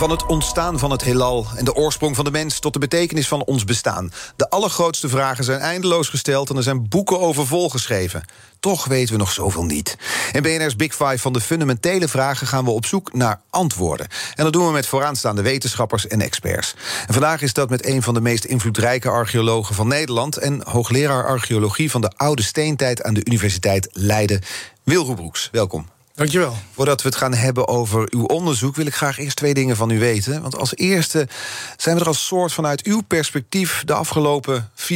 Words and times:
Van 0.00 0.10
het 0.10 0.26
ontstaan 0.26 0.78
van 0.78 0.90
het 0.90 1.02
heelal 1.02 1.46
en 1.56 1.64
de 1.64 1.74
oorsprong 1.74 2.16
van 2.16 2.24
de 2.24 2.30
mens 2.30 2.58
tot 2.58 2.72
de 2.72 2.78
betekenis 2.78 3.28
van 3.28 3.44
ons 3.44 3.64
bestaan. 3.64 4.12
De 4.36 4.50
allergrootste 4.50 5.08
vragen 5.08 5.44
zijn 5.44 5.60
eindeloos 5.60 6.08
gesteld 6.08 6.50
en 6.50 6.56
er 6.56 6.62
zijn 6.62 6.88
boeken 6.88 7.20
over 7.20 7.46
volgeschreven. 7.46 8.24
Toch 8.60 8.84
weten 8.84 9.12
we 9.12 9.18
nog 9.18 9.32
zoveel 9.32 9.64
niet. 9.64 9.96
In 10.32 10.42
BNR's 10.42 10.76
Big 10.76 10.94
Five 10.94 11.18
van 11.18 11.32
de 11.32 11.40
fundamentele 11.40 12.08
vragen 12.08 12.46
gaan 12.46 12.64
we 12.64 12.70
op 12.70 12.86
zoek 12.86 13.12
naar 13.12 13.40
antwoorden. 13.50 14.06
En 14.34 14.44
dat 14.44 14.52
doen 14.52 14.66
we 14.66 14.72
met 14.72 14.86
vooraanstaande 14.86 15.42
wetenschappers 15.42 16.06
en 16.06 16.20
experts. 16.20 16.74
En 17.06 17.12
vandaag 17.12 17.42
is 17.42 17.52
dat 17.52 17.70
met 17.70 17.86
een 17.86 18.02
van 18.02 18.14
de 18.14 18.20
meest 18.20 18.44
invloedrijke 18.44 19.08
archeologen 19.08 19.74
van 19.74 19.88
Nederland 19.88 20.36
en 20.36 20.62
hoogleraar 20.64 21.26
archeologie 21.26 21.90
van 21.90 22.00
de 22.00 22.12
oude 22.16 22.42
steentijd 22.42 23.02
aan 23.02 23.14
de 23.14 23.24
Universiteit 23.24 23.88
Leiden, 23.92 24.42
Wilro 24.82 25.14
Broeks. 25.14 25.48
Welkom. 25.52 25.99
Dankjewel. 26.20 26.56
Voordat 26.74 27.02
we 27.02 27.08
het 27.08 27.16
gaan 27.16 27.34
hebben 27.34 27.68
over 27.68 28.06
uw 28.10 28.24
onderzoek, 28.24 28.76
wil 28.76 28.86
ik 28.86 28.94
graag 28.94 29.18
eerst 29.18 29.36
twee 29.36 29.54
dingen 29.54 29.76
van 29.76 29.90
u 29.90 29.98
weten. 29.98 30.42
Want 30.42 30.56
als 30.56 30.76
eerste 30.76 31.28
zijn 31.76 31.94
we 31.94 32.00
er 32.00 32.06
als 32.06 32.26
soort 32.26 32.52
vanuit 32.52 32.82
uw 32.82 33.00
perspectief 33.00 33.82
de 33.84 33.92
afgelopen 33.92 34.70
400.000 34.76 34.86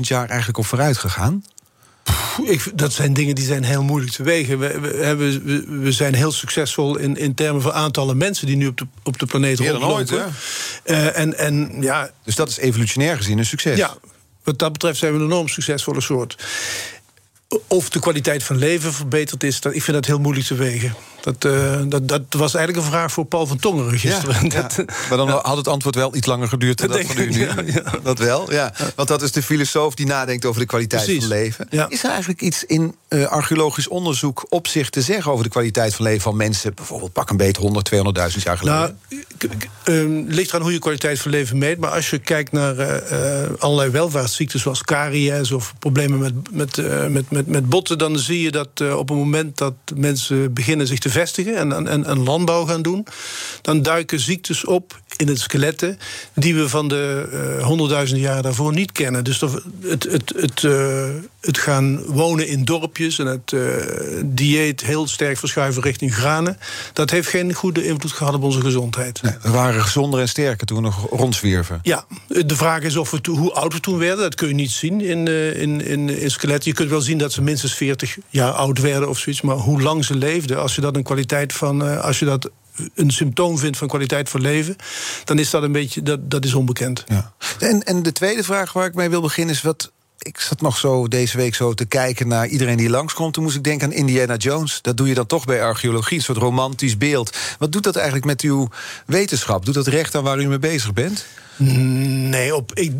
jaar 0.00 0.28
eigenlijk 0.28 0.58
op 0.58 0.66
vooruit 0.66 0.98
gegaan. 0.98 1.44
Ik, 2.42 2.70
dat 2.74 2.92
zijn 2.92 3.14
dingen 3.14 3.34
die 3.34 3.44
zijn 3.44 3.64
heel 3.64 3.82
moeilijk 3.82 4.12
te 4.12 4.22
wegen. 4.22 4.58
We, 4.58 4.80
we, 4.80 4.96
hebben, 5.04 5.44
we, 5.44 5.78
we 5.78 5.92
zijn 5.92 6.14
heel 6.14 6.32
succesvol 6.32 6.96
in, 6.96 7.16
in 7.16 7.34
termen 7.34 7.62
van 7.62 7.72
aantallen 7.72 8.16
mensen 8.16 8.46
die 8.46 8.56
nu 8.56 8.66
op 8.66 8.78
de, 8.78 8.86
op 9.02 9.18
de 9.18 9.26
planeet 9.26 9.58
Meer 9.58 9.72
dan 9.72 9.82
rondlopen. 9.82 10.24
ooit, 10.24 10.34
Eh, 10.82 11.18
en, 11.18 11.38
en 11.38 11.76
ja, 11.80 12.10
Dus 12.24 12.34
dat 12.34 12.48
is 12.48 12.58
evolutionair 12.58 13.16
gezien 13.16 13.38
een 13.38 13.46
succes. 13.46 13.76
ja, 13.76 13.96
wat 14.44 14.58
dat 14.58 14.72
betreft 14.72 14.98
zijn 14.98 15.12
we 15.12 15.18
een 15.18 15.24
enorm 15.24 15.48
succesvolle 15.48 16.00
soort. 16.00 16.36
Of 17.66 17.90
de 17.90 18.00
kwaliteit 18.00 18.42
van 18.42 18.56
leven 18.56 18.92
verbeterd 18.92 19.42
is, 19.42 19.60
ik 19.60 19.82
vind 19.82 19.96
dat 19.96 20.06
heel 20.06 20.18
moeilijk 20.18 20.46
te 20.46 20.54
wegen. 20.54 20.94
Dat, 21.28 21.52
eh, 21.52 21.80
dat, 21.88 22.08
dat 22.08 22.22
was 22.28 22.54
eigenlijk 22.54 22.86
een 22.86 22.92
vraag 22.92 23.12
voor 23.12 23.24
Paul 23.24 23.46
van 23.46 23.58
Tongeren 23.58 23.98
gisteren. 23.98 24.50
Ja, 24.50 24.68
ja. 24.76 24.84
Maar 25.08 25.18
dan 25.18 25.28
had 25.28 25.56
het 25.56 25.68
antwoord 25.68 25.94
wel 25.94 26.14
iets 26.14 26.26
langer 26.26 26.48
geduurd 26.48 26.78
dan 26.78 26.88
Dat 26.88 26.96
dat 26.96 27.06
van 27.06 27.22
u 27.22 27.28
nu. 27.28 27.48
Dat 28.02 28.18
wel, 28.18 28.52
ja. 28.52 28.72
Want 28.94 29.08
dat 29.08 29.22
is 29.22 29.32
de 29.32 29.42
filosoof 29.42 29.94
die 29.94 30.06
nadenkt 30.06 30.44
over 30.44 30.60
de 30.60 30.66
kwaliteit 30.66 31.04
Precies. 31.04 31.24
van 31.24 31.32
leven. 31.32 31.68
Is 31.88 32.04
er 32.04 32.10
eigenlijk 32.10 32.40
iets 32.40 32.64
in 32.64 32.94
eh, 33.08 33.24
archeologisch 33.24 33.88
onderzoek 33.88 34.46
op 34.48 34.66
zich 34.66 34.90
te 34.90 35.02
zeggen 35.02 35.32
over 35.32 35.44
de 35.44 35.50
kwaliteit 35.50 35.94
van 35.94 36.04
leven 36.04 36.20
van 36.20 36.36
mensen, 36.36 36.74
bijvoorbeeld 36.74 37.12
pak 37.12 37.30
een 37.30 37.36
beet 37.36 37.56
100, 37.56 37.90
200.000 37.94 38.42
jaar 38.42 38.58
geleden? 38.58 38.98
Nou, 39.08 39.52
ehm, 39.84 40.34
ligt 40.34 40.48
eraan 40.48 40.62
hoe 40.62 40.72
je 40.72 40.78
kwaliteit 40.78 41.20
van 41.20 41.30
leven 41.30 41.58
meet. 41.58 41.78
Maar 41.78 41.90
als 41.90 42.10
je 42.10 42.18
kijkt 42.18 42.52
naar 42.52 42.78
eh, 42.78 43.42
eh, 43.44 43.50
allerlei 43.58 43.90
welvaartsziekten, 43.90 44.60
zoals 44.60 44.82
caries 44.82 45.52
of 45.52 45.74
problemen 45.78 46.18
met, 46.18 46.34
met, 46.52 46.78
eh, 46.78 47.06
met, 47.06 47.30
met, 47.30 47.46
met 47.46 47.68
botten, 47.68 47.98
dan 47.98 48.18
zie 48.18 48.42
je 48.42 48.50
dat 48.50 48.68
eh, 48.74 48.96
op 48.96 49.08
het 49.08 49.18
moment 49.18 49.58
dat 49.58 49.74
mensen 49.94 50.52
beginnen 50.52 50.86
zich 50.86 50.98
te 50.98 51.10
en, 51.18 51.86
en, 51.86 52.04
en 52.04 52.22
landbouw 52.22 52.64
gaan 52.64 52.82
doen, 52.82 53.06
dan 53.62 53.82
duiken 53.82 54.20
ziektes 54.20 54.64
op 54.64 55.00
in 55.16 55.28
het 55.28 55.40
skeletten 55.40 55.98
die 56.34 56.54
we 56.54 56.68
van 56.68 56.88
de 56.88 57.28
eh, 57.58 57.64
honderdduizenden 57.64 58.24
jaren 58.24 58.42
daarvoor 58.42 58.72
niet 58.72 58.92
kennen. 58.92 59.24
Dus 59.24 59.38
dat- 59.38 59.62
het, 59.82 60.02
het, 60.02 60.32
het, 60.36 60.64
eh, 60.64 61.08
het 61.48 61.58
gaan 61.58 62.02
wonen 62.04 62.46
in 62.48 62.64
dorpjes 62.64 63.18
en 63.18 63.26
het 63.26 63.52
eh, 63.52 63.60
dieet 64.24 64.80
heel 64.80 65.06
sterk 65.06 65.38
verschuiven 65.38 65.82
richting 65.82 66.14
granen, 66.14 66.58
dat 66.92 67.10
heeft 67.10 67.28
geen 67.28 67.52
goede 67.54 67.84
invloed 67.86 68.12
gehad 68.12 68.34
op 68.34 68.42
onze 68.42 68.60
gezondheid. 68.60 69.22
Nee, 69.22 69.32
we 69.42 69.50
waren 69.50 69.82
gezonder 69.82 70.20
en 70.20 70.28
sterker 70.28 70.66
toen 70.66 70.76
we 70.76 70.82
nog 70.82 71.06
rondzwierven. 71.10 71.78
Ja, 71.82 72.04
de 72.28 72.56
vraag 72.56 72.82
is 72.82 72.96
of 72.96 73.10
we 73.10 73.20
to- 73.20 73.32
hoe 73.36 73.52
oud 73.52 73.72
we 73.72 73.80
toen 73.80 73.98
werden. 73.98 74.18
Dat 74.18 74.34
kun 74.34 74.48
je 74.48 74.54
niet 74.54 74.70
zien 74.70 75.00
in, 75.00 75.28
eh, 75.28 75.60
in, 75.60 75.84
in, 75.84 76.08
in 76.20 76.30
skeletten. 76.30 76.70
Je 76.70 76.76
kunt 76.76 76.90
wel 76.90 77.00
zien 77.00 77.18
dat 77.18 77.32
ze 77.32 77.42
minstens 77.42 77.74
40 77.74 78.16
jaar 78.28 78.52
oud 78.52 78.78
werden 78.78 79.08
of 79.08 79.18
zoiets. 79.18 79.40
Maar 79.42 79.56
hoe 79.56 79.82
lang 79.82 80.04
ze 80.04 80.14
leefden, 80.14 80.60
als 80.60 80.74
je 80.74 80.80
dat 80.80 80.96
een 80.96 81.02
kwaliteit 81.02 81.52
van. 81.52 81.84
eh, 81.84 82.00
als 82.00 82.18
je 82.18 82.24
dat 82.24 82.50
een 82.94 83.10
symptoom 83.10 83.58
vindt 83.58 83.76
van 83.78 83.88
kwaliteit 83.88 84.28
van 84.28 84.40
leven, 84.40 84.76
dan 85.24 85.38
is 85.38 85.50
dat 85.50 85.62
een 85.62 85.72
beetje. 85.72 86.02
Dat, 86.02 86.30
dat 86.30 86.44
is 86.44 86.54
onbekend. 86.54 87.04
Ja. 87.08 87.32
En, 87.58 87.82
en 87.82 88.02
de 88.02 88.12
tweede 88.12 88.44
vraag 88.44 88.72
waar 88.72 88.86
ik 88.86 88.94
mee 88.94 89.08
wil 89.10 89.20
beginnen 89.20 89.54
is 89.54 89.62
wat. 89.62 89.92
Ik 90.18 90.40
zat 90.40 90.60
nog 90.60 90.76
zo 90.78 91.08
deze 91.08 91.36
week 91.36 91.54
zo 91.54 91.74
te 91.74 91.84
kijken 91.84 92.28
naar 92.28 92.46
iedereen 92.46 92.76
die 92.76 92.90
langskomt. 92.90 93.34
Toen 93.34 93.42
moest 93.42 93.56
ik 93.56 93.64
denken 93.64 93.86
aan 93.86 93.94
Indiana 93.94 94.36
Jones. 94.36 94.78
Dat 94.82 94.96
doe 94.96 95.08
je 95.08 95.14
dan 95.14 95.26
toch 95.26 95.44
bij 95.44 95.62
archeologie, 95.62 96.16
een 96.16 96.22
soort 96.22 96.38
romantisch 96.38 96.98
beeld. 96.98 97.36
Wat 97.58 97.72
doet 97.72 97.82
dat 97.82 97.96
eigenlijk 97.96 98.26
met 98.26 98.40
uw 98.40 98.68
wetenschap? 99.06 99.64
Doet 99.64 99.74
dat 99.74 99.86
recht 99.86 100.14
aan 100.14 100.22
waar 100.22 100.40
u 100.40 100.46
mee 100.48 100.58
bezig 100.58 100.92
bent? 100.92 101.26
Nee, 101.56 102.54
op. 102.56 102.74
Ik, 102.74 102.92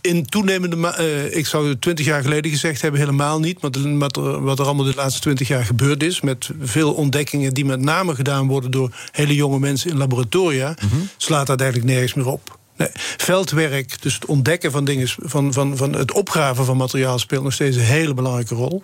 in 0.00 0.26
toenemende. 0.26 0.88
eh, 0.88 1.36
ik 1.36 1.46
zou 1.46 1.68
het 1.68 1.80
twintig 1.80 2.06
jaar 2.06 2.22
geleden 2.22 2.50
gezegd 2.50 2.82
hebben, 2.82 3.00
helemaal 3.00 3.40
niet. 3.40 3.60
Maar 3.60 3.70
wat 3.98 4.16
er, 4.16 4.42
wat 4.42 4.58
er 4.58 4.64
allemaal 4.64 4.84
de 4.84 4.94
laatste 4.94 5.20
twintig 5.20 5.48
jaar 5.48 5.64
gebeurd 5.64 6.02
is. 6.02 6.20
Met 6.20 6.50
veel 6.60 6.92
ontdekkingen 6.94 7.54
die 7.54 7.64
met 7.64 7.80
name 7.80 8.14
gedaan 8.14 8.46
worden 8.46 8.70
door 8.70 8.90
hele 9.12 9.34
jonge 9.34 9.58
mensen 9.58 9.90
in 9.90 9.96
laboratoria. 9.96 10.74
slaat 11.16 11.46
dat 11.46 11.60
eigenlijk 11.60 11.90
nergens 11.90 12.14
meer 12.14 12.26
op. 12.26 12.57
Nee, 12.78 12.88
veldwerk, 13.16 14.02
dus 14.02 14.14
het 14.14 14.24
ontdekken 14.24 14.70
van 14.70 14.84
dingen, 14.84 15.08
van, 15.08 15.52
van, 15.52 15.76
van 15.76 15.92
het 15.92 16.12
opgraven 16.12 16.64
van 16.64 16.76
materiaal 16.76 17.18
speelt 17.18 17.42
nog 17.44 17.52
steeds 17.52 17.76
een 17.76 17.82
hele 17.82 18.14
belangrijke 18.14 18.54
rol. 18.54 18.82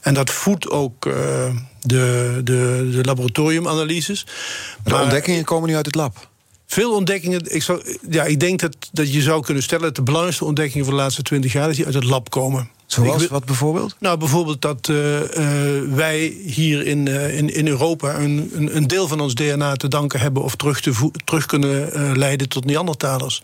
En 0.00 0.14
dat 0.14 0.30
voedt 0.30 0.70
ook 0.70 1.06
eh, 1.06 1.14
de, 1.80 2.40
de, 2.44 2.88
de 2.92 3.04
laboratoriumanalyses. 3.04 4.26
De 4.84 4.90
Maar- 4.90 5.02
ontdekkingen 5.02 5.44
komen 5.44 5.68
nu 5.68 5.76
uit 5.76 5.86
het 5.86 5.94
lab. 5.94 6.28
Veel 6.66 6.94
ontdekkingen. 6.94 7.54
Ik, 7.54 7.62
zou, 7.62 7.98
ja, 8.10 8.24
ik 8.24 8.40
denk 8.40 8.60
dat, 8.60 8.76
dat 8.92 9.12
je 9.12 9.22
zou 9.22 9.42
kunnen 9.42 9.62
stellen 9.62 9.84
dat 9.84 9.96
de 9.96 10.02
belangrijkste 10.02 10.44
ontdekkingen 10.44 10.86
van 10.86 10.94
de 10.94 11.00
laatste 11.00 11.22
twintig 11.22 11.52
jaar 11.52 11.66
dat 11.66 11.76
die 11.76 11.84
uit 11.84 11.94
het 11.94 12.04
lab 12.04 12.30
komen. 12.30 12.70
Zoals 12.86 13.26
wat 13.26 13.44
bijvoorbeeld? 13.44 13.96
Nou, 13.98 14.18
bijvoorbeeld 14.18 14.62
dat 14.62 14.88
eh, 14.88 15.22
eh, 15.22 15.90
wij 15.94 16.36
hier 16.44 16.86
in, 16.86 17.08
eh, 17.08 17.38
in, 17.38 17.54
in 17.54 17.68
Europa 17.68 18.18
een, 18.18 18.50
een, 18.54 18.76
een 18.76 18.86
deel 18.86 19.08
van 19.08 19.20
ons 19.20 19.34
DNA 19.34 19.76
te 19.76 19.88
danken 19.88 20.20
hebben 20.20 20.42
of 20.42 20.56
terug, 20.56 20.80
te 20.80 21.10
terug 21.24 21.46
kunnen 21.46 22.16
leiden 22.18 22.48
tot 22.48 22.64
Neandertalers. 22.64 23.42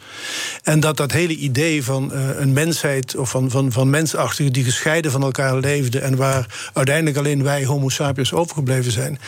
En 0.62 0.80
dat 0.80 0.96
dat 0.96 1.12
hele 1.12 1.36
idee 1.36 1.84
van 1.84 2.12
een 2.12 2.52
mensheid 2.52 3.16
of 3.16 3.30
van, 3.30 3.50
van, 3.50 3.72
van 3.72 3.90
mensachtigen 3.90 4.52
die 4.52 4.64
gescheiden 4.64 5.10
van 5.10 5.22
elkaar 5.22 5.56
leefden 5.56 6.02
en 6.02 6.16
waar 6.16 6.70
uiteindelijk 6.72 7.16
alleen 7.16 7.42
wij, 7.42 7.64
Homo 7.64 7.88
sapiens, 7.88 8.32
overgebleven 8.32 8.92
zijn, 8.92 9.18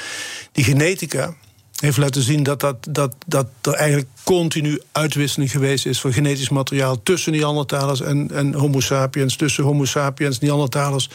die 0.53 0.65
genetica 0.65 1.35
heeft 1.81 1.97
laten 1.97 2.23
zien 2.23 2.43
dat, 2.43 2.61
dat, 2.61 2.77
dat, 2.91 3.15
dat 3.27 3.47
er 3.61 3.73
eigenlijk 3.73 4.09
continu 4.25 4.81
uitwisseling 4.93 5.51
geweest 5.51 5.87
is 5.87 6.01
van 6.01 6.13
genetisch 6.13 6.49
materiaal 6.49 7.03
tussen 7.03 7.33
Neandertalers 7.33 8.01
en, 8.01 8.31
en 8.33 8.55
Homo 8.55 8.81
sapiens, 8.81 9.37
tussen 9.37 9.65
Homo 9.65 9.85
sapiens, 9.85 10.39
Neandertalers. 10.39 11.11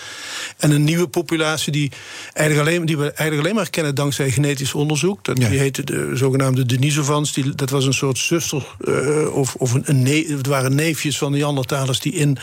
En 0.57 0.71
een 0.71 0.83
nieuwe 0.83 1.07
populatie 1.07 1.71
die, 1.71 1.91
eigenlijk 2.33 2.67
alleen, 2.67 2.85
die 2.85 2.97
we 2.97 3.03
eigenlijk 3.03 3.41
alleen 3.41 3.55
maar 3.55 3.69
kennen 3.69 3.95
dankzij 3.95 4.31
genetisch 4.31 4.73
onderzoek. 4.73 5.25
Dat, 5.25 5.37
Ja. 5.37 5.49
Die 5.49 5.59
heette 5.59 5.83
de 5.83 6.11
zogenaamde 6.13 6.65
Denisovans. 6.65 7.33
Die, 7.33 7.55
dat 7.55 7.69
was 7.69 7.85
een 7.85 7.93
soort 7.93 8.17
zuster, 8.17 8.75
eh, 8.85 9.35
of, 9.35 9.55
of 9.55 9.73
een, 9.73 9.83
een 9.85 10.25
het 10.37 10.47
waren 10.47 10.75
neefjes 10.75 11.17
van 11.17 11.31
Neandertalers 11.31 11.99
die 11.99 12.13
in 12.13 12.37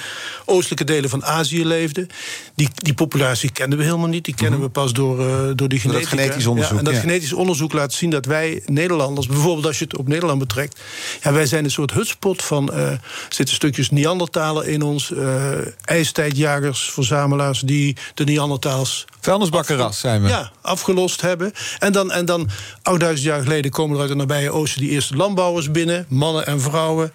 oostelijke 0.45 0.85
delen 0.85 1.11
van 1.11 1.25
Azië 1.25 1.67
leefden. 1.67 2.09
Die, 2.55 2.69
die 2.75 2.95
populatie 2.95 3.51
kennen 3.51 3.79
we 3.79 3.85
helemaal 3.85 4.09
niet. 4.09 4.25
Die 4.25 4.35
kennen 4.35 4.61
we 4.61 4.69
pas 4.69 4.93
door, 4.93 5.21
eh, 5.21 5.51
door 5.55 5.69
die 5.69 5.81
dat 5.83 5.91
genetica. 5.91 6.09
genetisch 6.09 6.47
onderzoek, 6.47 6.73
Ja, 6.73 6.79
en 6.79 6.85
dat 6.85 6.95
ja. 6.95 7.01
genetisch 7.01 7.33
onderzoek 7.33 7.73
laat 7.73 7.93
zien 7.93 8.06
dat 8.11 8.25
wij 8.25 8.63
Nederlanders, 8.67 9.27
bijvoorbeeld 9.27 9.67
als 9.67 9.79
je 9.79 9.85
het 9.85 9.97
op 9.97 10.09
Nederland 10.09 10.39
betrekt, 10.39 10.81
ja, 11.23 11.33
wij 11.33 11.47
zijn 11.47 11.65
een 11.65 11.71
soort 11.71 11.93
hutspot 11.93 12.43
van. 12.43 12.73
er 12.73 13.01
zitten 13.29 13.55
stukjes 13.55 13.91
Neandertaler 13.91 14.69
in 14.69 14.83
ons, 14.83 15.13
eh 15.13 15.55
ijstijdjagers, 15.85 16.91
verzamelaars 16.91 17.61
die 17.61 17.97
de 18.15 18.25
Neandertalers 18.25 19.05
Vuilnisbakkerras 19.21 20.01
zijn 20.01 20.23
we. 20.23 20.29
ja, 20.29 20.51
afgelost 20.61 21.21
hebben. 21.21 21.53
En 21.79 21.93
dan, 21.93 22.13
en 22.13 22.25
dan 22.25 22.49
8000 22.83 23.29
jaar 23.29 23.43
geleden 23.43 23.71
komen 23.71 23.95
er 23.95 24.01
uit 24.01 24.09
het 24.09 24.19
nabije 24.19 24.51
oosten 24.51 24.81
die 24.81 24.91
eerste 24.91 25.17
landbouwers 25.17 25.71
binnen, 25.71 26.07
mannen 26.09 26.47
en 26.47 26.61
vrouwen. 26.61 27.13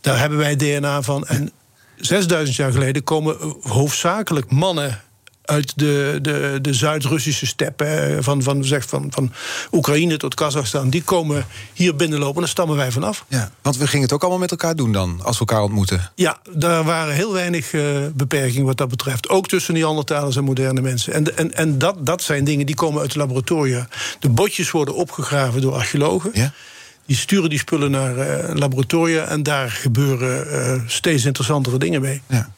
Daar 0.00 0.18
hebben 0.18 0.38
wij 0.38 0.56
DNA 0.56 1.02
van. 1.02 1.26
En 1.26 1.52
6000 1.96 2.56
jaar 2.56 2.72
geleden 2.72 3.04
komen 3.04 3.40
eh, 3.40 3.50
hoofdzakelijk 3.62 4.50
mannen 4.50 5.00
uit 5.44 5.72
de, 5.78 6.18
de, 6.22 6.58
de 6.62 6.74
Zuid-Russische 6.74 7.46
steppen, 7.46 8.16
eh, 8.16 8.22
van, 8.22 8.42
van, 8.42 8.64
zeg, 8.64 8.88
van, 8.88 9.06
van 9.10 9.32
Oekraïne 9.72 10.16
tot 10.16 10.34
Kazachstan. 10.34 10.90
Die 10.90 11.02
komen 11.02 11.46
hier 11.72 11.96
binnenlopen 11.96 12.34
en 12.34 12.40
daar 12.40 12.48
stammen 12.48 12.76
wij 12.76 12.92
vanaf. 12.92 13.24
Ja, 13.28 13.50
want 13.62 13.76
we 13.76 13.86
gingen 13.86 14.04
het 14.04 14.12
ook 14.12 14.20
allemaal 14.20 14.40
met 14.40 14.50
elkaar 14.50 14.76
doen 14.76 14.92
dan, 14.92 15.20
als 15.22 15.38
we 15.38 15.44
elkaar 15.46 15.62
ontmoeten. 15.62 16.10
Ja, 16.14 16.38
daar 16.50 16.84
waren 16.84 17.14
heel 17.14 17.32
weinig 17.32 17.72
eh, 17.72 17.82
beperkingen 18.14 18.66
wat 18.66 18.76
dat 18.76 18.88
betreft. 18.88 19.28
Ook 19.28 19.48
tussen 19.48 19.74
Neandertalers 19.74 20.36
en 20.36 20.44
moderne 20.44 20.80
mensen. 20.80 21.12
En, 21.12 21.36
en, 21.36 21.54
en 21.54 21.78
dat, 21.78 22.06
dat 22.06 22.22
zijn 22.22 22.44
dingen 22.44 22.66
die 22.66 22.74
komen 22.74 23.00
uit 23.00 23.12
de 23.12 23.18
laboratoria. 23.18 23.88
De 24.20 24.28
botjes 24.28 24.70
worden 24.70 24.94
opgegraven 24.94 25.60
door 25.60 25.74
archeologen. 25.74 26.30
Ja? 26.34 26.52
Die 27.06 27.16
sturen 27.16 27.50
die 27.50 27.58
spullen 27.58 27.90
naar 27.90 28.16
uh, 28.16 28.54
laboratoria 28.54 29.24
en 29.24 29.42
daar 29.42 29.70
gebeuren 29.70 30.46
uh, 30.46 30.82
steeds 30.86 31.24
interessantere 31.24 31.78
dingen 31.78 32.00
mee. 32.00 32.22
Ja. 32.26 32.50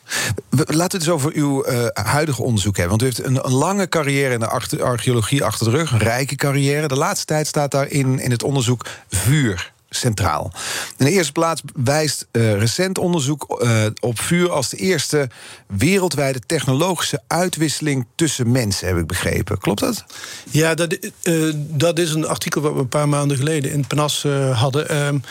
Laten 0.51 0.77
we 0.77 0.83
het 0.83 0.95
eens 0.95 1.09
over 1.09 1.33
uw 1.35 1.67
uh, 1.67 1.87
huidige 1.93 2.43
onderzoek 2.43 2.77
hebben. 2.77 2.99
Want 2.99 3.03
u 3.03 3.05
heeft 3.05 3.25
een, 3.25 3.45
een 3.47 3.53
lange 3.53 3.89
carrière 3.89 4.33
in 4.33 4.41
de 4.41 4.81
archeologie 4.83 5.45
achter 5.45 5.71
de 5.71 5.77
rug, 5.77 5.93
een 5.93 5.99
rijke 5.99 6.37
carrière. 6.37 6.89
De 6.89 6.97
laatste 6.97 7.27
tijd 7.27 7.47
staat 7.47 7.71
daarin 7.71 8.19
in 8.19 8.31
het 8.31 8.43
onderzoek 8.43 8.87
vuur 9.09 9.75
centraal. 9.89 10.53
In 10.97 11.05
de 11.05 11.11
eerste 11.11 11.33
plaats 11.33 11.63
wijst 11.75 12.27
uh, 12.33 12.59
recent 12.59 12.99
onderzoek 12.99 13.61
uh, 13.63 13.87
op 14.01 14.21
vuur 14.21 14.51
als 14.51 14.69
de 14.69 14.77
eerste 14.77 15.29
wereldwijde 15.67 16.41
technologische 16.47 17.23
uitwisseling 17.27 18.07
tussen 18.15 18.51
mensen, 18.51 18.89
heb 18.89 18.97
ik 18.97 19.07
begrepen. 19.07 19.59
Klopt 19.59 19.81
dat? 19.81 20.05
Ja, 20.51 20.75
dat, 20.75 20.99
uh, 21.23 21.53
dat 21.57 21.99
is 21.99 22.13
een 22.13 22.27
artikel 22.27 22.61
wat 22.61 22.73
we 22.73 22.79
een 22.79 22.89
paar 22.89 23.09
maanden 23.09 23.37
geleden 23.37 23.73
in 23.73 23.87
Panas 23.87 24.27
hadden. 24.53 25.23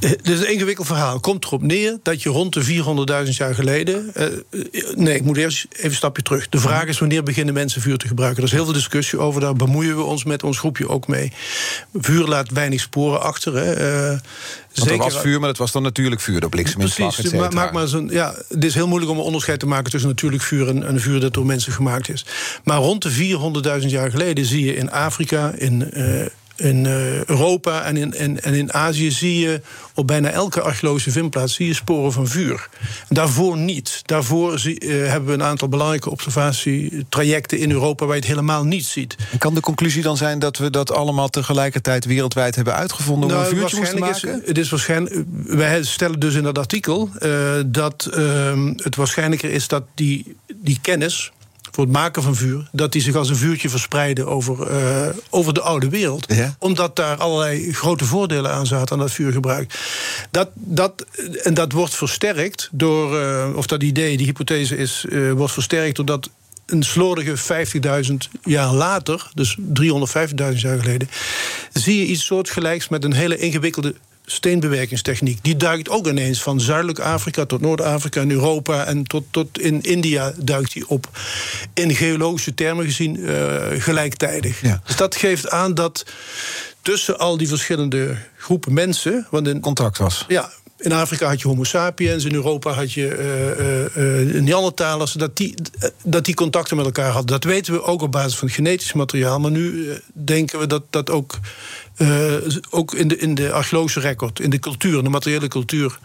Het 0.00 0.28
is 0.28 0.40
een 0.40 0.52
ingewikkeld 0.52 0.86
verhaal. 0.86 1.12
Het 1.12 1.22
komt 1.22 1.44
erop 1.44 1.62
neer 1.62 1.98
dat 2.02 2.22
je 2.22 2.28
rond 2.28 2.52
de 2.52 3.24
400.000 3.26 3.30
jaar 3.30 3.54
geleden. 3.54 4.12
Uh, 4.16 4.26
nee, 4.94 5.14
ik 5.14 5.24
moet 5.24 5.36
eerst 5.36 5.66
even 5.72 5.88
een 5.88 5.94
stapje 5.94 6.22
terug. 6.22 6.48
De 6.48 6.58
vraag 6.58 6.84
is 6.84 6.98
wanneer 6.98 7.22
beginnen 7.22 7.54
mensen 7.54 7.80
vuur 7.80 7.96
te 7.96 8.06
gebruiken? 8.06 8.38
Er 8.38 8.48
is 8.48 8.54
heel 8.54 8.64
veel 8.64 8.72
discussie 8.72 9.18
over. 9.18 9.40
Daar 9.40 9.54
bemoeien 9.54 9.96
we 9.96 10.02
ons 10.02 10.24
met 10.24 10.42
ons 10.42 10.58
groepje 10.58 10.88
ook 10.88 11.06
mee. 11.06 11.32
Vuur 11.94 12.26
laat 12.26 12.50
weinig 12.50 12.80
sporen 12.80 13.20
achter. 13.22 13.56
Hè. 13.56 14.10
Uh, 14.12 14.18
Zeker, 14.72 14.92
er 14.92 14.98
was 14.98 15.20
vuur, 15.20 15.40
maar 15.40 15.48
het 15.48 15.58
was 15.58 15.72
dan 15.72 15.82
natuurlijk 15.82 16.20
vuur 16.20 16.40
door 16.40 16.50
blikseminslag, 16.50 17.14
Precies, 17.14 17.32
ma 17.32 17.48
maak 17.48 17.72
maar 17.72 17.88
zo'n, 17.88 18.08
ja, 18.10 18.34
het 18.48 18.64
is 18.64 18.74
heel 18.74 18.88
moeilijk 18.88 19.12
om 19.12 19.18
een 19.18 19.24
onderscheid 19.24 19.60
te 19.60 19.66
maken... 19.66 19.90
tussen 19.90 20.10
natuurlijk 20.10 20.42
vuur 20.42 20.68
en, 20.68 20.86
en 20.86 21.00
vuur 21.00 21.20
dat 21.20 21.34
door 21.34 21.46
mensen 21.46 21.72
gemaakt 21.72 22.08
is. 22.08 22.24
Maar 22.64 22.78
rond 22.78 23.02
de 23.02 23.80
400.000 23.80 23.86
jaar 23.86 24.10
geleden 24.10 24.44
zie 24.44 24.64
je 24.64 24.74
in 24.74 24.90
Afrika... 24.90 25.52
in 25.56 25.90
uh, 25.92 26.26
in 26.56 26.84
uh, 26.84 27.24
Europa 27.24 27.82
en 27.82 27.96
in, 27.96 28.14
en, 28.14 28.42
en 28.42 28.54
in 28.54 28.72
Azië 28.72 29.10
zie 29.10 29.38
je 29.38 29.60
op 29.94 30.06
bijna 30.06 30.30
elke 30.30 30.60
archeologische 30.60 31.10
vindplaats 31.10 31.54
zie 31.54 31.66
je 31.66 31.74
sporen 31.74 32.12
van 32.12 32.28
vuur. 32.28 32.68
Daarvoor 33.08 33.56
niet. 33.56 34.02
Daarvoor 34.04 34.58
zie, 34.58 34.84
uh, 34.84 35.08
hebben 35.08 35.28
we 35.28 35.34
een 35.34 35.42
aantal 35.42 35.68
belangrijke 35.68 36.10
observatietrajecten 36.10 37.58
in 37.58 37.70
Europa 37.70 38.04
waar 38.04 38.14
je 38.14 38.20
het 38.20 38.30
helemaal 38.30 38.64
niet 38.64 38.84
ziet. 38.84 39.16
En 39.32 39.38
kan 39.38 39.54
de 39.54 39.60
conclusie 39.60 40.02
dan 40.02 40.16
zijn 40.16 40.38
dat 40.38 40.58
we 40.58 40.70
dat 40.70 40.92
allemaal 40.92 41.28
tegelijkertijd 41.28 42.04
wereldwijd 42.04 42.54
hebben 42.54 42.74
uitgevonden 42.74 43.28
nou, 43.28 43.40
om 43.40 43.46
een 43.46 43.58
vuurtje 43.58 43.88
te 43.88 43.98
maken? 43.98 44.40
Is, 44.42 44.48
het 44.48 44.58
is 44.58 44.70
waarschijnlijk. 44.70 45.24
Wij 45.44 45.84
stellen 45.84 46.20
dus 46.20 46.34
in 46.34 46.42
dat 46.42 46.58
artikel 46.58 47.10
uh, 47.20 47.60
dat 47.66 48.08
uh, 48.14 48.52
het 48.76 48.96
waarschijnlijker 48.96 49.50
is 49.50 49.68
dat 49.68 49.84
die, 49.94 50.36
die 50.54 50.78
kennis 50.82 51.32
voor 51.72 51.84
het 51.84 51.92
maken 51.92 52.22
van 52.22 52.36
vuur, 52.36 52.68
dat 52.72 52.92
die 52.92 53.02
zich 53.02 53.14
als 53.14 53.28
een 53.28 53.36
vuurtje 53.36 53.68
verspreiden 53.68 54.26
over, 54.26 54.70
uh, 54.70 55.08
over 55.30 55.54
de 55.54 55.60
oude 55.60 55.88
wereld. 55.88 56.24
Ja. 56.34 56.56
Omdat 56.58 56.96
daar 56.96 57.16
allerlei 57.16 57.72
grote 57.72 58.04
voordelen 58.04 58.50
aan 58.52 58.66
zaten 58.66 58.92
aan 58.92 58.98
dat 58.98 59.10
vuurgebruik. 59.10 59.74
Dat, 60.30 60.48
dat, 60.54 61.04
en 61.42 61.54
dat 61.54 61.72
wordt 61.72 61.94
versterkt 61.94 62.68
door, 62.72 63.20
uh, 63.20 63.48
of 63.56 63.66
dat 63.66 63.82
idee, 63.82 64.16
die 64.16 64.26
hypothese 64.26 64.76
is, 64.76 65.04
uh, 65.08 65.32
wordt 65.32 65.52
versterkt 65.52 65.96
doordat 65.96 66.30
een 66.66 66.82
slordige 66.82 67.36
50.000 68.10 68.14
jaar 68.44 68.72
later, 68.72 69.30
dus 69.34 69.56
350.000 69.58 69.64
jaar 70.54 70.78
geleden, 70.78 71.08
zie 71.72 71.98
je 71.98 72.06
iets 72.06 72.24
soortgelijks 72.24 72.88
met 72.88 73.04
een 73.04 73.12
hele 73.12 73.36
ingewikkelde 73.36 73.94
steenbewerkingstechniek. 74.32 75.38
Die 75.42 75.56
duikt 75.56 75.88
ook 75.88 76.06
ineens 76.06 76.42
van 76.42 76.60
Zuidelijk 76.60 76.98
Afrika 76.98 77.44
tot 77.44 77.60
Noord-Afrika 77.60 78.20
en 78.20 78.30
Europa 78.30 78.84
en 78.84 79.04
tot, 79.04 79.24
tot 79.30 79.58
in 79.58 79.80
India 79.80 80.32
duikt 80.36 80.72
die 80.72 80.88
op. 80.88 81.08
In 81.74 81.94
geologische 81.94 82.54
termen 82.54 82.84
gezien 82.84 83.18
uh, 83.18 83.56
gelijktijdig. 83.78 84.60
Dus 84.86 84.96
dat 84.96 85.16
geeft 85.16 85.50
aan 85.50 85.74
dat 85.74 86.04
tussen 86.82 87.18
al 87.18 87.36
die 87.36 87.48
verschillende 87.48 88.16
groepen 88.36 88.72
mensen. 88.72 89.26
Want 89.30 89.48
in, 89.48 89.60
contact 89.60 89.98
was. 89.98 90.24
Ja, 90.28 90.50
in 90.78 90.92
Afrika 90.92 91.28
had 91.28 91.40
je 91.40 91.48
Homo 91.48 91.64
sapiens, 91.64 92.24
in 92.24 92.34
Europa 92.34 92.72
had 92.72 92.92
je 92.92 93.08
uh, 93.96 94.32
uh, 94.34 94.42
Neandertalers. 94.42 95.12
Dat 95.12 95.36
die, 95.36 95.54
dat 96.04 96.24
die 96.24 96.34
contacten 96.34 96.76
met 96.76 96.84
elkaar 96.84 97.10
hadden. 97.10 97.26
Dat 97.26 97.44
weten 97.44 97.72
we 97.72 97.82
ook 97.82 98.02
op 98.02 98.12
basis 98.12 98.36
van 98.36 98.48
genetisch 98.48 98.92
materiaal. 98.92 99.40
Maar 99.40 99.50
nu 99.50 99.92
denken 100.12 100.58
we 100.58 100.66
dat 100.66 100.82
dat 100.90 101.10
ook 101.10 101.38
uh, 101.96 102.34
ook 102.70 102.94
in 102.94 103.08
de, 103.08 103.16
in 103.16 103.34
de 103.34 103.52
archeologische 103.52 104.00
record, 104.00 104.40
in 104.40 104.50
de 104.50 104.58
cultuur, 104.58 104.98
in 104.98 105.04
de 105.04 105.10
materiële 105.10 105.48
cultuur 105.48 105.98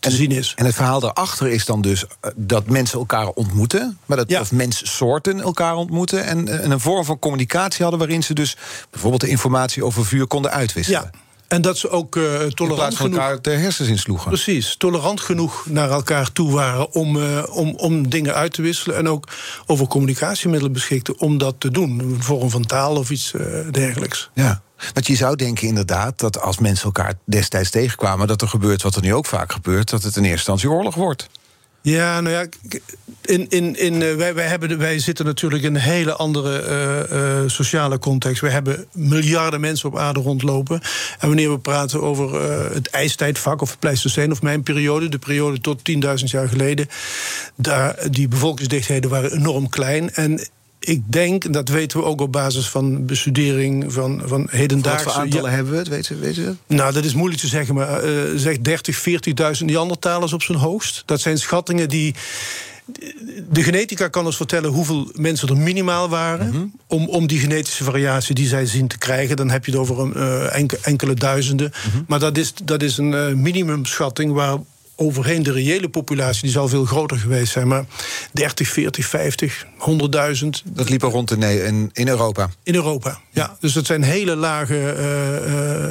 te 0.00 0.10
zien 0.10 0.30
is. 0.30 0.52
En 0.56 0.64
het 0.64 0.74
verhaal 0.74 1.00
daarachter 1.00 1.48
is 1.48 1.64
dan 1.64 1.82
dus 1.82 2.04
eh, 2.04 2.30
dat 2.36 2.66
mensen 2.66 2.98
elkaar 2.98 3.28
ontmoeten, 3.28 3.98
maar 4.06 4.16
dat, 4.16 4.28
ja. 4.28 4.40
of 4.40 4.52
menssoorten 4.52 5.40
elkaar 5.40 5.74
ontmoeten 5.74 6.24
en, 6.24 6.48
en, 6.62 6.70
een 6.70 6.80
vorm 6.80 7.04
van 7.04 7.18
communicatie 7.18 7.82
hadden 7.82 7.98
waarin 7.98 8.22
ze 8.22 8.34
dus 8.34 8.56
bijvoorbeeld 8.90 9.22
de 9.22 9.28
informatie 9.28 9.84
over 9.84 10.06
vuur 10.06 10.26
konden 10.26 10.50
uitwisselen. 10.50 11.10
Ja. 11.12 11.22
En 11.48 11.62
dat 11.62 11.78
ze 11.78 11.90
ook 11.90 12.16
uh, 12.16 12.40
tolerant 12.40 12.96
genoeg... 12.96 13.18
elkaar 13.18 13.42
de 13.42 13.50
hersens 13.50 13.88
insloegen. 13.88 14.28
Precies, 14.28 14.76
tolerant 14.76 15.20
genoeg 15.20 15.66
naar 15.68 15.90
elkaar 15.90 16.32
toe 16.32 16.52
waren... 16.52 16.92
Om, 16.92 17.16
uh, 17.16 17.44
om, 17.50 17.74
om 17.76 18.08
dingen 18.08 18.34
uit 18.34 18.52
te 18.52 18.62
wisselen. 18.62 18.96
En 18.96 19.08
ook 19.08 19.28
over 19.66 19.86
communicatiemiddelen 19.86 20.72
beschikten 20.72 21.20
om 21.20 21.38
dat 21.38 21.54
te 21.58 21.70
doen. 21.70 21.98
Een 21.98 22.22
vorm 22.22 22.50
van 22.50 22.64
taal 22.64 22.96
of 22.96 23.10
iets 23.10 23.32
uh, 23.32 23.42
dergelijks. 23.70 24.30
Ja. 24.34 24.62
Want 24.92 25.06
je 25.06 25.16
zou 25.16 25.36
denken 25.36 25.68
inderdaad 25.68 26.18
dat 26.18 26.40
als 26.40 26.58
mensen 26.58 26.84
elkaar 26.84 27.14
destijds 27.24 27.70
tegenkwamen... 27.70 28.26
dat 28.26 28.42
er 28.42 28.48
gebeurt 28.48 28.82
wat 28.82 28.96
er 28.96 29.02
nu 29.02 29.14
ook 29.14 29.26
vaak 29.26 29.52
gebeurt... 29.52 29.90
dat 29.90 30.02
het 30.02 30.16
in 30.16 30.22
eerste 30.22 30.36
instantie 30.36 30.70
oorlog 30.70 30.94
wordt. 30.94 31.28
Ja, 31.84 32.20
nou 32.20 32.34
ja, 32.34 32.46
in, 33.20 33.48
in, 33.48 33.76
in, 33.76 33.94
uh, 34.00 34.14
wij, 34.14 34.34
wij, 34.34 34.46
hebben, 34.46 34.78
wij 34.78 34.98
zitten 34.98 35.24
natuurlijk 35.24 35.62
in 35.62 35.74
een 35.74 35.80
hele 35.80 36.14
andere 36.14 36.62
uh, 37.10 37.42
uh, 37.42 37.48
sociale 37.48 37.98
context. 37.98 38.40
We 38.40 38.50
hebben 38.50 38.86
miljarden 38.92 39.60
mensen 39.60 39.88
op 39.88 39.98
aarde 39.98 40.20
rondlopen. 40.20 40.80
En 41.18 41.26
wanneer 41.26 41.50
we 41.50 41.58
praten 41.58 42.02
over 42.02 42.42
het 42.74 42.88
ijstijdvak 42.88 43.60
of 43.60 43.70
het 43.70 43.78
Pleistocene 43.78 44.32
of 44.32 44.42
mijn 44.42 44.62
periode, 44.62 45.08
de 45.08 45.18
periode 45.18 45.60
tot 45.60 45.90
10.000 45.90 46.24
jaar 46.24 46.48
geleden, 46.48 46.88
daar, 47.56 48.10
die 48.10 48.28
bevolkingsdichtheden 48.28 49.10
waren 49.10 49.32
enorm 49.32 49.68
klein. 49.68 50.14
En 50.14 50.48
ik 50.84 51.02
denk, 51.06 51.52
dat 51.52 51.68
weten 51.68 51.98
we 51.98 52.04
ook 52.04 52.20
op 52.20 52.32
basis 52.32 52.68
van 52.68 53.06
bestudering 53.06 53.92
van, 53.92 54.22
van 54.24 54.48
hedendaagse... 54.50 55.04
Wat 55.04 55.14
voor 55.14 55.22
aantallen 55.22 55.50
hebben 55.50 55.72
we 55.72 55.78
het, 55.78 55.88
weten, 55.88 56.20
weten 56.20 56.44
we 56.44 56.74
Nou, 56.74 56.92
dat 56.92 57.04
is 57.04 57.14
moeilijk 57.14 57.40
te 57.40 57.46
zeggen, 57.46 57.74
maar 57.74 58.04
uh, 58.04 58.20
zeg 58.36 58.58
30, 58.58 59.04
40.000 59.58 59.64
Neandertalers 59.64 60.32
op 60.32 60.42
zijn 60.42 60.58
hoogst. 60.58 61.02
Dat 61.06 61.20
zijn 61.20 61.38
schattingen 61.38 61.88
die... 61.88 62.14
De 63.50 63.62
genetica 63.62 64.08
kan 64.08 64.24
ons 64.24 64.36
vertellen 64.36 64.70
hoeveel 64.70 65.10
mensen 65.14 65.48
er 65.48 65.56
minimaal 65.56 66.08
waren... 66.08 66.46
Mm 66.46 66.52
-hmm. 66.52 66.72
om, 66.86 67.08
om 67.08 67.26
die 67.26 67.38
genetische 67.38 67.84
variatie 67.84 68.34
die 68.34 68.46
zij 68.46 68.66
zien 68.66 68.88
te 68.88 68.98
krijgen. 68.98 69.36
Dan 69.36 69.50
heb 69.50 69.64
je 69.64 69.70
het 69.70 69.80
over 69.80 70.00
een, 70.00 70.12
uh, 70.16 70.56
enkele, 70.56 70.80
enkele 70.82 71.14
duizenden. 71.14 71.72
Mm 71.86 71.92
-hmm. 71.92 72.04
Maar 72.08 72.18
dat 72.18 72.36
is, 72.36 72.52
dat 72.64 72.82
is 72.82 72.96
een 72.98 73.12
uh, 73.12 73.32
minimumschatting... 73.32 74.32
waar 74.32 74.58
overheen 74.96 75.42
de 75.42 75.52
reële 75.52 75.88
populatie, 75.88 76.42
die 76.42 76.50
zal 76.50 76.68
veel 76.68 76.84
groter 76.84 77.16
geweest 77.16 77.52
zijn. 77.52 77.68
Maar 77.68 77.84
30, 78.32 78.68
40, 78.68 79.06
50, 79.06 79.66
100.000. 79.78 80.48
Dat 80.64 80.88
liep 80.88 81.02
er 81.02 81.08
rond 81.08 81.30
in, 81.30 81.42
in, 81.42 81.90
in, 81.92 82.08
Europa? 82.08 82.50
In 82.62 82.74
Europa, 82.74 83.20
ja. 83.30 83.56
Dus 83.60 83.72
dat 83.72 83.86
zijn 83.86 84.02
hele 84.02 84.36
lage, 84.36 84.94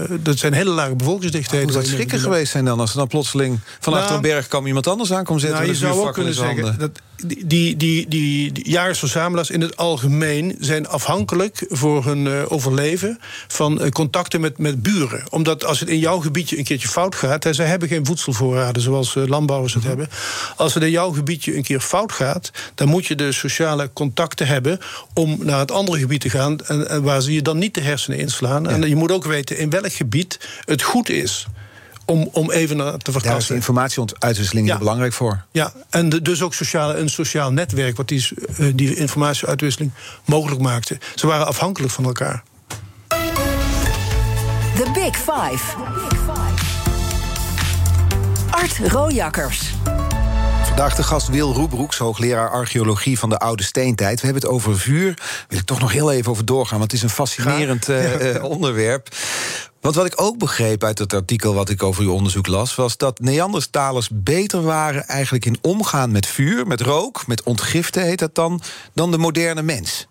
uh, 0.10 0.18
dat 0.24 0.38
zijn 0.38 0.54
hele 0.54 0.70
lage 0.70 0.96
bevolkingsdichtheden. 0.96 1.64
Hoe 1.64 1.74
zou 1.74 1.86
het 1.86 1.94
schrikken 1.94 2.20
geweest 2.20 2.52
zijn 2.52 2.66
dan... 2.66 2.80
als 2.80 2.92
er 2.92 2.98
dan 2.98 3.08
plotseling 3.08 3.60
van 3.80 3.94
nou, 3.94 4.14
een 4.14 4.22
berg 4.22 4.48
kwam 4.48 4.68
iemand 4.68 4.88
anders 4.88 5.14
aan 5.14 5.24
komt 5.24 5.42
zetten... 5.42 5.60
Nou, 5.60 5.72
je 5.72 5.78
zou 5.78 6.08
ook 6.08 6.14
kunnen 6.14 6.34
zeggen... 6.34 6.80
Dat, 6.80 7.02
die, 7.16 7.48
die, 7.48 7.78
die, 7.78 8.08
die, 8.08 8.70
jaarsverzamelaars 8.70 9.50
in 9.50 9.62
het 9.62 9.78
algemeen 9.78 10.56
zijn 10.60 10.88
afhankelijk 10.88 11.66
voor 11.70 12.06
hun 12.06 12.26
uh, 12.26 12.42
overleven 12.48 13.20
van 13.48 13.82
uh, 13.82 13.90
contacten 13.90 14.42
met, 14.42 14.58
met 14.58 14.84
buren. 14.84 15.24
Omdat 15.30 15.66
als 15.66 15.80
het 15.80 15.90
in 15.90 16.00
jouw 16.00 16.20
gebiedje 16.20 16.58
een 16.58 16.64
keertje 16.64 16.88
fout 16.88 17.16
gaat, 17.16 17.44
hè, 17.44 17.54
zij 17.54 17.66
hebben 17.66 17.88
geen 17.88 18.06
voedselvoorraden 18.06 18.82
zoals 18.82 19.16
uh, 19.16 19.26
landbouwers 19.26 19.74
het 19.74 19.84
mm 19.84 19.90
-hmm. 19.90 20.00
hebben. 20.00 20.18
Als 20.56 20.74
het 20.74 20.84
in 20.84 20.90
jouw 20.90 21.12
gebiedje 21.12 21.56
een 21.56 21.64
keer 21.64 21.80
fout 21.80 22.12
gaat, 22.12 22.52
dan 22.76 22.88
moet 22.88 23.06
je 23.06 23.16
de 23.16 23.32
sociale 23.32 23.90
contacten 23.94 24.48
hebben 24.48 24.80
om 25.14 25.38
naar 25.40 25.60
het 25.60 25.72
andere 25.72 26.00
gebied 26.00 26.22
te 26.22 26.30
gaan 26.30 26.60
en, 26.60 26.90
en 26.90 27.04
waar 27.04 27.22
ze 27.22 27.34
je 27.34 27.42
dan 27.42 27.58
niet 27.58 27.74
de 27.74 27.82
hersenen 27.82 28.20
inslaan. 28.20 28.64
Ja. 28.64 28.70
En 28.70 28.90
je 28.90 28.96
moet 28.96 29.12
ook 29.12 29.26
weten 29.26 29.58
in 29.58 29.70
welk 29.70 29.94
gebied 29.94 30.40
het 30.66 30.82
goed 30.82 31.10
is 31.10 31.48
om, 32.06 32.30
om 32.32 32.52
even 32.52 32.78
te 32.78 32.84
verkassen. 32.84 33.30
Daar 33.30 33.38
is 33.38 33.48
de 33.48 33.54
informatieuitwisseling 33.54 34.68
ja. 34.68 34.78
belangrijk 34.78 35.14
voor. 35.14 35.46
Ja, 35.52 35.74
en 35.90 36.10
de, 36.10 36.22
dus 36.22 36.42
ook 36.42 36.54
sociale, 36.54 36.98
een 36.98 37.10
sociaal 37.10 37.52
netwerk... 37.52 37.98
wat 37.98 38.08
die, 38.08 38.30
uh, 38.58 38.72
die 38.76 38.96
informatieuitwisseling 38.96 39.92
mogelijk 40.26 40.62
maakte. 40.62 40.98
Ze 41.16 41.28
waren 41.28 41.48
afhankelijk 41.48 41.94
van 41.94 42.06
elkaar. 42.06 42.44
The 44.76 44.92
Big 44.94 45.16
Five. 45.16 45.76
Art 48.50 48.78
Rojakkers. 48.92 49.74
Vandaag 50.74 50.96
de 50.96 51.04
gast 51.04 51.28
Wil 51.28 51.54
Roebroeks, 51.54 51.98
hoogleraar 51.98 52.50
archeologie 52.50 53.20
van 53.20 53.30
de 53.30 53.40
oude 53.40 53.64
steentijd. 53.64 54.20
We 54.20 54.26
hebben 54.26 54.44
het 54.44 54.52
over 54.52 54.80
vuur. 54.80 55.16
Daar 55.16 55.46
wil 55.48 55.58
ik 55.58 55.66
toch 55.66 55.80
nog 55.80 55.92
heel 55.92 56.12
even 56.12 56.32
over 56.32 56.46
doorgaan, 56.46 56.78
want 56.80 56.92
het 56.92 57.00
is 57.00 57.08
een 57.08 57.16
fascinerend 57.16 57.90
uh, 57.90 58.34
uh, 58.34 58.44
onderwerp. 58.54 59.08
Want 59.82 59.96
wat 59.96 60.06
ik 60.06 60.22
ook 60.22 60.38
begreep 60.38 60.84
uit 60.84 61.00
het 61.00 61.14
artikel 61.14 61.54
wat 61.54 61.70
ik 61.70 61.84
over 61.84 62.04
uw 62.04 62.12
onderzoek 62.12 62.48
las, 62.48 62.76
was 62.76 62.98
dat 62.98 63.20
Neandertalers 63.20 64.10
beter 64.12 64.62
waren 64.62 65.08
eigenlijk 65.08 65.46
in 65.46 65.58
omgaan 65.62 66.12
met 66.12 66.26
vuur, 66.26 66.68
met 66.68 66.82
rook, 66.82 67.28
met 67.28 67.44
ontgiften 67.44 68.04
heet 68.04 68.20
dat 68.20 68.36
dan, 68.36 68.62
dan 68.94 69.12
de 69.12 69.18
moderne 69.18 69.62
mens. 69.62 70.08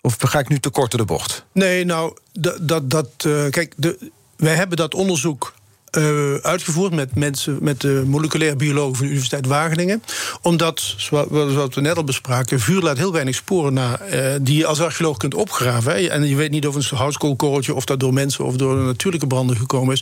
Of 0.00 0.16
ga 0.18 0.38
ik 0.38 0.48
nu 0.48 0.58
te 0.58 0.70
kort 0.70 0.90
door 0.90 1.00
de 1.00 1.06
bocht? 1.06 1.44
Nee, 1.52 1.84
nou, 1.84 2.16
dat. 2.32 2.68
dat, 2.68 2.90
dat 2.90 3.08
uh, 3.26 3.48
kijk, 3.50 3.74
de, 3.76 4.10
wij 4.36 4.54
hebben 4.54 4.76
dat 4.76 4.94
onderzoek 4.94 5.54
uh, 5.98 6.34
uitgevoerd 6.34 6.94
met 6.94 7.14
mensen, 7.14 7.58
met 7.60 7.80
de 7.80 8.02
moleculair 8.06 8.56
biologen 8.56 8.94
van 8.94 9.04
de 9.04 9.10
Universiteit 9.10 9.46
Wageningen. 9.46 10.02
Omdat, 10.42 10.94
zoals 10.96 11.74
we 11.74 11.80
net 11.80 11.96
al 11.96 12.04
bespraken, 12.04 12.60
vuur 12.60 12.82
laat 12.82 12.96
heel 12.96 13.12
weinig 13.12 13.34
sporen 13.34 13.72
na 13.72 14.00
uh, 14.00 14.34
die 14.40 14.56
je 14.56 14.66
als 14.66 14.80
archeoloog 14.80 15.16
kunt 15.16 15.34
opgraven. 15.34 16.10
En 16.10 16.28
je 16.28 16.36
weet 16.36 16.50
niet 16.50 16.66
of 16.66 16.74
een 16.74 16.96
houtskoolkorreltje 16.96 17.74
of 17.74 17.84
dat 17.84 18.00
door 18.00 18.12
mensen 18.12 18.44
of 18.44 18.56
door 18.56 18.76
natuurlijke 18.76 19.26
branden 19.26 19.56
gekomen 19.56 19.94
is. 19.94 20.00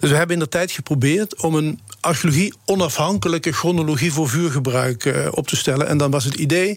Dus 0.00 0.10
we 0.10 0.16
hebben 0.16 0.36
in 0.36 0.42
de 0.42 0.48
tijd 0.48 0.70
geprobeerd 0.70 1.42
om 1.42 1.54
een 1.54 1.80
archeologie 2.00 2.54
onafhankelijke 2.64 3.52
chronologie 3.52 4.12
voor 4.12 4.28
vuurgebruik 4.28 5.04
uh, 5.04 5.26
op 5.30 5.46
te 5.46 5.56
stellen. 5.56 5.88
En 5.88 5.98
dan 5.98 6.10
was 6.10 6.24
het 6.24 6.34
idee 6.34 6.74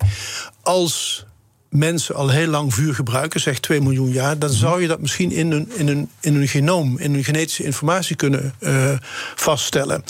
als 0.62 1.26
mensen 1.74 2.16
al 2.16 2.30
heel 2.30 2.48
lang 2.48 2.74
vuur 2.74 2.96
gebruiken, 2.96 3.40
zeg 3.40 3.60
2 3.60 3.82
miljoen 3.82 4.12
jaar, 4.12 4.40
dan 4.40 4.50
zou 4.50 4.82
je 4.82 4.88
dat 4.88 5.02
misschien 5.02 5.32
in 5.32 5.52
hun, 5.52 5.72
in 5.76 5.88
hun, 5.88 6.10
in 6.20 6.34
hun 6.34 6.48
genoom, 6.48 6.98
in 7.00 7.14
hun 7.14 7.24
genetische 7.24 7.64
informatie 7.64 8.16
kunnen 8.16 8.54
uh, 8.60 8.92
vaststellen. 9.36 10.04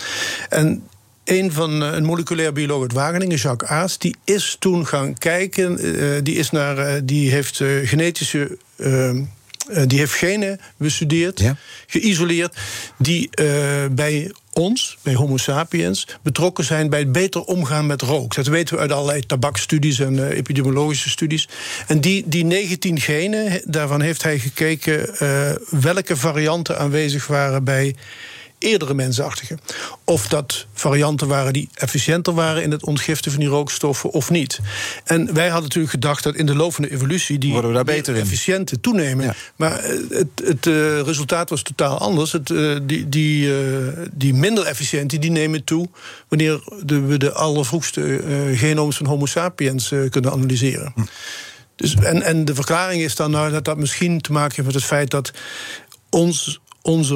En 0.49 0.83
een 1.23 1.51
van 1.51 1.83
uh, 1.83 1.93
een 1.93 2.05
moleculair 2.05 2.53
bioloog 2.53 2.81
uit 2.81 2.93
Wageningen, 2.93 3.37
Jacques 3.37 3.69
Aas, 3.69 3.97
die 3.97 4.15
is 4.23 4.55
toen 4.59 4.87
gaan 4.87 5.13
kijken, 5.13 5.85
uh, 5.85 6.17
die, 6.23 6.35
is 6.35 6.49
naar, 6.51 7.05
die 7.05 7.31
heeft 7.31 7.61
genetische. 7.83 8.57
Die 9.85 9.99
heeft 9.99 10.13
genen 10.13 10.59
bestudeerd, 10.77 11.39
ja. 11.39 11.55
geïsoleerd, 11.87 12.57
die 12.97 13.29
bij 13.91 14.31
ons, 14.53 14.97
bij 15.01 15.13
Homo 15.13 15.37
sapiens, 15.37 16.07
betrokken 16.21 16.63
zijn 16.63 16.89
bij 16.89 16.99
het 16.99 17.11
beter 17.11 17.41
omgaan 17.41 17.85
met 17.85 18.01
rook. 18.01 18.35
Dat 18.35 18.47
weten 18.47 18.75
we 18.75 18.81
uit 18.81 18.91
allerlei 18.91 19.25
tabakstudies 19.25 19.99
en 19.99 20.13
uh, 20.13 20.29
epidemiologische 20.29 21.09
studies. 21.09 21.47
En 21.87 22.01
die, 22.01 22.23
die 22.25 22.45
19 22.45 22.99
genen, 22.99 23.61
daarvan 23.65 24.01
heeft 24.01 24.23
hij 24.23 24.39
gekeken 24.39 25.15
uh, 25.21 25.51
welke 25.81 26.17
varianten 26.17 26.77
aanwezig 26.77 27.27
waren 27.27 27.63
bij 27.63 27.95
eerdere 28.63 28.93
mensachtigen. 28.93 29.59
Of 30.03 30.27
dat 30.27 30.65
varianten 30.73 31.27
waren 31.27 31.53
die 31.53 31.69
efficiënter 31.73 32.33
waren 32.33 32.63
in 32.63 32.71
het 32.71 32.85
ontgiften 32.85 33.31
van 33.31 33.39
die 33.39 33.49
rookstoffen 33.49 34.09
of 34.09 34.29
niet. 34.29 34.59
En 35.03 35.33
wij 35.33 35.45
hadden 35.45 35.63
natuurlijk 35.63 35.93
gedacht 35.93 36.23
dat 36.23 36.35
in 36.35 36.45
de 36.45 36.55
loop 36.55 36.73
van 36.73 36.83
de 36.83 36.91
evolutie 36.91 37.37
die 37.37 37.51
Worden 37.51 37.69
we 37.69 37.75
daar 37.75 37.85
beter 37.85 38.15
efficiënten 38.15 38.81
toenemen. 38.81 39.35
Maar 39.55 39.79
eh, 39.79 39.99
het, 40.09 40.27
het 40.43 40.65
uh, 40.65 41.01
resultaat 41.01 41.49
was 41.49 41.61
totaal 41.61 41.97
anders. 41.97 42.31
Het, 42.31 42.49
uh, 42.49 42.77
die, 42.83 43.09
die, 43.09 43.47
uh, 43.47 43.87
die 44.13 44.33
minder 44.33 44.65
efficiënten 44.65 45.21
die 45.21 45.31
nemen 45.31 45.63
toe 45.63 45.89
wanneer 46.27 46.63
de, 46.83 46.99
we 46.99 47.17
de 47.17 47.31
allervroegste 47.31 48.21
genooms 48.55 48.97
van 48.97 49.05
Homo 49.05 49.25
sapiens 49.25 49.87
kunnen 50.09 50.31
analyseren. 50.31 50.91
Hm. 50.95 51.01
Dus, 51.75 51.95
en, 51.95 52.21
en 52.21 52.45
de 52.45 52.55
verklaring 52.55 53.01
is 53.01 53.15
dan 53.15 53.31
nou 53.31 53.51
dat 53.51 53.65
dat 53.65 53.77
misschien 53.77 54.21
te 54.21 54.31
maken 54.31 54.55
heeft 54.55 54.67
met 54.67 54.75
het 54.75 54.83
feit 54.83 55.09
dat 55.11 55.31
ons 56.09 56.61
onze 56.83 57.15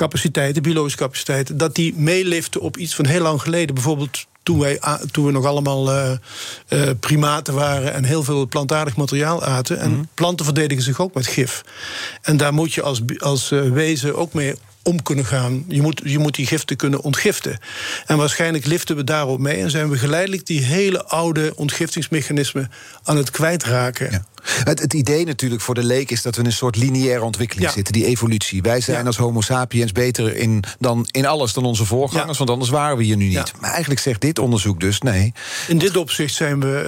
rookontgiftingscapaciteiten, 0.00 0.62
biologische 0.62 0.98
capaciteiten, 0.98 1.56
dat 1.56 1.74
die 1.74 1.94
meeliften 1.94 2.60
op 2.60 2.76
iets 2.76 2.94
van 2.94 3.06
heel 3.06 3.22
lang 3.22 3.42
geleden. 3.42 3.74
Bijvoorbeeld 3.74 4.26
toen, 4.42 4.58
wij, 4.58 4.80
toen 5.10 5.24
we 5.24 5.32
nog 5.32 5.44
allemaal 5.44 5.92
uh, 5.92 6.12
uh, 6.68 6.90
primaten 7.00 7.54
waren 7.54 7.92
en 7.92 8.04
heel 8.04 8.22
veel 8.22 8.48
plantaardig 8.48 8.96
materiaal 8.96 9.44
aten. 9.44 9.78
En 9.78 9.90
mm. 9.90 10.08
planten 10.14 10.44
verdedigen 10.44 10.84
zich 10.84 11.00
ook 11.00 11.14
met 11.14 11.26
gif. 11.26 11.62
En 12.22 12.36
daar 12.36 12.54
moet 12.54 12.72
je 12.72 12.82
als, 12.82 13.00
als 13.18 13.52
uh, 13.52 13.70
wezen 13.70 14.16
ook 14.16 14.32
mee 14.32 14.54
om 14.82 15.02
kunnen 15.02 15.24
gaan. 15.24 15.64
Je 15.68 15.82
moet, 15.82 16.00
je 16.04 16.18
moet 16.18 16.34
die 16.34 16.46
giften 16.46 16.76
kunnen 16.76 17.00
ontgiften. 17.00 17.58
En 18.06 18.16
waarschijnlijk 18.16 18.66
liften 18.66 18.96
we 18.96 19.04
daarop 19.04 19.38
mee 19.38 19.56
en 19.56 19.70
zijn 19.70 19.90
we 19.90 19.98
geleidelijk 19.98 20.46
die 20.46 20.60
hele 20.60 21.04
oude 21.04 21.52
ontgiftingsmechanismen 21.56 22.70
aan 23.04 23.16
het 23.16 23.30
kwijtraken. 23.30 24.10
Ja. 24.10 24.24
Het, 24.42 24.80
het, 24.80 24.94
idee 24.94 25.24
natuurlijk 25.24 25.60
voor 25.60 25.74
de 25.74 25.84
leek 25.84 26.10
is 26.10 26.22
dat 26.22 26.34
we 26.34 26.40
in 26.40 26.46
een 26.46 26.52
soort 26.52 26.76
lineaire 26.76 27.24
ontwikkeling 27.24 27.70
zitten, 27.70 27.92
die 27.92 28.04
evolutie. 28.04 28.62
Wij 28.62 28.80
zijn 28.80 29.06
als 29.06 29.16
Homo 29.16 29.40
sapiens 29.40 29.92
beter 29.92 30.36
in, 30.36 30.64
dan, 30.78 31.06
in 31.10 31.26
alles 31.26 31.52
dan 31.52 31.64
onze 31.64 31.84
voorgangers, 31.84 32.38
want 32.38 32.50
anders 32.50 32.70
waren 32.70 32.96
we 32.96 33.02
hier 33.02 33.16
nu 33.16 33.28
niet. 33.28 33.52
Maar 33.60 33.70
eigenlijk 33.70 34.00
zegt 34.00 34.20
dit 34.20 34.38
onderzoek 34.38 34.80
dus 34.80 35.00
nee. 35.00 35.32
In 35.68 35.78
dit 35.78 35.96
opzicht 35.96 36.34
zijn 36.34 36.60
we 36.60 36.84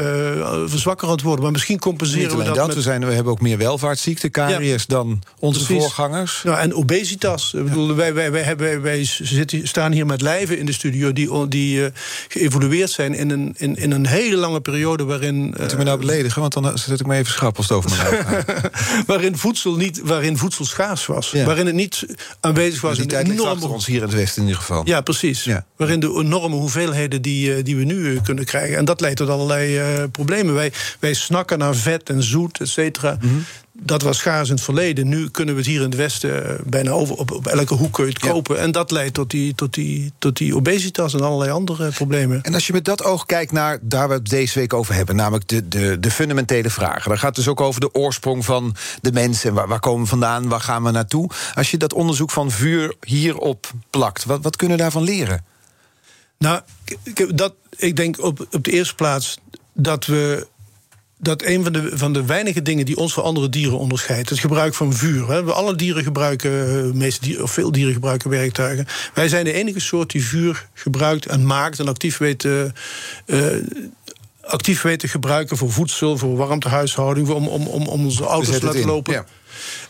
uh, 0.64 0.70
verzwakker 0.70 1.06
aan 1.06 1.12
het 1.12 1.22
worden, 1.22 1.42
maar 1.42 1.52
misschien 1.52 1.78
compenseren 1.78 2.36
we 2.36 2.44
dat. 2.44 2.54
dat 2.54 2.66
met... 2.66 2.76
we, 2.76 2.82
zijn, 2.82 3.06
we 3.06 3.12
hebben 3.12 3.32
ook 3.32 3.40
meer 3.40 3.58
welvaartsziekten, 3.58 4.30
caries 4.30 4.86
dan 4.86 5.22
onze 5.38 5.64
Precies. 5.64 5.82
voorgangers. 5.82 6.40
Nou, 6.44 6.58
en 6.58 6.74
obesitas. 6.74 7.54
Ik 7.54 7.64
bedoel, 7.64 7.94
wij, 7.94 8.14
wij, 8.14 8.30
wij, 8.30 8.56
wij, 8.56 8.80
wij 8.80 9.04
zitten, 9.04 9.68
staan 9.68 9.92
hier 9.92 10.06
met 10.06 10.20
lijven 10.20 10.58
in 10.58 10.66
de 10.66 10.72
studio 10.72 11.12
die, 11.12 11.48
die 11.48 11.78
uh, 11.78 11.86
geëvolueerd 12.28 12.90
zijn 12.90 13.14
in 13.14 13.30
een, 13.30 13.54
in, 13.56 13.76
in 13.76 13.90
een 13.90 14.06
hele 14.06 14.36
lange 14.36 14.60
periode 14.60 15.04
waarin. 15.04 15.54
Uh, 15.54 15.60
Moet 15.60 15.72
u 15.72 15.76
me 15.76 15.84
nou 15.84 15.98
beledigen, 15.98 16.40
want 16.40 16.52
dan 16.52 16.78
zet 16.78 17.00
ik 17.00 17.06
me 17.06 17.16
even 17.16 17.32
over 17.42 17.90
mijn 17.90 18.44
waarin, 19.06 19.36
voedsel 19.36 19.76
niet, 19.76 20.00
waarin 20.04 20.38
voedsel 20.38 20.64
schaars 20.64 21.06
was. 21.06 21.30
Ja. 21.30 21.44
Waarin 21.44 21.66
het 21.66 21.74
niet 21.74 22.06
aanwezig 22.40 22.80
was. 22.80 22.96
Die 22.96 23.06
de 23.06 23.18
enorme... 23.18 23.66
ons 23.66 23.86
hier 23.86 23.96
in 23.96 24.02
het 24.02 24.14
Westen 24.14 24.42
in 24.42 24.48
ieder 24.48 24.62
geval. 24.62 24.82
Ja, 24.84 25.00
precies. 25.00 25.44
Ja. 25.44 25.64
Waarin 25.76 26.00
de 26.00 26.18
enorme 26.18 26.56
hoeveelheden 26.56 27.22
die, 27.22 27.62
die 27.62 27.76
we 27.76 27.84
nu 27.84 28.20
kunnen 28.20 28.44
krijgen. 28.44 28.76
En 28.76 28.84
dat 28.84 29.00
leidt 29.00 29.16
tot 29.16 29.28
allerlei 29.28 29.78
uh, 29.78 30.04
problemen. 30.12 30.54
Wij, 30.54 30.72
wij 30.98 31.14
snakken 31.14 31.58
naar 31.58 31.74
vet 31.74 32.08
en 32.08 32.22
zoet, 32.22 32.60
et 32.60 32.68
cetera. 32.68 33.16
Mm 33.20 33.28
-hmm 33.28 33.44
dat 33.84 34.02
was 34.02 34.18
schaars 34.18 34.48
in 34.48 34.54
het 34.54 34.64
verleden. 34.64 35.08
Nu 35.08 35.30
kunnen 35.30 35.54
we 35.54 35.60
het 35.60 35.70
hier 35.70 35.80
in 35.80 35.86
het 35.86 35.94
Westen 35.94 36.48
eh, 36.48 36.54
bijna 36.66 36.90
over, 36.90 37.14
op, 37.14 37.30
op 37.30 37.46
elke 37.46 37.74
hoek 37.74 37.92
kun 37.92 38.04
je 38.04 38.10
het 38.10 38.18
kopen. 38.18 38.58
En 38.58 38.72
dat 38.72 38.90
leidt 38.90 39.14
tot 39.14 39.30
die, 39.30 39.54
tot, 39.54 39.74
die, 39.74 40.12
tot 40.18 40.36
die 40.36 40.56
obesitas 40.56 41.14
en 41.14 41.20
allerlei 41.20 41.50
andere 41.50 41.90
problemen. 41.90 42.42
En 42.42 42.54
als 42.54 42.66
je 42.66 42.72
met 42.72 42.84
dat 42.84 43.04
oog 43.04 43.26
kijkt 43.26 43.52
naar 43.52 43.78
daar 43.80 44.08
we 44.08 44.14
het 44.14 44.28
deze 44.28 44.58
week 44.58 44.72
over 44.72 44.94
hebben, 44.94 45.16
namelijk 45.16 45.48
de, 45.48 45.68
de, 45.68 46.00
de 46.00 46.10
fundamentele 46.10 46.70
vragen. 46.70 47.08
Daar 47.08 47.18
gaat 47.18 47.36
het 47.36 47.44
dus 47.44 47.48
ook 47.48 47.60
over 47.60 47.80
de 47.80 47.94
oorsprong 47.94 48.44
van 48.44 48.76
de 49.00 49.12
mensen. 49.12 49.48
En 49.48 49.54
waar, 49.54 49.68
waar 49.68 49.80
komen 49.80 50.02
we 50.02 50.08
vandaan? 50.08 50.48
Waar 50.48 50.60
gaan 50.60 50.82
we 50.82 50.90
naartoe? 50.90 51.30
Als 51.54 51.70
je 51.70 51.76
dat 51.76 51.92
onderzoek 51.92 52.30
van 52.30 52.50
vuur 52.50 52.94
hierop 53.00 53.70
plakt, 53.90 54.24
wat, 54.24 54.42
wat 54.42 54.56
kunnen 54.56 54.76
we 54.76 54.82
daarvan 54.82 55.02
leren? 55.02 55.44
Nou, 56.38 56.60
dat, 57.34 57.54
ik 57.76 57.96
denk 57.96 58.22
op, 58.22 58.46
op 58.50 58.64
de 58.64 58.70
eerste 58.70 58.94
plaats 58.94 59.38
dat 59.74 60.06
we 60.06 60.46
dat 61.22 61.42
een 61.42 61.62
van 61.62 61.72
de, 61.72 61.90
van 61.92 62.12
de 62.12 62.24
weinige 62.24 62.62
dingen 62.62 62.84
die 62.84 62.96
ons 62.96 63.12
van 63.12 63.22
andere 63.22 63.48
dieren 63.48 63.78
onderscheidt, 63.78 64.28
het 64.28 64.38
gebruik 64.38 64.74
van 64.74 64.92
vuur. 64.92 65.28
Hè. 65.28 65.44
We 65.44 65.52
alle 65.52 65.74
dieren 65.74 66.02
gebruiken, 66.02 66.50
eh, 66.68 66.92
meeste 66.92 67.20
dieren, 67.20 67.42
of 67.42 67.52
veel 67.52 67.72
dieren 67.72 67.92
gebruiken 67.92 68.30
werktuigen. 68.30 68.86
Wij 69.14 69.28
zijn 69.28 69.44
de 69.44 69.52
enige 69.52 69.80
soort 69.80 70.10
die 70.10 70.24
vuur 70.24 70.68
gebruikt 70.74 71.26
en 71.26 71.46
maakt 71.46 71.78
en 71.78 71.88
actief 71.88 72.18
weet. 72.18 72.44
Uh, 72.44 72.62
actief 74.40 74.82
weten 74.82 75.08
gebruiken 75.08 75.56
voor 75.56 75.72
voedsel, 75.72 76.18
voor 76.18 76.36
warmtehuishouding, 76.36 77.28
om, 77.28 77.48
om, 77.48 77.66
om, 77.66 77.86
om 77.86 78.04
onze 78.04 78.24
auto's 78.24 78.58
te 78.58 78.64
laten 78.64 78.86
lopen. 78.86 79.12
Ja. 79.12 79.24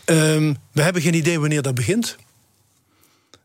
Um, 0.05 0.57
we 0.71 0.81
hebben 0.81 1.01
geen 1.01 1.13
idee 1.13 1.39
wanneer 1.39 1.61
dat 1.61 1.75
begint. 1.75 2.17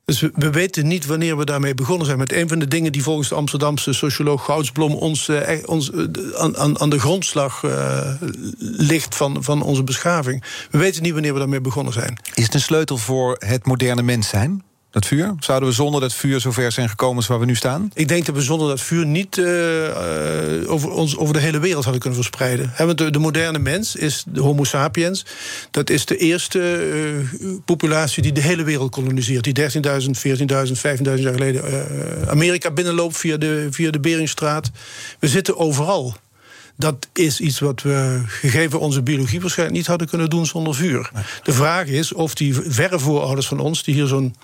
Dus 0.09 0.21
we, 0.21 0.51
weten 0.51 0.87
niet 0.87 1.07
wanneer 1.07 1.37
we 1.37 1.45
daarmee 1.45 1.75
begonnen 1.75 2.07
zijn. 2.07 2.19
Met 2.19 2.33
een 2.33 2.49
van 2.49 2.59
de 2.59 2.69
dingen 2.69 2.93
die 2.93 3.03
volgens 3.03 3.29
de 3.29 3.35
Amsterdamse 3.35 3.93
socioloog 3.93 4.45
Goudsblom 4.45 4.95
ons, 4.95 5.29
eh, 5.29 5.59
ons 5.65 5.91
eh, 5.91 6.05
aan, 6.37 6.79
aan, 6.79 6.91
de 6.91 7.01
grondslag 7.01 7.63
uh, 7.63 8.11
ligt 8.59 9.17
van, 9.17 9.45
van 9.45 9.63
onze 9.63 9.85
beschaving. 9.85 10.45
We 10.71 10.79
weten 10.79 11.03
niet 11.03 11.13
wanneer 11.13 11.33
we 11.33 11.39
daarmee 11.39 11.61
begonnen 11.61 11.93
zijn. 11.93 12.19
Is 12.35 12.45
het 12.45 12.55
een 12.55 12.61
sleutel 12.61 12.97
voor 12.97 13.37
het 13.39 13.67
moderne 13.67 14.03
mens 14.03 14.29
zijn? 14.29 14.63
Dat 14.91 15.07
vuur? 15.07 15.35
Zouden 15.39 15.69
we 15.69 15.75
zonder 15.75 16.01
dat 16.01 16.13
vuur 16.13 16.41
zover 16.41 16.73
zijn 16.73 16.89
gekomen 16.89 17.17
als 17.17 17.27
waar 17.27 17.39
we 17.39 17.45
nu 17.45 17.55
staan? 17.55 17.91
Ik 17.95 18.09
denk 18.09 18.27
dat 18.27 18.35
we 18.35 18.41
zonder 18.41 18.69
dat 18.69 18.81
vuur 18.81 19.07
niet 19.07 19.37
uh, 19.37 19.47
over, 20.67 20.91
ons, 20.91 21.17
over 21.17 21.35
de 21.35 21.41
hele 21.41 21.59
wereld 21.59 21.83
hadden 21.83 22.01
kunnen 22.01 22.19
verspreiden. 22.19 22.71
He, 22.75 22.87
want 22.87 22.99
de, 22.99 23.11
de, 23.11 23.19
moderne 23.19 23.59
mens 23.59 23.97
is 23.97 24.25
de 24.27 24.41
Homo 24.41 24.65
sapiens. 24.65 25.25
Dat 25.71 25.91
is 25.91 26.05
de 26.05 26.17
eerste 26.17 26.91
uh, 27.41 27.51
populatie 27.65 28.23
die 28.23 28.33
de 28.33 28.41
hele 28.41 28.63
wereld 28.63 28.91
koloniseert. 28.91 29.45
Die 29.45 29.59
13.000, 29.61 29.69
14.000, 29.69 30.47
15.000 31.03 31.15
jaar 31.15 31.33
geleden 31.33 31.63
Amerika 32.29 32.71
binnenloopt 32.71 33.17
via 33.17 33.37
de, 33.37 33.69
via 33.71 33.91
de 33.91 34.01
Beringstraat. 34.01 34.71
We 35.19 35.29
zitten 35.29 35.57
overal 35.57 36.17
dat 36.79 37.09
is 37.13 37.41
iets 37.41 37.59
wat 37.59 37.83
we, 37.83 38.23
gegeven 38.27 38.81
onze 38.81 39.03
biologie, 39.03 39.41
waarschijnlijk 39.41 39.79
niet 39.79 39.87
hadden 39.87 40.09
kunnen 40.09 40.31
doen 40.31 40.47
zonder 40.47 40.75
vuur. 40.75 41.11
De 41.43 41.53
vraag 41.53 41.87
is 41.87 42.13
of 42.13 42.35
die 42.35 42.55
verre 42.55 42.99
voorouders 42.99 43.47
van 43.47 43.61
ons, 43.61 43.83
die 43.83 43.95
hier 43.95 44.07
zo'n 44.07 44.35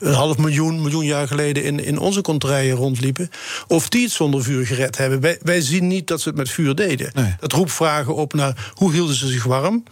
half 0.00 0.38
miljoen, 0.38 0.82
miljoen 0.82 1.04
jaar 1.04 1.28
geleden 1.28 1.64
in, 1.64 1.84
in 1.84 1.98
onze 1.98 2.20
contraien 2.20 2.76
rondliepen, 2.76 3.30
of 3.66 3.88
die 3.88 4.02
het 4.02 4.12
zonder 4.12 4.42
vuur 4.42 4.66
gered 4.66 4.96
hebben. 4.96 5.20
Wij, 5.20 5.38
wij 5.42 5.60
zien 5.60 5.86
niet 5.86 6.06
dat 6.06 6.20
ze 6.20 6.28
het 6.28 6.38
met 6.38 6.50
vuur 6.50 6.74
deden. 6.74 7.12
Dat 7.40 7.52
roept 7.52 7.72
vragen 7.72 8.14
op 8.14 8.34
naar 8.34 8.72
hoe 8.74 8.92
hielden 8.92 9.14
ze 9.14 9.28
zich 9.28 9.44
warm. 9.44 9.82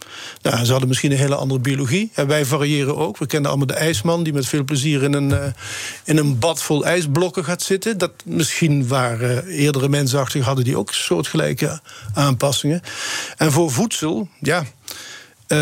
Nou, 0.41 0.65
ze 0.65 0.71
hadden 0.71 0.87
misschien 0.87 1.11
een 1.11 1.17
hele 1.17 1.35
andere 1.35 1.59
biologie. 1.59 2.11
En 2.13 2.27
wij 2.27 2.45
variëren 2.45 2.97
ook. 2.97 3.17
We 3.17 3.25
kennen 3.25 3.49
allemaal 3.49 3.67
de 3.67 3.73
ijsman 3.73 4.23
die 4.23 4.33
met 4.33 4.47
veel 4.47 4.63
plezier 4.63 5.03
in 5.03 5.13
een, 5.13 5.29
uh, 5.29 5.45
in 6.03 6.17
een 6.17 6.39
bad 6.39 6.61
vol 6.61 6.85
ijsblokken 6.85 7.43
gaat 7.43 7.61
zitten. 7.61 7.97
Dat 7.97 8.11
misschien 8.25 8.87
waren 8.87 9.47
uh, 9.47 9.59
eerdere 9.59 9.89
mensachtigen 9.89 10.47
hadden 10.47 10.65
die 10.65 10.77
ook 10.77 10.93
soortgelijke 10.93 11.81
aanpassingen. 12.13 12.81
En 13.37 13.51
voor 13.51 13.71
voedsel, 13.71 14.27
ja. 14.39 14.63
Uh, 15.47 15.57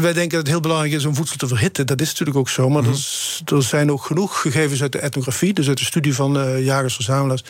wij 0.00 0.12
denken 0.12 0.28
dat 0.28 0.38
het 0.38 0.48
heel 0.48 0.60
belangrijk 0.60 0.92
is 0.92 1.04
om 1.04 1.14
voedsel 1.14 1.36
te 1.36 1.48
verhitten. 1.48 1.86
Dat 1.86 2.00
is 2.00 2.08
natuurlijk 2.08 2.36
ook 2.36 2.48
zo. 2.48 2.68
Maar 2.68 2.82
mm 2.82 2.94
er, 3.44 3.62
zijn 3.62 3.92
ook 3.92 4.04
genoeg 4.04 4.40
gegevens 4.40 4.82
uit 4.82 4.92
de 4.92 4.98
etnografie, 4.98 5.52
dus 5.52 5.68
uit 5.68 5.78
de 5.78 5.84
studie 5.84 6.14
van 6.14 6.38
uh, 6.38 6.64
jagers-verzamelaars. 6.64 7.44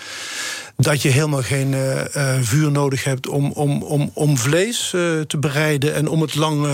Dat 0.81 1.03
je 1.03 1.09
helemaal 1.09 1.43
geen 1.43 1.73
uh, 1.73 2.01
uh, 2.17 2.39
vuur 2.41 2.71
nodig 2.71 3.05
hebt 3.05 3.29
om, 3.29 3.53
om, 3.53 3.83
om, 3.83 4.11
om 4.15 4.37
vlees 4.37 4.93
uh, 4.95 5.21
te 5.21 5.39
bereiden 5.39 5.95
en 5.95 6.09
om 6.09 6.21
het, 6.21 6.35
lang, 6.35 6.67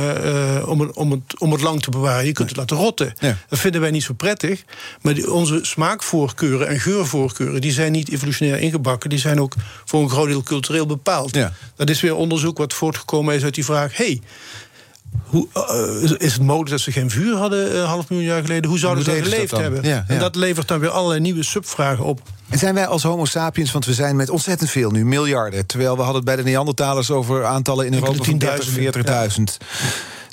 om, 0.66 0.80
het, 0.80 0.96
om, 0.96 1.10
het, 1.10 1.20
om 1.38 1.52
het 1.52 1.60
lang 1.60 1.82
te 1.82 1.90
bewaren. 1.90 2.26
Je 2.26 2.32
kunt 2.32 2.48
het 2.48 2.58
laten 2.58 2.76
rotten. 2.76 3.12
Ja. 3.18 3.36
Dat 3.48 3.58
vinden 3.58 3.80
wij 3.80 3.90
niet 3.90 4.02
zo 4.02 4.12
prettig. 4.12 4.64
Maar 5.02 5.14
die, 5.14 5.32
onze 5.32 5.58
smaakvoorkeuren 5.62 6.68
en 6.68 6.80
geurvoorkeuren 6.80 7.60
die 7.60 7.72
zijn 7.72 7.92
niet 7.92 8.10
evolutionair 8.10 8.58
ingebakken. 8.58 9.10
Die 9.10 9.18
zijn 9.18 9.40
ook 9.40 9.54
voor 9.84 10.02
een 10.02 10.10
groot 10.10 10.28
deel 10.28 10.42
cultureel 10.42 10.86
bepaald. 10.86 11.34
Ja. 11.34 11.52
Dat 11.76 11.90
is 11.90 12.00
weer 12.00 12.14
onderzoek 12.14 12.58
wat 12.58 12.74
voortgekomen 12.74 13.34
is 13.34 13.44
uit 13.44 13.54
die 13.54 13.64
vraag: 13.64 13.96
hey, 13.96 14.20
hoe, 15.26 15.46
uh, 16.02 16.10
is 16.18 16.32
het 16.32 16.42
mogelijk 16.42 16.70
dat 16.70 16.80
ze 16.80 16.92
geen 16.92 17.10
vuur 17.10 17.36
hadden 17.36 17.76
een 17.76 17.86
half 17.86 18.08
miljoen 18.08 18.28
jaar 18.28 18.40
geleden? 18.40 18.70
Hoe 18.70 18.78
zouden 18.78 19.04
ze 19.04 19.10
dat 19.10 19.22
geleefd 19.22 19.50
hebben? 19.50 19.82
Ja, 19.82 19.88
ja. 19.88 20.04
En 20.06 20.18
dat 20.18 20.36
levert 20.36 20.68
dan 20.68 20.78
weer 20.80 20.90
allerlei 20.90 21.20
nieuwe 21.20 21.42
subvragen 21.42 22.04
op. 22.04 22.20
En 22.48 22.58
zijn 22.58 22.74
wij 22.74 22.86
als 22.86 23.02
Homo 23.02 23.24
sapiens, 23.24 23.72
want 23.72 23.84
we 23.84 23.94
zijn 23.94 24.16
met 24.16 24.30
ontzettend 24.30 24.70
veel 24.70 24.90
nu, 24.90 25.04
miljarden. 25.04 25.66
Terwijl 25.66 25.96
we 25.96 26.02
hadden 26.02 26.16
het 26.16 26.24
bij 26.24 26.36
de 26.36 26.42
Neandertalers 26.42 27.10
over 27.10 27.44
aantallen 27.44 27.86
in 27.86 27.94
Europa 27.94 28.24
van 28.24 28.38
30, 28.38 28.68
40.000. 29.38 29.42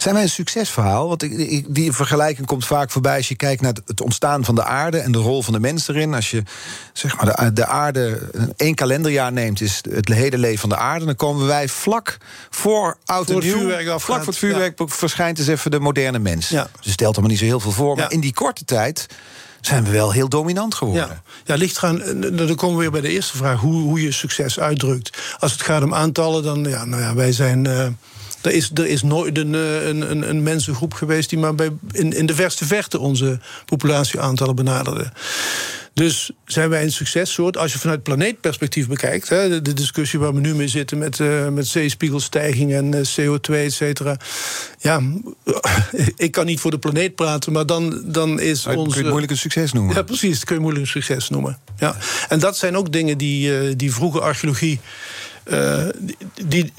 Zijn 0.01 0.13
wij 0.13 0.23
een 0.23 0.29
succesverhaal? 0.29 1.07
Want 1.07 1.19
die 1.67 1.91
vergelijking 1.91 2.47
komt 2.47 2.65
vaak 2.65 2.91
voorbij 2.91 3.17
als 3.17 3.27
je 3.27 3.35
kijkt 3.35 3.61
naar 3.61 3.73
het 3.85 4.01
ontstaan 4.01 4.45
van 4.45 4.55
de 4.55 4.63
aarde 4.63 4.97
en 4.97 5.11
de 5.11 5.17
rol 5.17 5.41
van 5.41 5.53
de 5.53 5.59
mens 5.59 5.87
erin. 5.87 6.13
Als 6.13 6.31
je 6.31 6.43
zeg 6.93 7.15
maar, 7.15 7.25
de, 7.25 7.53
de 7.53 7.65
aarde 7.65 8.29
één 8.55 8.75
kalenderjaar 8.75 9.31
neemt, 9.31 9.61
is 9.61 9.81
het 9.89 10.09
hele 10.09 10.37
leven 10.37 10.59
van 10.59 10.69
de 10.69 10.77
aarde. 10.77 11.05
Dan 11.05 11.15
komen 11.15 11.47
wij 11.47 11.67
vlak 11.67 12.17
voor 12.49 12.97
oud 13.05 13.29
en 13.29 13.39
nieuw. 13.39 13.99
Vlak 13.99 14.17
voor 14.17 14.27
het 14.27 14.37
vuurwerk 14.37 14.81
verschijnt 14.85 15.37
dus 15.37 15.47
even 15.47 15.71
de 15.71 15.79
moderne 15.79 16.19
mens. 16.19 16.49
Ja. 16.49 16.69
Dus 16.81 16.91
stelt 16.91 17.15
er 17.15 17.21
maar 17.21 17.31
niet 17.31 17.39
zo 17.39 17.45
heel 17.45 17.59
veel 17.59 17.71
voor. 17.71 17.95
Maar 17.95 18.11
in 18.11 18.19
die 18.19 18.33
korte 18.33 18.65
tijd 18.65 19.05
zijn 19.61 19.83
we 19.83 19.89
wel 19.89 20.11
heel 20.11 20.29
dominant 20.29 20.75
geworden. 20.75 21.07
Ja, 21.07 21.21
ja 21.43 21.55
ligt 21.55 21.77
gaan. 21.77 21.97
Dan 22.35 22.55
komen 22.55 22.75
we 22.75 22.81
weer 22.81 22.91
bij 22.91 23.01
de 23.01 23.09
eerste 23.09 23.37
vraag: 23.37 23.59
hoe, 23.59 23.81
hoe 23.81 24.01
je 24.01 24.11
succes 24.11 24.59
uitdrukt. 24.59 25.17
Als 25.39 25.51
het 25.51 25.61
gaat 25.61 25.83
om 25.83 25.93
aantallen, 25.93 26.43
dan 26.43 26.63
ja, 26.63 26.85
nou 26.85 27.01
ja, 27.01 27.15
wij 27.15 27.31
zijn. 27.31 27.65
Uh, 27.65 27.87
er 28.41 28.51
is, 28.51 28.71
er 28.73 28.87
is 28.87 29.03
nooit 29.03 29.37
een, 29.37 29.55
eh, 29.55 29.87
een, 29.87 30.11
een, 30.11 30.29
een 30.29 30.43
mensengroep 30.43 30.93
geweest 30.93 31.29
die 31.29 31.39
maar 31.39 31.55
bij, 31.55 31.69
in, 31.91 32.13
in 32.13 32.25
de 32.25 32.35
verste 32.35 32.65
verte 32.65 32.99
onze 32.99 33.39
populatieaantallen 33.65 34.55
benaderde. 34.55 35.11
Dus 35.93 36.31
zijn 36.45 36.69
wij 36.69 36.83
een 36.83 36.91
successoort. 36.91 37.57
Als 37.57 37.73
je 37.73 37.79
vanuit 37.79 38.03
planeetperspectief 38.03 38.87
bekijkt, 38.87 39.29
hè, 39.29 39.61
de, 39.61 39.73
discussie 39.73 40.19
waar 40.19 40.33
we 40.33 40.39
nu 40.39 40.55
mee 40.55 40.67
zitten 40.67 40.97
met, 40.97 41.19
uh, 41.19 41.47
met 41.47 41.67
zeespiegelstijging 41.67 42.73
en 42.73 42.95
uh, 42.95 43.01
CO2, 43.01 43.53
et 43.53 43.73
cetera. 43.73 44.17
Ja, 44.79 45.01
ik 46.15 46.31
kan 46.31 46.45
niet 46.45 46.59
voor 46.59 46.71
de 46.71 46.79
planeet 46.79 47.15
praten, 47.15 47.51
maar 47.51 47.65
dan, 47.65 48.01
dan 48.05 48.39
is 48.39 48.65
ons. 48.65 48.75
Kun 48.75 48.89
je 48.89 48.97
het 48.97 49.07
moeilijk 49.07 49.31
een 49.31 49.37
succes 49.37 49.73
noemen? 49.73 49.95
Ja, 49.95 50.01
precies, 50.01 50.35
dat 50.35 50.43
kun 50.43 50.55
je 50.55 50.61
moeilijk 50.61 50.85
een 50.85 50.91
succes 50.91 51.29
noemen. 51.29 51.57
Ja. 51.77 51.95
En 52.29 52.39
dat 52.39 52.57
zijn 52.57 52.77
ook 52.77 52.91
dingen 52.91 53.17
die, 53.17 53.49
uh, 53.49 53.73
die 53.77 53.93
vroege 53.93 54.21
archeologie 54.21 54.79
uh, 55.45 55.83
die, 56.45 56.73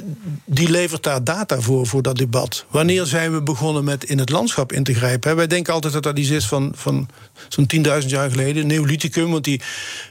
die 0.44 0.70
levert 0.70 1.02
daar 1.02 1.24
data 1.24 1.60
voor, 1.60 1.86
voor 1.86 2.02
dat 2.02 2.16
debat. 2.16 2.64
Wanneer 2.70 3.06
zijn 3.06 3.32
we 3.32 3.42
begonnen 3.42 3.84
met 3.84 4.04
in 4.04 4.18
het 4.18 4.30
landschap 4.30 4.72
in 4.72 4.84
te 4.84 4.94
grijpen? 4.94 5.36
Wij 5.36 5.46
denken 5.46 5.72
altijd 5.72 5.92
dat 5.92 6.02
dat 6.02 6.18
iets 6.18 6.30
is 6.30 6.46
van, 6.46 6.72
van 6.74 7.08
zo'n 7.48 7.70
10.000 8.02 8.06
jaar 8.06 8.30
geleden, 8.30 8.66
Neolithicum. 8.66 9.30
Want 9.30 9.44
die 9.44 9.60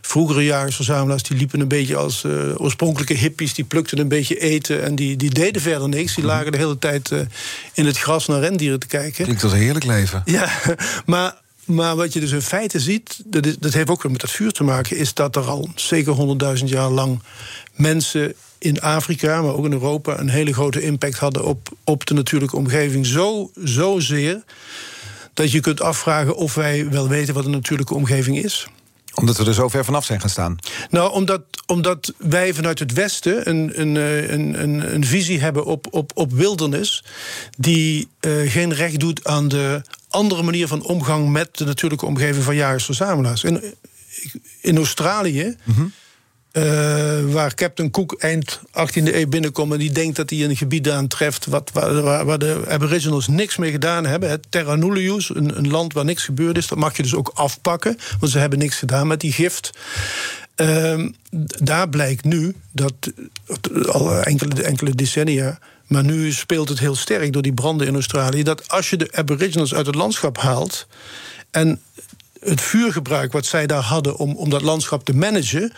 vroegere 0.02 0.44
jagersverzamelaars 0.44 1.24
die 1.24 1.38
liepen 1.38 1.60
een 1.60 1.68
beetje 1.68 1.96
als 1.96 2.24
uh, 2.24 2.62
oorspronkelijke 2.62 3.14
hippies. 3.14 3.54
Die 3.54 3.66
plukten 3.66 4.00
een 4.00 4.08
beetje 4.08 4.40
eten 4.40 4.84
en 4.84 4.96
die, 4.96 5.16
die 5.16 5.30
deden 5.30 5.62
verder 5.62 5.90
niks. 5.90 6.16
Die 6.16 6.26
lagen 6.26 6.52
de 6.52 6.58
hele 6.58 6.78
tijd 6.78 7.12
uh, 7.12 7.20
in 7.74 7.86
het 7.86 7.98
gras 7.98 8.28
naar 8.28 8.40
rendieren 8.40 8.80
te 8.80 8.88
kijken. 8.88 9.24
Klinkt 9.24 9.44
als 9.44 9.52
een 9.52 9.58
heerlijk 9.58 9.86
leven. 9.86 10.22
Ja, 10.26 10.50
maar 11.06 11.36
maar 11.66 11.96
wat 11.96 12.14
je 12.14 12.20
dus 12.20 12.32
in 12.32 12.42
feite 12.42 12.80
ziet, 12.80 13.22
dat, 13.26 13.46
is, 13.46 13.58
dat 13.58 13.74
heeft 13.74 13.90
ook 13.90 14.04
weer 14.04 14.12
met 14.12 14.22
dat 14.22 14.32
vuur 14.32 14.52
te 14.52 14.64
maken, 14.64 14.98
is 14.98 15.14
dat 15.14 15.36
er 15.36 15.44
al 15.44 15.70
zeker 15.76 16.38
100.000 16.60 16.64
jaar 16.66 16.90
lang 16.90 17.20
mensen 17.74 18.34
in 18.58 18.82
Afrika, 18.82 19.42
maar 19.42 19.54
ook 19.54 19.66
in 19.66 19.72
Europa, 19.72 20.20
een 20.20 20.30
hele 20.30 20.54
grote 20.54 20.82
impact 20.82 21.18
hadden 21.18 21.46
op, 21.46 21.70
op 21.84 22.06
de 22.06 22.14
natuurlijke 22.14 22.56
omgeving. 22.56 23.06
Zo, 23.06 23.52
zozeer 23.64 24.44
dat 25.34 25.52
je 25.52 25.60
kunt 25.60 25.82
afvragen 25.82 26.36
of 26.36 26.54
wij 26.54 26.90
wel 26.90 27.08
weten 27.08 27.34
wat 27.34 27.46
een 27.46 27.52
natuurlijke 27.52 27.94
omgeving 27.94 28.44
is 28.44 28.68
omdat 29.14 29.38
we 29.38 29.46
er 29.46 29.54
zo 29.54 29.68
ver 29.68 29.86
vanaf 29.86 30.06
zijn 30.06 30.20
gaan 30.20 30.30
staan? 30.30 30.58
Nou, 30.90 31.12
omdat, 31.12 31.42
omdat 31.66 32.14
wij 32.18 32.54
vanuit 32.54 32.80
het 32.80 32.94
Westen 32.94 33.50
een, 33.50 33.82
een, 33.82 33.98
eh, 33.98 34.30
een, 34.30 34.62
een, 34.62 34.94
een 34.94 35.06
visie 35.06 35.40
hebben 35.40 35.66
op, 35.66 35.88
op, 35.90 36.12
op 36.14 36.32
wildernis. 36.32 37.04
die 37.58 38.08
uh, 38.22 38.52
geen 38.52 38.74
recht 38.74 39.00
doet 39.00 39.28
aan 39.28 39.48
de 39.48 39.82
andere 40.12 40.44
manier 40.44 40.68
van 40.68 40.84
omgang 40.84 41.30
met 41.30 41.58
de 41.58 41.66
natuurlijke 41.66 42.06
omgeving 42.06 42.44
van 42.44 42.56
jagers-verzamelaars. 42.56 43.44
In, 43.44 43.62
in 44.62 44.78
Australië. 44.78 45.56
Mm 45.64 45.92
uh, 46.54 47.34
waar 47.34 47.56
Captain 47.56 47.92
Cook 47.92 48.16
eind 48.20 48.60
18e 48.60 49.16
eeuw 49.16 49.28
binnenkomt 49.28 49.74
en 49.74 49.80
die 49.80 49.92
denkt 49.92 50.16
dat 50.16 50.30
hij 50.30 50.44
een 50.44 50.56
gebied 50.56 50.90
aantreft 50.90 51.46
wat, 51.46 51.72
waar, 51.74 52.26
waar, 52.26 52.40
de 52.40 52.64
Aboriginals 52.68 53.28
niks 53.28 53.58
mee 53.58 53.72
gedaan 53.72 54.06
hebben. 54.06 54.30
Het 54.30 54.46
Terra 54.50 54.76
Nullius, 54.76 55.36
een, 55.36 55.58
een, 55.58 55.70
land 55.70 55.94
waar 55.94 56.06
niks 56.06 56.24
gebeurd 56.24 56.58
is, 56.58 56.68
dat 56.68 56.78
mag 56.78 56.98
je 56.98 57.04
dus 57.04 57.16
ook 57.16 57.32
afpakken, 57.34 57.98
want 58.20 58.32
ze 58.32 58.40
hebben 58.40 58.60
niks 58.60 58.78
gedaan 58.78 59.08
met 59.08 59.20
die 59.20 59.32
gift. 59.32 59.72
Uh, 60.56 61.08
daar 61.62 61.90
blijkt 61.90 62.24
nu 62.24 62.56
dat 62.72 62.94
al 63.88 64.22
enkele, 64.22 64.64
enkele 64.64 64.96
decennia. 64.96 65.60
Maar 65.92 66.04
nu 66.04 66.32
speelt 66.32 66.70
het 66.70 66.80
heel 66.80 66.96
sterk 66.96 67.34
door 67.34 67.42
die 67.42 67.54
branden 67.54 67.88
in 67.88 67.94
Australië. 67.94 68.44
Dat 68.44 68.70
als 68.70 68.90
je 68.90 68.98
de 68.98 69.12
Aboriginals 69.12 69.74
uit 69.74 69.86
het 69.86 69.96
landschap 69.96 70.38
haalt. 70.38 70.88
en 71.52 71.82
het 72.40 72.62
vuurgebruik 72.62 73.32
wat 73.32 73.46
zij 73.46 73.68
daar 73.68 73.82
hadden 73.82 74.18
om, 74.18 74.36
om 74.36 74.50
dat 74.50 74.62
landschap 74.62 75.04
te 75.04 75.14
managen. 75.14 75.74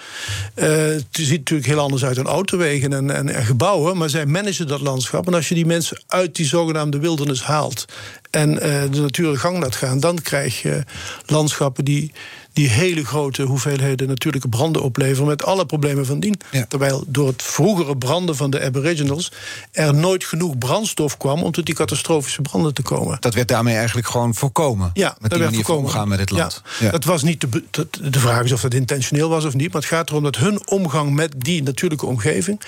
Uh, 0.55 0.65
het 0.77 1.05
ziet 1.11 1.37
natuurlijk 1.37 1.69
heel 1.69 1.79
anders 1.79 2.05
uit 2.05 2.15
dan 2.15 2.27
autowegen 2.27 2.93
en, 2.93 3.09
en, 3.09 3.29
en, 3.29 3.45
gebouwen, 3.45 3.97
maar 3.97 4.09
zij 4.09 4.25
managen 4.25 4.67
dat 4.67 4.81
landschap. 4.81 5.27
En 5.27 5.33
als 5.33 5.49
je 5.49 5.55
die 5.55 5.65
mensen 5.65 6.03
uit 6.07 6.35
die 6.35 6.45
zogenaamde 6.45 6.99
wildernis 6.99 7.43
haalt 7.43 7.85
en 8.29 8.53
uh, 8.53 8.59
de 8.91 9.01
natuurlijke 9.01 9.39
gang 9.39 9.59
laat 9.59 9.75
gaan, 9.75 9.99
dan 9.99 10.21
krijg 10.21 10.61
je 10.61 10.83
landschappen 11.25 11.85
die 11.85 12.11
die 12.53 12.69
hele 12.69 13.05
grote 13.05 13.41
hoeveelheden 13.43 14.07
natuurlijke 14.07 14.49
branden 14.49 14.81
opleveren 14.81 15.27
met 15.27 15.43
alle 15.43 15.65
problemen 15.65 16.05
van 16.05 16.19
dien. 16.19 16.39
Terwijl 16.67 17.03
door 17.07 17.27
het 17.27 17.43
vroegere 17.43 17.97
branden 17.97 18.35
van 18.35 18.49
de 18.49 18.61
Aboriginals 18.61 19.31
er 19.71 19.93
nooit 19.93 20.23
genoeg 20.25 20.57
brandstof 20.57 21.17
kwam 21.17 21.43
om 21.43 21.51
tot 21.51 21.65
die 21.65 21.75
catastrofische 21.75 22.41
branden 22.41 22.73
te 22.73 22.81
komen. 22.81 23.17
Dat 23.19 23.33
werd 23.33 23.47
daarmee 23.47 23.75
eigenlijk 23.75 24.07
gewoon 24.07 24.35
voorkomen. 24.35 24.91
Ja, 24.93 25.15
met 25.19 25.31
die 25.31 25.39
manier 25.39 25.65
van 25.65 25.75
omgaan 25.75 26.07
met 26.07 26.19
het 26.19 26.31
land. 26.31 26.61
Ja, 26.79 26.91
Dat 26.91 27.03
was 27.03 27.23
niet 27.23 27.41
de, 27.41 27.87
de 28.11 28.19
vraag 28.19 28.43
is 28.43 28.51
of 28.51 28.61
dat 28.61 28.73
intentioneel 28.73 29.29
was 29.29 29.45
of 29.45 29.53
niet, 29.53 29.73
maar 29.73 29.81
het 29.81 29.89
gaat 29.89 30.09
erom 30.09 30.23
dat 30.23 30.35
hun 30.35 30.67
omgang 30.67 31.13
met 31.13 31.33
die 31.37 31.63
natuurlijke 31.63 32.05
omgeving 32.05 32.61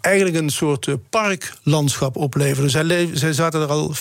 eigenlijk 0.00 0.36
een 0.36 0.50
soort 0.50 0.86
eh, 0.86 0.94
parklandschap 1.10 2.16
opleverde. 2.16 2.68
Zij, 2.68 3.08
zij 3.12 3.32
zaten 3.32 3.60
er 3.60 3.68
al 3.68 3.94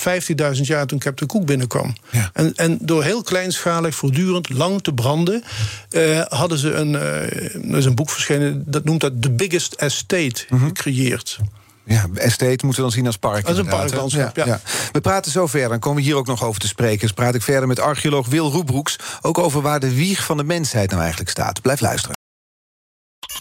15.000 0.55 0.61
jaar 0.61 0.85
toen 0.85 0.99
Captain 0.99 1.29
Cook 1.29 1.45
binnenkwam. 1.45 1.95
Ja. 2.09 2.29
En, 2.33 2.53
en 2.55 2.77
door 2.81 3.03
heel 3.03 3.23
kleinschalig, 3.23 3.95
voortdurend, 3.95 4.49
lang 4.49 4.81
te 4.81 4.93
branden 4.93 5.16
uh, 5.25 6.21
hadden 6.27 6.57
ze 6.57 6.73
een, 6.73 6.93
uh, 6.93 7.71
er 7.71 7.77
is 7.77 7.85
een 7.85 7.95
boek 7.95 8.09
verschenen, 8.09 8.63
dat 8.65 8.83
noemt 8.83 9.01
dat 9.01 9.21
The 9.21 9.31
Biggest 9.31 9.73
Estate 9.73 10.45
mhm. 10.49 10.65
gecreëerd. 10.65 11.39
Ja, 11.85 12.05
estate 12.13 12.65
moeten 12.65 12.75
we 12.75 12.81
dan 12.81 12.91
zien 12.91 13.05
als 13.05 13.17
park. 13.17 13.47
Als 13.47 13.57
een 13.57 13.67
parklandschap, 13.67 14.35
ja, 14.35 14.45
ja. 14.45 14.59
We 14.91 15.01
praten 15.01 15.31
zo 15.31 15.47
verder, 15.47 15.69
dan 15.69 15.79
komen 15.79 15.97
we 15.97 16.07
hier 16.07 16.15
ook 16.15 16.27
nog 16.27 16.43
over 16.43 16.61
te 16.61 16.67
spreken. 16.67 16.99
Dus 16.99 17.11
praat 17.11 17.35
ik 17.35 17.41
verder 17.41 17.67
met 17.67 17.79
archeoloog 17.79 18.27
Wil 18.27 18.51
Roebroeks... 18.51 18.95
ook 19.21 19.37
over 19.37 19.61
waar 19.61 19.79
de 19.79 19.93
wieg 19.95 20.23
van 20.23 20.37
de 20.37 20.43
mensheid 20.43 20.89
nou 20.89 21.01
eigenlijk 21.01 21.31
staat. 21.31 21.61
Blijf 21.61 21.79
luisteren. 21.79 22.16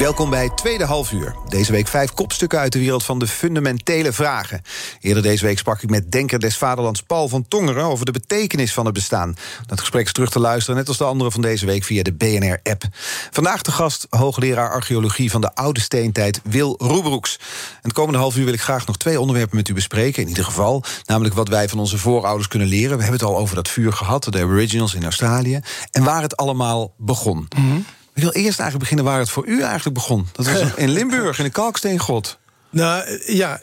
Welkom 0.00 0.30
bij 0.30 0.50
Tweede 0.54 0.84
Halfuur. 0.84 1.34
Deze 1.48 1.72
week 1.72 1.88
vijf 1.88 2.14
kopstukken 2.14 2.58
uit 2.58 2.72
de 2.72 2.78
wereld 2.78 3.04
van 3.04 3.18
de 3.18 3.26
fundamentele 3.26 4.12
vragen. 4.12 4.62
Eerder 5.00 5.22
deze 5.22 5.44
week 5.44 5.58
sprak 5.58 5.82
ik 5.82 5.90
met 5.90 6.12
denker 6.12 6.38
des 6.38 6.56
vaderlands 6.56 7.02
Paul 7.02 7.28
van 7.28 7.48
Tongeren... 7.48 7.84
over 7.84 8.04
de 8.04 8.12
betekenis 8.12 8.72
van 8.72 8.84
het 8.84 8.94
bestaan. 8.94 9.34
Dat 9.66 9.80
gesprek 9.80 10.04
is 10.04 10.12
terug 10.12 10.30
te 10.30 10.38
luisteren, 10.38 10.76
net 10.76 10.88
als 10.88 10.96
de 10.96 11.04
andere 11.04 11.30
van 11.30 11.40
deze 11.40 11.66
week... 11.66 11.84
via 11.84 12.02
de 12.02 12.12
BNR-app. 12.12 12.82
Vandaag 13.30 13.62
de 13.62 13.72
gast, 13.72 14.06
hoogleraar 14.10 14.70
archeologie 14.70 15.30
van 15.30 15.40
de 15.40 15.54
oude 15.54 15.80
steentijd... 15.80 16.40
Wil 16.44 16.74
Roebroeks. 16.78 17.36
En 17.72 17.78
het 17.82 17.92
komende 17.92 18.18
half 18.18 18.36
uur 18.36 18.44
wil 18.44 18.54
ik 18.54 18.60
graag 18.60 18.86
nog 18.86 18.96
twee 18.96 19.20
onderwerpen 19.20 19.56
met 19.56 19.68
u 19.68 19.74
bespreken. 19.74 20.22
In 20.22 20.28
ieder 20.28 20.44
geval, 20.44 20.84
namelijk 21.04 21.34
wat 21.34 21.48
wij 21.48 21.68
van 21.68 21.78
onze 21.78 21.98
voorouders 21.98 22.48
kunnen 22.48 22.68
leren. 22.68 22.96
We 22.96 23.02
hebben 23.02 23.20
het 23.20 23.28
al 23.28 23.38
over 23.38 23.54
dat 23.54 23.68
vuur 23.68 23.92
gehad, 23.92 24.24
de 24.24 24.40
Aboriginals 24.40 24.94
in 24.94 25.04
Australië... 25.04 25.60
en 25.90 26.04
waar 26.04 26.22
het 26.22 26.36
allemaal 26.36 26.94
begon. 26.96 27.48
Mm 27.56 27.84
ik 28.14 28.22
wil 28.22 28.30
eerst 28.32 28.60
eigenlijk 28.60 28.78
beginnen 28.78 29.04
waar 29.04 29.18
het 29.18 29.30
voor 29.30 29.46
u 29.46 29.62
eigenlijk 29.62 29.94
begon. 29.94 30.28
Dat 30.32 30.46
was 30.46 30.60
in 30.76 30.90
Limburg, 30.90 31.38
in 31.38 31.44
de 31.44 31.50
Kalksteengrot. 31.50 32.38
Nou 32.70 33.18
ja, 33.26 33.60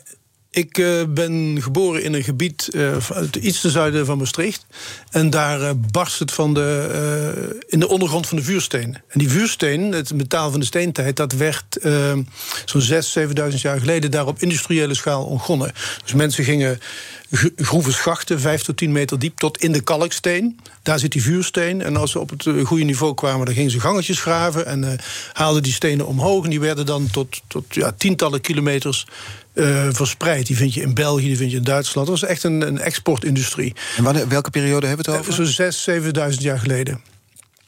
ik 0.58 0.78
uh, 0.78 1.04
ben 1.10 1.58
geboren 1.62 2.04
in 2.04 2.14
een 2.14 2.24
gebied 2.24 2.70
uh, 2.72 2.96
iets 3.42 3.62
ten 3.62 3.72
zuiden 3.72 4.06
van 4.06 4.18
Maastricht. 4.18 4.66
En 5.10 5.30
daar 5.30 5.62
uh, 5.62 5.70
barst 5.92 6.20
het 6.20 6.32
van 6.32 6.54
de, 6.54 7.60
in 7.68 7.80
de 7.80 7.88
ondergrond 7.88 8.28
van 8.28 8.38
de 8.38 8.44
vuursteen. 8.44 8.94
En 9.08 9.20
die 9.20 9.30
vuursteen, 9.30 9.92
het 9.92 10.14
metaal 10.14 10.52
van 10.52 10.60
de 10.60 10.66
steentijd, 10.66 11.16
dat 11.16 11.32
werd 11.34 11.66
zo'n 12.66 12.82
6.000, 12.82 12.88
7.000 13.50 13.56
jaar 13.56 13.80
geleden 13.80 14.12
daar 14.12 14.28
op 14.28 14.42
industriële 14.42 14.94
schaal 14.94 15.26
ontgonnen. 15.26 15.72
Dus 16.04 16.14
mensen 16.14 16.44
gingen 16.44 16.80
groeven 17.56 17.94
schachten, 17.94 18.40
5 18.40 18.62
tot 18.62 18.78
10 18.78 18.92
meter 18.92 19.20
diep, 19.20 19.38
tot 19.38 19.58
in 19.58 19.72
de 19.72 19.82
kalksteen. 19.82 20.60
Daar 20.84 21.00
zit 21.00 21.12
die 21.12 21.22
vuursteen. 21.22 21.82
En 21.82 21.98
als 21.98 22.12
ze 22.12 22.20
op 22.20 22.30
het 22.30 22.48
goede 22.64 22.84
niveau 22.84 23.14
kwamen, 23.14 23.46
dan 23.46 23.56
gingen 23.56 23.72
ze 23.72 23.80
gangetjes 23.80 24.20
graven 24.20 24.66
en 24.66 25.00
haalden 25.34 25.64
die 25.64 25.74
stenen 25.74 26.08
omhoog. 26.08 26.44
En 26.44 26.50
die 26.50 26.60
werden 26.60 26.86
dan 26.86 27.08
tot, 27.12 27.42
tot 27.48 27.66
ja, 27.70 27.92
tientallen 27.98 28.42
kilometers 28.42 29.06
uh, 29.58 29.88
verspreid. 29.92 30.48
Die 30.48 30.58
vind 30.58 30.74
je 30.74 30.82
in 30.82 30.94
België, 30.94 31.28
die 31.28 31.38
vind 31.38 31.52
je 31.52 31.58
in 31.58 31.64
Duitsland. 31.64 32.08
Dat 32.08 32.20
was 32.20 32.30
echt 32.30 32.44
een, 32.44 32.68
een 32.68 32.80
exportindustrie. 32.80 33.76
En 33.98 34.04
wanneer, 34.04 34.28
welke 34.28 34.50
periode 34.50 34.88
hebben 34.88 35.06
we 35.06 35.12
het 35.12 35.20
over? 35.20 35.42
Uh, 35.42 35.48
Zo'n 35.48 36.02
6.000, 36.32 36.36
7.000 36.36 36.42
jaar 36.42 36.60
geleden. 36.60 37.02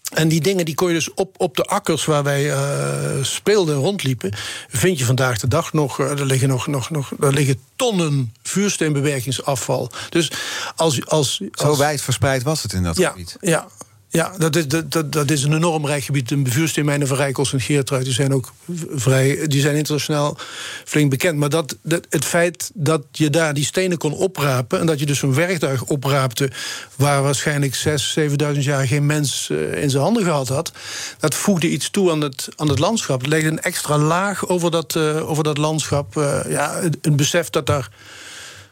En 0.09 0.27
die 0.27 0.41
dingen 0.41 0.65
die 0.65 0.75
kon 0.75 0.87
je 0.87 0.93
dus 0.93 1.13
op, 1.13 1.35
op 1.37 1.55
de 1.55 1.63
akkers 1.63 2.05
waar 2.05 2.23
wij 2.23 2.45
uh, 2.45 3.23
speelden 3.23 3.75
en 3.75 3.81
rondliepen, 3.81 4.33
vind 4.67 4.99
je 4.99 5.05
vandaag 5.05 5.39
de 5.39 5.47
dag 5.47 5.73
nog. 5.73 5.99
er 5.99 6.25
liggen 6.25 6.49
nog, 6.49 6.67
nog, 6.67 6.89
nog 6.89 7.11
er 7.19 7.33
liggen 7.33 7.59
tonnen 7.75 8.33
vuursteenbewerkingsafval. 8.43 9.91
Dus 10.09 10.31
als, 10.75 11.05
als, 11.05 11.41
als, 11.51 11.67
Zo 11.67 11.77
wijd 11.77 12.01
verspreid 12.01 12.43
was 12.43 12.63
het 12.63 12.73
in 12.73 12.83
dat 12.83 12.97
ja, 12.97 13.09
gebied. 13.09 13.37
Ja, 13.41 13.67
ja, 14.11 14.31
dat 14.37 14.55
is, 14.55 14.67
dat, 14.67 15.11
dat 15.11 15.31
is 15.31 15.43
een 15.43 15.53
enorm 15.53 15.85
rijk 15.85 16.03
gebied. 16.03 16.29
De 16.29 16.41
vuursteenmijnen 16.43 17.07
van 17.07 17.17
Rijkels 17.17 17.53
en 17.53 17.61
Geertruid 17.61 18.03
die 18.03 18.13
zijn 18.13 18.33
ook 18.33 18.53
vrij, 18.93 19.47
die 19.47 19.61
zijn 19.61 19.75
internationaal 19.75 20.37
flink 20.85 21.09
bekend. 21.09 21.37
Maar 21.37 21.49
dat, 21.49 21.77
het 22.09 22.25
feit 22.25 22.71
dat 22.73 23.03
je 23.11 23.29
daar 23.29 23.53
die 23.53 23.65
stenen 23.65 23.97
kon 23.97 24.13
oprapen 24.13 24.79
en 24.79 24.85
dat 24.85 24.99
je 24.99 25.05
dus 25.05 25.21
een 25.21 25.33
werktuig 25.33 25.83
opraapte 25.83 26.51
waar 26.95 27.23
waarschijnlijk 27.23 27.75
6.000, 27.87 28.53
7.000 28.53 28.59
jaar 28.59 28.87
geen 28.87 29.05
mens 29.05 29.49
uh, 29.51 29.81
in 29.81 29.89
zijn 29.89 30.03
handen 30.03 30.23
gehad 30.23 30.47
had, 30.47 30.71
dat 31.19 31.35
voegde 31.35 31.69
iets 31.69 31.89
toe 31.89 32.11
aan 32.11 32.21
het, 32.21 32.49
aan 32.55 32.69
het 32.69 32.79
landschap. 32.79 33.19
Het 33.19 33.29
legde 33.29 33.47
een 33.47 33.61
extra 33.61 33.97
laag 33.97 34.47
over 34.47 34.71
dat, 34.71 34.95
uh, 34.95 35.29
over 35.29 35.43
dat 35.43 35.57
landschap. 35.57 36.15
Uh, 36.17 36.39
ja, 36.47 36.81
een 37.01 37.15
besef 37.15 37.49
dat 37.49 37.65
daar 37.65 37.89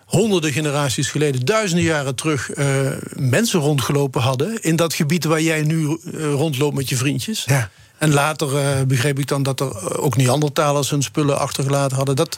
honderden 0.08 0.52
generaties 0.52 1.10
geleden, 1.10 1.46
duizenden 1.46 1.86
jaren 1.86 2.15
terug, 2.15 2.58
uh, 2.58 2.91
mensen 3.15 3.60
rondgelopen 3.60 4.22
hadden. 4.22 4.62
In 4.62 4.76
dat 4.76 4.93
gebied 4.93 5.24
waar 5.24 5.41
jij 5.41 5.62
nu 5.62 5.78
uh, 5.78 6.32
rondloopt 6.32 6.76
met 6.76 6.89
je 6.89 6.96
vriendjes. 6.96 7.43
Ja. 7.46 7.70
En 7.97 8.13
later 8.13 8.53
uh, 8.53 8.81
begreep 8.88 9.19
ik 9.19 9.27
dan 9.27 9.43
dat 9.43 9.60
er 9.60 9.99
ook 9.99 10.17
Neandertalers 10.17 10.89
hun 10.89 11.03
spullen 11.03 11.39
achtergelaten 11.39 11.97
hadden. 11.97 12.15
Dat, 12.15 12.38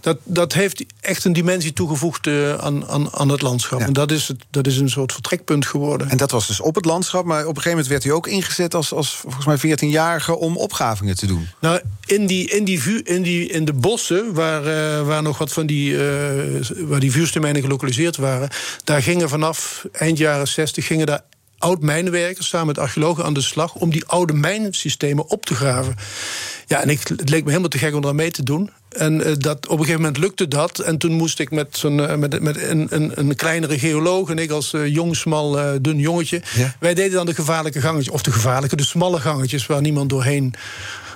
dat, 0.00 0.18
dat 0.24 0.52
heeft 0.52 0.84
echt 1.00 1.24
een 1.24 1.32
dimensie 1.32 1.72
toegevoegd 1.72 2.26
uh, 2.26 2.54
aan, 2.54 2.88
aan, 2.88 3.14
aan 3.14 3.28
het 3.28 3.42
landschap. 3.42 3.80
Ja. 3.80 3.86
En 3.86 3.92
dat 3.92 4.10
is, 4.10 4.28
het, 4.28 4.44
dat 4.50 4.66
is 4.66 4.76
een 4.76 4.90
soort 4.90 5.12
vertrekpunt 5.12 5.66
geworden. 5.66 6.10
En 6.10 6.16
dat 6.16 6.30
was 6.30 6.46
dus 6.46 6.60
op 6.60 6.74
het 6.74 6.84
landschap, 6.84 7.24
maar 7.24 7.40
op 7.40 7.48
een 7.48 7.62
gegeven 7.62 7.70
moment 7.70 7.88
werd 7.88 8.02
hij 8.02 8.12
ook 8.12 8.26
ingezet 8.26 8.74
als, 8.74 8.92
als 8.92 9.16
volgens 9.16 9.62
mij 9.62 9.76
14-jarige 9.76 10.36
om 10.36 10.56
opgravingen 10.56 11.16
te 11.16 11.26
doen. 11.26 11.48
Nou, 11.60 11.80
in, 12.06 12.26
die, 12.26 12.50
in, 12.50 12.64
die 12.64 12.82
vu, 12.82 13.00
in, 13.04 13.22
die, 13.22 13.48
in 13.48 13.64
de 13.64 13.72
bossen, 13.72 14.34
waar, 14.34 14.60
uh, 14.66 15.06
waar 15.06 15.22
nog 15.22 15.38
wat 15.38 15.52
van 15.52 15.66
die, 15.66 15.96
waar 16.86 17.00
die 17.00 17.12
vuursteenmijnen 17.12 17.62
gelokaliseerd 17.62 18.16
waren, 18.16 18.48
daar 18.84 19.02
gingen 19.02 19.28
vanaf 19.28 19.84
eind 19.92 20.18
jaren 20.18 20.48
60 20.48 20.86
gingen 20.86 21.06
daar 21.06 21.22
oud-mijnwerkers 21.62 22.48
samen 22.48 22.66
met 22.66 22.78
archeologen 22.78 23.24
aan 23.24 23.34
de 23.34 23.40
slag 23.40 23.74
om 23.74 23.90
die 23.90 24.04
oude 24.04 24.32
mijnsystemen 24.32 25.28
op 25.28 25.46
te 25.46 25.54
graven. 25.54 25.94
Ja, 26.66 26.82
en 26.82 26.88
ik, 26.88 27.08
het 27.08 27.28
leek 27.28 27.42
me 27.42 27.48
helemaal 27.48 27.68
te 27.68 27.78
gek 27.78 27.94
om 27.94 28.00
daar 28.00 28.14
mee 28.14 28.30
te 28.30 28.42
doen. 28.42 28.70
En 28.88 29.14
uh, 29.14 29.32
dat, 29.38 29.66
op 29.66 29.70
een 29.70 29.78
gegeven 29.78 30.00
moment 30.00 30.18
lukte 30.18 30.48
dat. 30.48 30.78
En 30.78 30.98
toen 30.98 31.12
moest 31.12 31.38
ik 31.38 31.50
met, 31.50 31.76
zo'n, 31.76 31.98
uh, 31.98 32.14
met, 32.14 32.40
met 32.40 32.62
een, 32.62 32.86
een, 32.90 33.12
een, 33.14 33.34
kleinere 33.34 33.78
geoloog 33.78 34.30
en 34.30 34.38
ik 34.38 34.50
als 34.50 34.72
uh, 34.72 34.86
jong, 34.86 35.16
smal, 35.16 35.58
dun 35.80 35.98
jongetje. 35.98 36.42
Ja. 36.54 36.74
Wij 36.80 36.94
deden 36.94 37.12
dan 37.12 37.26
de 37.26 37.34
gevaarlijke 37.34 37.80
gangetjes, 37.80 38.14
of 38.14 38.22
de 38.22 38.32
gevaarlijke, 38.32 38.76
de 38.76 38.84
smalle 38.84 39.20
gangetjes 39.20 39.66
waar 39.66 39.80
niemand 39.80 40.08
doorheen 40.08 40.54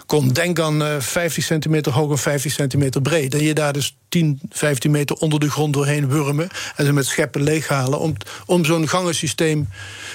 kon. 0.06 0.28
Denk 0.28 0.60
aan 0.60 0.82
uh, 0.82 1.00
50 1.00 1.44
centimeter 1.44 1.92
hoog 1.92 2.10
en 2.10 2.18
50 2.18 2.52
centimeter 2.52 3.02
breed. 3.02 3.34
En 3.34 3.42
je 3.42 3.54
daar 3.54 3.72
dus 3.72 3.96
10, 4.08 4.40
15 4.50 4.90
meter 4.90 5.16
onder 5.16 5.40
de 5.40 5.50
grond 5.50 5.72
doorheen 5.72 6.08
wurmen. 6.08 6.48
En 6.76 6.84
ze 6.84 6.92
met 6.92 7.06
scheppen 7.06 7.42
leeghalen. 7.42 7.98
Om, 7.98 8.16
om 8.46 8.64
zo'n 8.64 8.88
gangensysteem. 8.88 9.68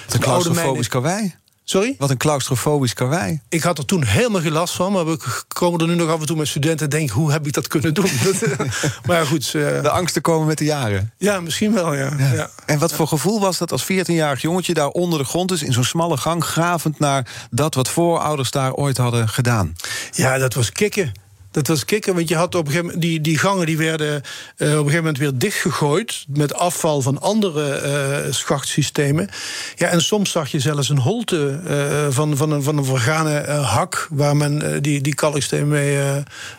Een 0.10 0.19
claustrofobisch 0.19 0.88
karwei. 0.88 1.36
Sorry? 1.71 1.95
Wat 1.97 2.10
een 2.10 2.17
claustrofobisch 2.17 2.93
karwei. 2.93 3.39
Ik 3.49 3.62
had 3.62 3.77
er 3.77 3.86
toen 3.86 4.03
helemaal 4.03 4.41
geen 4.41 4.51
last 4.51 4.73
van. 4.73 4.91
Maar 4.91 5.05
we 5.05 5.17
komen 5.47 5.79
er 5.79 5.88
nu 5.88 5.95
nog 5.95 6.10
af 6.10 6.19
en 6.19 6.25
toe 6.25 6.38
met 6.38 6.47
studenten 6.47 6.86
en 6.86 6.97
denken... 6.97 7.15
hoe 7.15 7.31
heb 7.31 7.47
ik 7.47 7.53
dat 7.53 7.67
kunnen 7.67 7.93
doen? 7.93 8.10
maar 9.07 9.25
goed. 9.25 9.53
Uh... 9.55 9.81
De 9.81 9.89
angsten 9.89 10.21
komen 10.21 10.47
met 10.47 10.57
de 10.57 10.65
jaren. 10.65 11.12
Ja, 11.17 11.39
misschien 11.39 11.73
wel, 11.73 11.93
ja. 11.93 12.12
ja. 12.17 12.34
ja. 12.34 12.49
En 12.65 12.79
wat 12.79 12.93
voor 12.93 13.07
gevoel 13.07 13.39
was 13.39 13.57
dat 13.57 13.71
als 13.71 13.84
14-jarig 13.84 14.41
jongetje... 14.41 14.73
daar 14.73 14.88
onder 14.88 15.19
de 15.19 15.25
grond 15.25 15.51
is, 15.51 15.63
in 15.63 15.73
zo'n 15.73 15.84
smalle 15.84 16.17
gang... 16.17 16.43
gravend 16.43 16.99
naar 16.99 17.27
dat 17.51 17.75
wat 17.75 17.89
voorouders 17.89 18.51
daar 18.51 18.73
ooit 18.73 18.97
hadden 18.97 19.29
gedaan? 19.29 19.75
Ja, 20.12 20.38
dat 20.38 20.53
was 20.53 20.71
kicken. 20.71 21.12
Dat 21.52 21.68
was 21.68 21.86
kicken, 21.86 22.16
want 22.16 22.30
je 22.30 22.36
had 22.36 22.56
op 22.56 22.66
een 22.66 22.72
gegeven 22.72 22.86
moment 22.86 23.02
die, 23.02 23.22
die 23.22 23.38
gangen 23.38 23.66
die 23.66 23.78
werden 23.78 24.08
uh, 24.08 24.18
op 24.18 24.24
een 24.58 24.78
gegeven 24.78 24.96
moment 24.96 25.18
weer 25.18 25.38
dichtgegooid 25.38 26.26
met 26.28 26.54
afval 26.54 27.02
van 27.02 27.22
andere 27.22 27.82
uh, 28.26 28.34
schachtsystemen. 28.34 29.30
Ja, 29.76 29.88
en 29.88 30.02
soms 30.02 30.32
zag 30.32 30.52
je 30.52 30.60
zelfs 30.60 30.90
een 30.90 30.98
holte 30.98 31.62
uh, 31.68 32.06
van, 32.10 32.38
van, 32.38 32.52
een, 32.52 32.64
van 32.64 32.78
een 32.78 32.86
vergane 32.86 33.50
hak 33.50 34.08
waar 34.12 34.38
men 34.38 34.82
die, 34.82 35.02
die 35.02 35.16
kalksteen 35.16 35.68
mee 35.68 36.00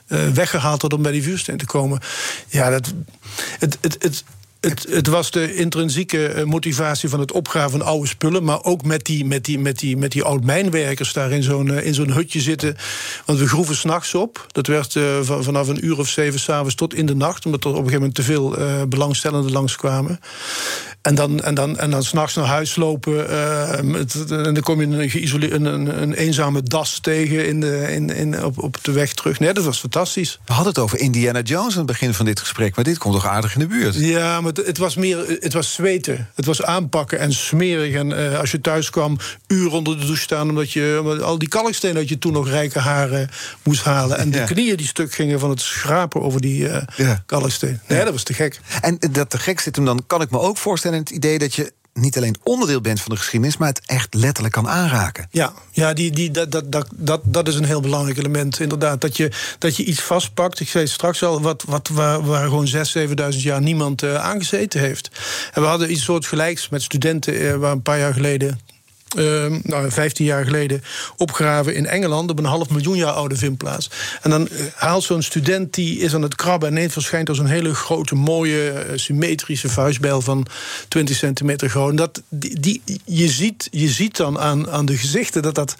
weggehaald 0.07 0.83
had 0.83 0.93
om 0.93 1.03
bij 1.03 1.13
die 1.13 1.23
vuursteen 1.23 1.57
te 1.57 1.67
komen. 1.67 2.01
Ja, 2.49 2.71
dat, 2.71 2.93
het, 3.59 3.79
het, 3.81 3.97
het, 3.99 4.25
het, 4.69 4.87
het, 4.91 5.07
was 5.07 5.31
de 5.31 5.55
intrinsieke 5.55 6.43
motivatie 6.47 7.09
van 7.09 7.21
het 7.21 7.33
opgraven 7.33 7.71
van 7.71 7.83
oude 7.83 8.09
spullen. 8.09 8.45
Maar 8.45 8.65
ook 8.65 8.85
met 8.85 9.05
die, 9.05 9.25
met 9.25 9.45
die, 9.45 9.59
met 9.59 9.79
die, 9.79 9.97
met 9.97 10.13
die 10.13 10.23
oud-mijnwerkers 10.23 11.13
daar 11.13 11.31
in 11.31 11.43
zo'n, 11.43 11.71
in 11.71 11.95
zo'n 11.95 12.13
hutje 12.13 12.41
zitten. 12.41 12.77
Want 13.27 13.39
we 13.39 13.49
groeven 13.49 13.77
s'nachts 13.77 14.15
op. 14.15 14.47
Dat 14.53 14.67
werd 14.67 14.95
uh, 14.95 15.05
vanaf 15.23 15.69
een 15.69 15.87
uur 15.87 15.99
of 15.99 16.09
zeven 16.09 16.41
s'avonds 16.41 16.75
tot 16.75 16.95
in 16.95 17.07
de 17.07 17.15
nacht. 17.15 17.47
Omdat 17.47 17.65
er 17.65 17.71
op 17.71 17.77
een 17.77 17.83
gegeven 17.83 18.01
moment 18.01 18.17
te 18.17 18.23
veel 18.23 18.59
uh, 18.59 18.83
belangstellenden 18.89 19.53
langskwamen. 19.53 20.21
En 21.03 21.15
dan, 21.15 21.41
en 21.41 21.55
dan, 21.55 21.79
en 21.79 21.91
dan 21.91 22.03
s'nachts 22.03 22.35
naar 22.35 22.45
huis 22.45 22.77
lopen. 22.77 23.31
Uh, 23.31 23.81
met, 23.81 24.31
en 24.31 24.55
dan 24.55 24.61
kom 24.61 24.81
je 24.81 24.87
een, 24.87 25.65
een, 25.65 26.03
een 26.03 26.15
eenzame 26.15 26.63
das 26.63 26.99
tegen 27.01 27.47
in 27.47 27.61
de, 27.61 27.93
in, 27.93 28.11
in, 28.11 28.45
op, 28.45 28.63
op 28.63 28.79
de 28.83 28.93
weg 28.93 29.13
terug. 29.15 29.41
Nee, 29.41 29.53
dat 29.53 29.65
was 29.65 29.79
fantastisch. 29.79 30.41
We 30.45 30.53
hadden 30.53 30.73
het 30.73 30.83
over 30.83 30.99
Indiana 30.99 31.41
Jones 31.41 31.73
aan 31.73 31.79
het 31.79 31.87
begin 31.87 32.15
van 32.15 32.25
dit 32.25 32.41
gesprek. 32.41 32.75
Maar 32.75 32.85
dit 32.85 32.99
komt 32.99 33.15
toch 33.15 33.27
aardig 33.27 33.55
in 33.55 33.61
de 33.61 33.67
buurt? 33.67 33.95
Ja, 33.95 34.41
maar 34.41 34.52
het, 34.57 34.67
het 34.67 34.79
was 34.79 34.97
meer. 34.97 35.39
Het 35.41 35.53
was 35.53 35.73
zweten. 35.73 36.29
Het 36.35 36.45
was 36.45 36.63
aanpakken 36.63 37.19
en 37.19 37.33
smerig. 37.33 37.95
En 37.95 38.11
uh, 38.11 38.39
als 38.39 38.51
je 38.51 38.61
thuis 38.61 38.91
kwam, 38.91 39.19
uren 39.47 39.73
onder 39.73 39.99
de 39.99 40.05
douche 40.05 40.23
staan. 40.23 40.49
Omdat 40.49 40.73
je 40.73 40.99
omdat 41.01 41.23
al 41.23 41.39
die 41.39 41.49
kalkstenen 41.49 41.97
dat 41.97 42.09
je 42.09 42.19
toen 42.19 42.33
nog 42.33 42.49
rijke 42.49 42.79
haren 42.79 43.31
moest 43.63 43.85
halen. 43.85 44.19
En 44.19 44.31
de 44.31 44.39
ja. 44.39 44.45
knieën 44.45 44.77
die 44.77 44.87
stuk 44.87 45.13
gingen 45.13 45.41
van 45.41 45.51
het 45.51 45.61
schrapen 45.61 46.23
over 46.23 46.41
die 46.41 46.63
uh, 46.63 46.83
ja. 46.97 47.23
kalksteen. 47.27 47.81
Nee, 47.89 47.99
ja. 47.99 48.05
dat 48.05 48.13
was 48.13 48.23
te 48.23 48.35
gek. 48.35 48.61
En 48.81 48.99
dat 49.11 49.31
te 49.31 49.39
gek 49.39 49.61
zit 49.61 49.77
hem 49.77 49.85
dan, 49.85 50.05
kan 50.07 50.23
ik 50.23 50.31
me 50.31 50.39
ook 50.39 50.57
voorstellen 50.57 50.99
het 50.99 51.11
idee 51.11 51.39
dat 51.39 51.55
je 51.55 51.73
niet 51.93 52.17
alleen 52.17 52.37
onderdeel 52.43 52.81
bent 52.81 53.01
van 53.01 53.15
de 53.15 53.21
geschiedenis, 53.21 53.57
maar 53.57 53.69
het 53.69 53.81
echt 53.87 54.15
letterlijk 54.15 54.55
kan 54.55 54.69
aanraken. 54.69 55.27
Ja, 55.31 55.53
ja 55.71 55.93
die, 55.93 56.11
die, 56.11 56.31
dat, 56.31 56.51
dat, 56.51 56.87
dat, 56.95 57.21
dat, 57.25 57.49
is 57.49 57.55
een 57.55 57.65
heel 57.65 57.81
belangrijk 57.81 58.19
element. 58.19 58.61
Inderdaad, 58.61 59.01
dat 59.01 59.17
je, 59.17 59.31
dat 59.59 59.77
je 59.77 59.85
iets 59.85 60.01
vastpakt. 60.01 60.61
Ik 60.61 60.69
zei 60.69 60.87
straks 60.87 61.23
al, 61.23 61.41
wat, 61.41 61.65
wat, 61.67 61.89
waar, 61.89 62.45
gewoon 62.45 62.69
6.000, 62.69 62.73
7.000 63.35 63.39
jaar 63.39 63.61
niemand 63.61 64.03
uh, 64.03 64.15
aangezeten 64.15 64.81
heeft. 64.81 65.11
En 65.53 65.63
we 65.63 65.69
hadden 65.69 65.93
iets 65.93 66.05
soortgelijks 66.05 66.69
met 66.69 66.83
studenten 66.83 67.35
uh, 67.35 67.55
waar 67.55 67.73
een 67.73 67.83
paar 67.83 67.99
jaar 67.99 68.13
geleden 68.13 68.61
uh, 69.17 69.47
nou, 69.63 69.91
15 69.91 70.25
jaar 70.25 70.45
geleden 70.45 70.83
opgegraven 71.17 71.75
in 71.75 71.87
Engeland 71.87 72.31
op 72.31 72.39
een 72.39 72.45
half 72.45 72.71
miljoen 72.71 72.97
jaar 72.97 73.13
oude 73.13 73.37
vindplaats. 73.37 73.91
En 74.23 74.31
dan 74.31 74.49
haalt 74.75 75.05
zo'n 75.05 75.23
student 75.23 75.75
die 75.75 75.99
is 75.99 76.15
aan 76.15 76.23
het 76.23 76.35
krabben 76.35 76.69
en 76.69 76.75
ineens 76.75 76.93
verschijnt 76.93 77.29
er 77.29 77.35
zo'n 77.35 77.47
hele 77.47 77.75
grote, 77.75 78.15
mooie, 78.15 78.87
symmetrische 78.95 79.69
vuistbijl 79.69 80.21
van 80.21 80.47
20 80.89 81.17
centimeter 81.17 81.71
groot. 81.71 81.91
En 81.91 81.97
dat, 81.97 82.23
die, 82.29 82.61
die, 82.61 82.83
je, 83.05 83.29
ziet, 83.29 83.69
je 83.71 83.89
ziet 83.89 84.17
dan 84.17 84.39
aan, 84.39 84.71
aan 84.71 84.87
de 84.87 84.97
gezichten 84.97 85.43
dat 85.43 85.55
dat. 85.55 85.77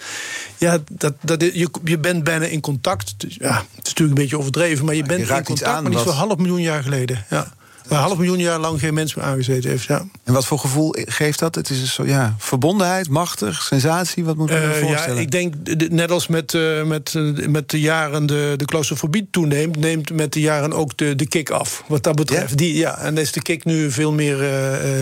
Ja, 0.57 0.77
dat, 0.91 1.13
dat, 1.21 1.41
je, 1.41 1.69
je 1.83 1.97
bent 1.97 2.23
bijna 2.23 2.45
in 2.45 2.61
contact. 2.61 3.15
Ja, 3.17 3.55
het 3.55 3.87
is 3.87 3.93
natuurlijk 3.93 4.17
een 4.17 4.23
beetje 4.23 4.37
overdreven, 4.37 4.85
maar 4.85 4.95
je 4.95 5.03
bent 5.03 5.27
je 5.27 5.35
in 5.35 5.43
contact, 5.43 5.81
maar 5.81 5.91
niet 5.91 5.99
zo'n 5.99 6.13
half 6.13 6.37
miljoen 6.37 6.61
jaar 6.61 6.83
geleden. 6.83 7.25
Ja. 7.29 7.53
Waar 7.87 7.99
half 7.99 8.17
miljoen 8.17 8.39
jaar 8.39 8.59
lang 8.59 8.79
geen 8.79 8.93
mens 8.93 9.15
meer 9.15 9.25
aangezeten 9.25 9.69
heeft. 9.69 9.83
Ja. 9.83 10.05
En 10.23 10.33
wat 10.33 10.45
voor 10.45 10.59
gevoel 10.59 10.95
geeft 10.97 11.39
dat? 11.39 11.55
Het 11.55 11.69
is 11.69 11.81
een 11.81 11.87
soort 11.87 12.07
ja, 12.07 12.35
verbondenheid, 12.37 13.09
machtig, 13.09 13.61
sensatie. 13.61 14.25
Wat 14.25 14.35
moet 14.35 14.49
je 14.49 14.55
uh, 14.55 14.87
voorstellen? 14.87 15.15
Ja, 15.15 15.21
ik 15.21 15.31
denk 15.31 15.53
net 15.89 16.11
als 16.11 16.27
met, 16.27 16.53
uh, 16.53 16.83
met, 16.83 17.13
uh, 17.13 17.47
met 17.47 17.69
de 17.69 17.79
jaren 17.79 18.25
de, 18.25 18.53
de 18.57 18.65
claustrofobie 18.65 19.27
toeneemt, 19.31 19.77
neemt 19.77 20.13
met 20.13 20.33
de 20.33 20.39
jaren 20.39 20.73
ook 20.73 20.97
de, 20.97 21.15
de 21.15 21.27
kick 21.27 21.49
af. 21.49 21.83
Wat 21.87 22.03
dat 22.03 22.15
betreft. 22.15 22.49
Ja? 22.49 22.55
Die, 22.55 22.75
ja, 22.75 22.97
en 22.97 23.17
is 23.17 23.31
de 23.31 23.41
kick 23.41 23.65
nu 23.65 23.91
veel 23.91 24.11
meer 24.11 24.37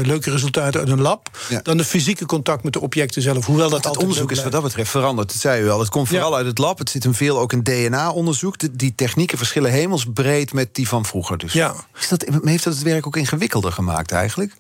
leuke 0.06 0.32
resultaten 0.32 0.80
uit 0.80 0.90
een 0.90 1.02
lab 1.02 1.30
ja. 1.50 1.60
dan 1.64 1.78
de 1.78 1.86
fysieke 1.86 2.26
contact 2.26 2.64
met 2.64 2.74
de 2.74 2.82
objecten 2.82 3.22
zelf. 3.22 3.46
Hoewel 3.46 3.70
dat 3.70 3.84
het 3.84 3.98
onderzoek 3.98 4.32
is 4.32 4.44
wat 4.44 4.52
dat 4.52 4.64
betreft 4.64 4.90
veranderd. 4.90 5.28
Dat 5.28 5.38
zei 5.38 5.64
u 5.64 5.70
al. 5.70 5.80
Het 5.80 5.90
komt 5.90 6.08
vooral 6.08 6.36
uit 6.36 6.46
het 6.46 6.58
lab. 6.58 6.78
Het 6.78 6.90
zit 6.90 7.04
hem 7.04 7.14
veel 7.14 7.40
ook 7.40 7.54
in 7.54 7.64
DNA-onderzoek. 7.64 8.56
Die 8.78 8.96
technieken 8.96 9.38
verschillen 9.38 9.72
hemelsbreed 9.72 10.54
met 10.54 10.76
die 10.76 10.88
van 10.88 11.06
vroeger. 11.06 11.38
Dus 11.38 11.54
ja. 11.54 11.76
is 12.00 12.08
dat, 12.08 12.26
heeft 12.44 12.64
dat 12.64 12.71
het 12.76 12.84
werk 12.84 13.08
ook 13.08 13.18
ingewikkelder 13.18 13.72
gemaakt 13.72 14.12
eigenlijk? 14.12 14.54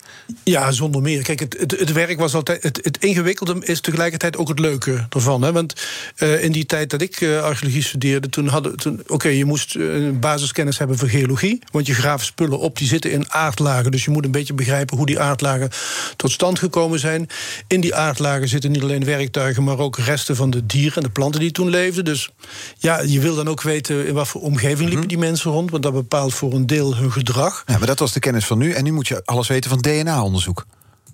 Ja, 0.43 0.71
zonder 0.71 1.02
meer. 1.02 1.24
Kijk, 1.24 1.39
het, 1.39 1.56
het, 1.60 1.80
het 1.80 1.91
werk 1.91 2.19
was 2.19 2.34
altijd. 2.34 2.63
Het, 2.63 2.80
het, 2.84 2.97
ingewikkelde 3.04 3.65
is 3.65 3.82
tegelijkertijd 3.82 4.38
ook 4.38 4.47
het 4.47 4.60
leuke 4.60 5.06
ervan. 5.10 5.41
Hè? 5.41 5.52
Want 5.52 5.74
uh, 6.17 6.43
in 6.43 6.52
die 6.52 6.65
tijd 6.65 6.89
dat 6.89 7.02
ik 7.02 7.21
uh, 7.21 7.43
archeologie 7.43 7.84
studeerde, 7.84 8.30
toen 8.30 8.47
hadden. 8.47 8.78
Toen, 8.78 9.02
Oké, 9.08 9.28
je 9.28 9.45
moest 9.45 9.76
uh, 9.76 10.10
basiskennis 10.19 10.78
hebben 10.78 10.97
van 10.97 11.10
geologie. 11.10 11.62
Want 11.71 11.86
je 11.86 11.93
graaft 11.93 12.26
spullen 12.26 12.60
op 12.60 12.78
die 12.78 12.88
zitten 12.88 13.12
in 13.12 13.32
aardlagen. 13.32 13.91
Dus 13.91 14.06
je 14.06 14.12
moet 14.12 14.26
een 14.26 14.32
beetje 14.32 14.54
begrijpen 14.54 14.97
hoe 14.97 15.06
die 15.06 15.19
aardlagen 15.19 15.69
tot 16.15 16.32
stand 16.32 16.60
gekomen 16.60 17.00
zijn. 17.00 17.28
In 17.67 17.82
die 17.82 17.95
aardlagen 17.95 18.47
zitten 18.47 18.71
niet 18.71 18.82
alleen 18.82 19.06
werktuigen, 19.06 19.63
maar 19.63 19.78
ook 19.78 19.97
resten 19.97 20.36
van 20.36 20.50
de 20.50 20.65
dieren 20.65 20.95
en 20.95 21.04
de 21.04 21.10
planten 21.10 21.39
die 21.39 21.52
toen 21.52 21.69
leefden. 21.69 22.06
Dus 22.06 22.30
ja, 22.78 23.02
je 23.02 23.19
wil 23.19 23.36
dan 23.36 23.47
ook 23.47 23.62
weten 23.62 24.08
in 24.08 24.13
wat 24.13 24.28
voor 24.28 24.41
omgeving 24.41 24.80
liepen 24.80 24.97
mhm. 24.97 25.08
die 25.08 25.17
mensen 25.17 25.52
rond. 25.52 25.71
Want 25.71 25.84
dat 25.84 25.93
bepaalt 25.93 26.34
voor 26.34 26.54
een 26.54 26.67
deel 26.67 26.95
hun 26.95 27.12
gedrag. 27.12 27.63
Ja, 27.65 27.78
maar 27.78 27.88
dat 27.88 28.01
was 28.02 28.14
de 28.14 28.20
kennis 28.20 28.46
van 28.46 28.58
nu. 28.58 28.72
En 28.72 28.84
nu 28.84 28.92
moet 28.92 29.08
je 29.08 29.22
alles 29.26 29.48
weten 29.48 29.70
van 29.70 29.80
DNA-onderzoek. 29.80 30.66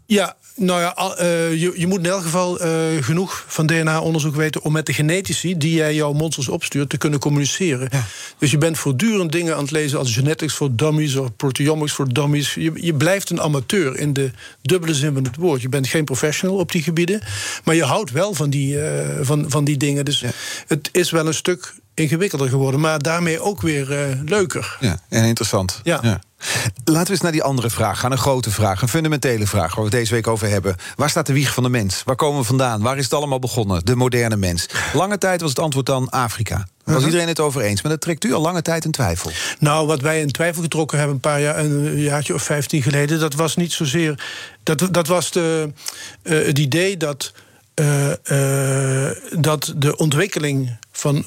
Ja, 0.05 0.35
nou 0.55 0.81
ja, 0.81 1.15
uh, 1.21 1.51
je, 1.61 1.73
je, 1.75 1.87
moet 1.87 1.99
in 1.99 2.05
elk 2.05 2.21
geval 2.21 2.65
uh, 2.65 3.03
genoeg 3.03 3.45
van 3.47 3.65
DNA-onderzoek 3.65 4.35
weten 4.35 4.61
om 4.61 4.71
met 4.71 4.85
de 4.85 4.93
genetici 4.93 5.57
die 5.57 5.73
jij 5.73 5.95
jouw 5.95 6.13
monsters 6.13 6.49
opstuurt 6.49 6.89
te 6.89 6.97
kunnen 6.97 7.19
communiceren. 7.19 7.87
Ja. 7.91 8.05
Dus 8.37 8.51
je 8.51 8.57
bent 8.57 8.77
voortdurend 8.77 9.31
dingen 9.31 9.55
aan 9.55 9.61
het 9.61 9.71
lezen 9.71 9.99
als 9.99 10.13
genetics 10.13 10.53
voor 10.53 10.75
dummies 10.75 11.15
of 11.15 11.35
proteomics 11.35 11.91
voor 11.91 12.13
dummies. 12.13 12.53
Je, 12.53 12.71
je, 12.75 12.93
blijft 12.93 13.29
een 13.29 13.41
amateur 13.41 13.97
in 13.97 14.13
de 14.13 14.31
dubbele 14.61 14.93
zin 14.93 15.13
van 15.13 15.23
het 15.23 15.35
woord. 15.35 15.61
Je 15.61 15.69
bent 15.69 15.87
geen 15.87 16.05
professional 16.05 16.57
op 16.57 16.71
die 16.71 16.83
gebieden, 16.83 17.21
maar 17.63 17.75
je 17.75 17.83
houdt 17.83 18.11
wel 18.11 18.33
van 18.33 18.49
die, 18.49 18.75
uh, 18.75 18.83
van, 19.21 19.45
van 19.47 19.63
die 19.63 19.77
dingen. 19.77 20.05
Dus 20.05 20.19
ja. 20.19 20.29
het 20.67 20.89
is 20.91 21.11
wel 21.11 21.27
een 21.27 21.33
stuk 21.33 21.73
ingewikkelder 21.93 22.49
geworden, 22.49 22.79
maar 22.79 22.99
daarmee 22.99 23.39
ook 23.39 23.61
weer 23.61 24.17
leuker. 24.25 24.77
Ja, 24.79 24.99
en 25.09 25.23
interessant. 25.23 25.79
ja. 25.83 25.99
ja. 26.01 26.21
Laten 26.83 27.05
we 27.05 27.11
eens 27.11 27.21
naar 27.21 27.31
die 27.31 27.43
andere 27.43 27.69
vraag 27.69 27.99
gaan. 27.99 28.11
Een 28.11 28.17
grote 28.17 28.51
vraag, 28.51 28.81
een 28.81 28.87
fundamentele 28.87 29.47
vraag 29.47 29.67
waar 29.67 29.85
we 29.85 29.89
het 29.89 29.99
deze 29.99 30.13
week 30.13 30.27
over 30.27 30.49
hebben. 30.49 30.75
Waar 30.95 31.09
staat 31.09 31.25
de 31.25 31.33
wieg 31.33 31.53
van 31.53 31.63
de 31.63 31.69
mens? 31.69 32.01
Waar 32.05 32.15
komen 32.15 32.39
we 32.39 32.45
vandaan? 32.45 32.81
Waar 32.81 32.97
is 32.97 33.03
het 33.03 33.13
allemaal 33.13 33.39
begonnen? 33.39 33.85
De 33.85 33.95
moderne 33.95 34.35
mens. 34.35 34.65
Lange 34.93 35.17
tijd 35.17 35.41
was 35.41 35.49
het 35.49 35.59
antwoord 35.59 35.85
dan 35.85 36.09
Afrika. 36.09 36.55
Daar 36.55 36.65
was 36.83 36.95
uh-huh. 36.95 37.05
iedereen 37.05 37.27
het 37.27 37.39
over 37.39 37.61
eens. 37.61 37.81
Maar 37.81 37.91
dat 37.91 38.01
trekt 38.01 38.23
u 38.23 38.33
al 38.33 38.41
lange 38.41 38.61
tijd 38.61 38.85
in 38.85 38.91
twijfel. 38.91 39.31
Nou, 39.59 39.87
wat 39.87 40.01
wij 40.01 40.21
in 40.21 40.31
twijfel 40.31 40.61
getrokken 40.61 40.97
hebben 40.97 41.15
een 41.15 41.21
paar 41.21 41.41
jaar, 41.41 41.57
een 41.57 41.99
jaartje 41.99 42.33
of 42.33 42.43
vijftien 42.43 42.81
geleden, 42.81 43.19
dat 43.19 43.33
was 43.33 43.55
niet 43.55 43.73
zozeer. 43.73 44.23
Dat, 44.63 44.87
dat 44.91 45.07
was 45.07 45.31
de, 45.31 45.71
uh, 46.23 46.45
het 46.45 46.59
idee 46.59 46.97
dat. 46.97 47.33
Uh, 47.81 48.11
uh, 48.31 49.09
dat 49.39 49.73
de 49.77 49.97
ontwikkeling 49.97 50.77
van 50.91 51.25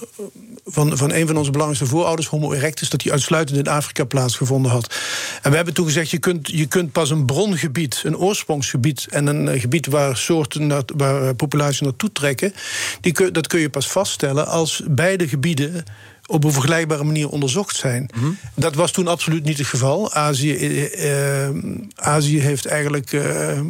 van, 0.71 0.97
van 0.97 1.13
een 1.13 1.27
van 1.27 1.37
onze 1.37 1.51
belangrijkste 1.51 1.91
voorouders, 1.91 2.29
Homo 2.29 2.53
erectus, 2.53 2.91
dat 2.91 3.01
die 3.01 3.13
uitsluitend 3.13 3.59
in 3.59 3.73
Afrika 3.73 4.05
plaatsgevonden 4.05 4.71
had. 4.71 4.95
En 5.43 5.51
we 5.51 5.57
hebben 5.57 5.75
toen 5.75 5.87
gezegd: 5.87 6.11
je 6.11 6.19
kunt, 6.19 6.49
je 6.49 6.67
kunt 6.67 6.93
pas 6.93 7.11
een 7.11 7.27
brongebied, 7.27 8.03
een 8.05 8.17
oorsprongsgebied 8.17 9.07
en 9.11 9.27
een 9.27 9.49
eh, 9.49 9.61
gebied 9.61 9.87
waar 9.87 10.17
soorten, 10.17 10.69
waar 10.97 11.23
eh, 11.23 11.35
populaties 11.37 11.81
naartoe 11.81 12.13
trekken, 12.13 12.53
die, 13.01 13.31
dat 13.31 13.47
kun 13.47 13.61
je 13.61 13.71
pas 13.71 13.87
vaststellen 13.87 14.47
als 14.47 14.83
beide 14.87 15.29
gebieden 15.29 15.85
op 16.31 16.45
een 16.45 16.53
vergelijkbare 16.53 17.05
manier 17.05 17.29
onderzocht 17.29 17.77
zijn. 17.77 18.09
Mhm. 18.15 18.31
Dat 18.55 18.75
was 18.75 18.93
toen 18.93 19.09
absoluut 19.09 19.45
niet 19.45 19.59
het 19.59 19.67
geval. 19.67 20.13
Azië, 20.13 20.57
eh, 20.57 21.47
eh 21.47 21.55
Azië 21.95 22.41
heeft 22.41 22.67
eigenlijk. 22.67 23.13
Eh, 23.13 23.61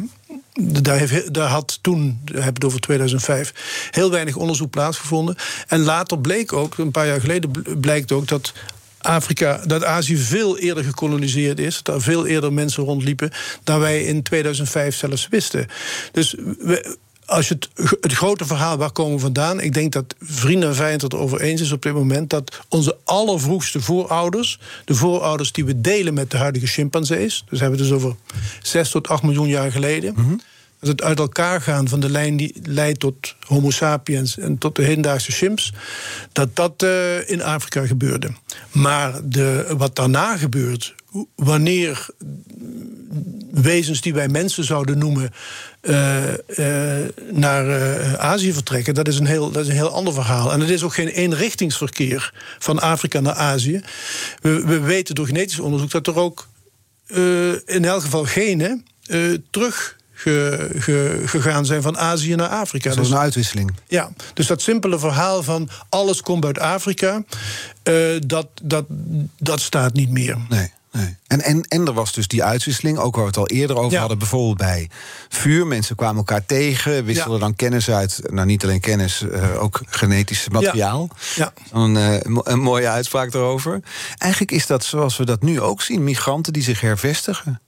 daar, 0.61 0.97
heeft, 0.97 1.33
daar, 1.33 1.49
had 1.49 1.79
toen, 1.81 2.21
we 2.25 2.33
hebben 2.33 2.53
het 2.53 2.63
over 2.63 2.79
2005, 2.79 3.53
heel 3.91 4.11
weinig 4.11 4.35
onderzoek 4.35 4.69
plaatsgevonden. 4.69 5.35
En 5.67 5.79
later 5.79 6.19
bleek 6.19 6.53
ook, 6.53 6.77
een 6.77 6.91
paar 6.91 7.07
jaar 7.07 7.19
geleden 7.19 7.51
blijkt 7.79 8.11
ook 8.11 8.27
dat 8.27 8.53
Afrika, 8.97 9.61
dat 9.65 9.83
Azië 9.83 10.17
veel 10.17 10.57
eerder 10.57 10.83
gekoloniseerd 10.83 11.59
is, 11.59 11.79
dat 11.83 11.95
er 11.95 12.01
veel 12.01 12.25
eerder 12.25 12.53
mensen 12.53 12.83
rondliepen 12.83 13.31
dan 13.63 13.79
wij 13.79 14.03
in 14.03 14.23
2005 14.23 14.95
zelfs 14.95 15.27
wisten. 15.27 15.67
Dus 16.11 16.35
we, 16.59 16.97
als 17.31 17.47
je 17.47 17.53
het, 17.53 17.69
het 18.01 18.13
grote 18.13 18.45
verhaal, 18.45 18.77
waar 18.77 18.91
komen 18.91 19.15
we 19.15 19.19
vandaan? 19.19 19.61
Ik 19.61 19.73
denk 19.73 19.91
dat 19.91 20.15
vrienden 20.19 20.69
en 20.69 20.75
vijanden 20.75 21.03
het 21.03 21.13
erover 21.13 21.41
eens 21.41 21.61
is 21.61 21.71
op 21.71 21.81
dit 21.81 21.93
moment 21.93 22.29
dat 22.29 22.59
onze 22.69 22.97
allervroegste 23.03 23.81
voorouders, 23.81 24.59
de 24.85 24.95
voorouders 24.95 25.51
die 25.51 25.65
we 25.65 25.81
delen 25.81 26.13
met 26.13 26.31
de 26.31 26.37
huidige 26.37 26.67
chimpansees, 26.67 27.43
dus 27.49 27.59
hebben 27.59 27.79
we 27.79 27.83
dus 27.83 27.93
over 27.93 28.15
6 28.61 28.89
tot 28.89 29.07
8 29.07 29.23
miljoen 29.23 29.47
jaar 29.47 29.71
geleden. 29.71 30.13
Mhm. 30.15 30.33
Dat 30.81 30.89
het 30.89 31.01
uit 31.01 31.19
elkaar 31.19 31.61
gaan 31.61 31.87
van 31.87 31.99
de 31.99 32.09
lijn 32.09 32.37
die 32.37 32.55
leidt 32.63 32.99
tot 32.99 33.35
Homo 33.47 33.69
sapiens 33.69 34.37
en 34.37 34.57
tot 34.57 34.75
de 34.75 34.83
hedendaagse 34.83 35.31
chimps, 35.31 35.73
dat 36.31 36.55
dat 36.55 36.83
uh, 36.83 37.29
in 37.29 37.43
Afrika 37.43 37.85
gebeurde. 37.85 38.31
Maar 38.71 39.19
de, 39.23 39.73
wat 39.77 39.95
daarna 39.95 40.37
gebeurt, 40.37 40.95
wanneer 41.35 42.05
wezens 43.51 44.01
die 44.01 44.13
wij 44.13 44.27
mensen 44.27 44.63
zouden 44.63 44.97
noemen 44.97 45.29
uh, 45.81 46.23
uh, 46.47 46.97
naar 47.31 48.17
Azië 48.17 48.53
vertrekken, 48.53 48.93
dat 48.93 49.07
is, 49.07 49.19
een 49.19 49.25
heel, 49.25 49.51
dat 49.51 49.63
is 49.63 49.69
een 49.69 49.75
heel 49.75 49.93
ander 49.93 50.13
verhaal. 50.13 50.51
En 50.51 50.59
het 50.59 50.69
is 50.69 50.83
ook 50.83 50.93
geen 50.93 51.07
eenrichtingsverkeer 51.07 52.33
van 52.59 52.79
Afrika 52.79 53.19
naar 53.19 53.33
Azië. 53.33 53.81
We, 54.41 54.65
we 54.65 54.79
weten 54.79 55.15
door 55.15 55.25
genetisch 55.25 55.59
onderzoek 55.59 55.91
dat 55.91 56.07
er 56.07 56.15
ook 56.15 56.47
in 57.65 57.85
elk 57.85 58.01
geval 58.01 58.25
genen 58.25 58.85
terug 59.49 59.99
Ge, 60.21 60.69
ge, 60.75 61.21
gegaan 61.25 61.65
zijn 61.65 61.81
van 61.81 61.97
Azië 61.97 62.35
naar 62.35 62.47
Afrika. 62.47 62.89
Dat 62.89 62.97
is 62.97 63.03
dus, 63.03 63.11
een 63.11 63.21
uitwisseling. 63.21 63.71
Ja, 63.87 64.09
dus 64.33 64.47
dat 64.47 64.61
simpele 64.61 64.99
verhaal 64.99 65.43
van 65.43 65.69
alles 65.89 66.21
komt 66.21 66.45
uit 66.45 66.59
Afrika, 66.59 67.23
uh, 67.83 68.19
dat, 68.25 68.47
dat, 68.63 68.85
dat 69.37 69.61
staat 69.61 69.93
niet 69.93 70.09
meer. 70.09 70.37
Nee. 70.49 70.71
Nee. 70.91 71.17
En, 71.27 71.41
en, 71.41 71.61
en 71.61 71.87
er 71.87 71.93
was 71.93 72.13
dus 72.13 72.27
die 72.27 72.43
uitwisseling, 72.43 72.97
ook 72.97 73.15
waar 73.15 73.23
we 73.23 73.29
het 73.29 73.37
al 73.37 73.47
eerder 73.47 73.77
over 73.77 73.97
hadden, 73.97 74.17
bijvoorbeeld 74.17 74.57
bij 74.57 74.89
vuur. 75.29 75.67
Mensen 75.67 75.95
kwamen 75.95 76.17
elkaar 76.17 76.45
tegen, 76.45 77.05
wisselden 77.05 77.39
dan 77.39 77.55
kennis 77.55 77.89
uit. 77.89 78.21
Nou, 78.29 78.47
niet 78.47 78.63
alleen 78.63 78.79
kennis, 78.79 79.21
uh, 79.21 79.63
ook 79.63 79.81
genetisch 79.85 80.49
materiaal. 80.49 81.09
Ja. 81.35 81.53
Een, 81.71 81.95
uh, 81.95 82.19
een 82.43 82.59
mooie 82.59 82.87
uitspraak 82.87 83.33
erover. 83.33 83.79
Eigenlijk 84.17 84.51
is 84.51 84.67
dat 84.67 84.83
zoals 84.83 85.17
we 85.17 85.25
dat 85.25 85.41
nu 85.41 85.61
ook 85.61 85.81
zien: 85.81 86.03
migranten 86.03 86.53
die 86.53 86.63
zich 86.63 86.81
hervestigen. 86.81 87.61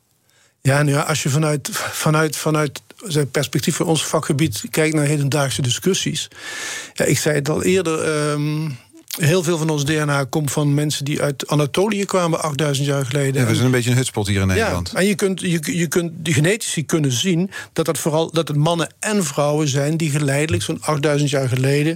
Ja, 0.67 0.81
ja, 0.81 1.01
als 1.01 1.23
je 1.23 1.29
vanuit, 1.29 1.69
vanuit, 1.71 2.37
vanuit 2.37 2.81
zijn 3.05 3.31
perspectief 3.31 3.75
van 3.75 3.85
ons 3.85 4.05
vakgebied 4.05 4.63
kijkt 4.69 4.95
naar 4.95 5.05
hedendaagse 5.05 5.61
discussies. 5.61 6.27
Ja, 6.93 7.05
ik 7.05 7.17
zei 7.17 7.35
het 7.35 7.49
al 7.49 7.63
eerder. 7.63 8.29
Um, 8.31 8.77
Heel 9.17 9.43
veel 9.43 9.57
van 9.57 9.69
ons 9.69 9.85
DNA 9.85 10.23
komt 10.23 10.51
van 10.51 10.73
mensen 10.73 11.05
die 11.05 11.21
uit 11.21 11.47
Anatolië 11.47 12.05
kwamen 12.05 12.41
8000 12.41 12.87
jaar 12.87 13.05
geleden. 13.05 13.41
Ja, 13.41 13.47
we 13.47 13.53
zijn 13.53 13.65
een 13.65 13.71
beetje 13.71 13.89
een 13.89 13.95
hutspot 13.95 14.27
hier 14.27 14.41
in 14.41 14.47
Nederland. 14.47 14.89
Ja, 14.89 14.97
en 14.97 15.05
je 15.05 15.15
kunt, 15.15 15.41
je, 15.41 15.77
je 15.77 15.87
kunt, 15.87 16.11
de 16.25 16.33
genetici 16.33 16.85
kunnen 16.85 17.11
zien 17.11 17.51
dat 17.73 17.87
het 17.87 17.99
vooral 17.99 18.31
dat 18.31 18.47
het 18.47 18.57
mannen 18.57 18.93
en 18.99 19.23
vrouwen 19.23 19.67
zijn 19.67 19.97
die 19.97 20.09
geleidelijk 20.09 20.63
zo'n 20.63 20.81
8000 20.81 21.29
jaar 21.29 21.49
geleden 21.49 21.95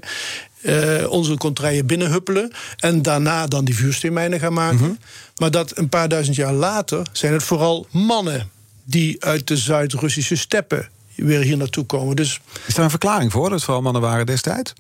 uh, 0.62 1.10
onze 1.10 1.38
contraien 1.38 1.86
binnenhuppelen. 1.86 2.52
En 2.78 3.02
daarna 3.02 3.48
dan 3.48 3.66
die 3.66 3.76
vuursteenmijnen 3.76 4.40
gaan 4.40 4.54
maken. 4.54 4.78
Mhm. 4.78 4.94
Maar 5.38 5.52
dat 5.52 5.78
een 5.78 5.90
paar 5.90 6.10
duizend 6.10 6.36
jaar 6.36 6.54
later 6.54 7.06
zijn 7.12 7.34
het 7.34 7.44
vooral 7.44 7.88
mannen 7.92 8.56
die 8.90 9.24
uit 9.24 9.48
de 9.48 9.58
Zuid-Russische 9.58 10.36
steppen 10.36 10.90
weer 11.16 11.42
hier 11.42 11.58
naartoe 11.58 11.86
komen. 11.86 12.16
Dus, 12.16 12.40
Is 12.66 12.74
daar 12.74 12.84
een 12.84 12.90
verklaring 12.90 13.32
voor 13.32 13.44
dat 13.44 13.52
het 13.52 13.64
vooral 13.64 13.82
mannen 13.82 14.02
waren 14.02 14.26
destijds? 14.26 14.74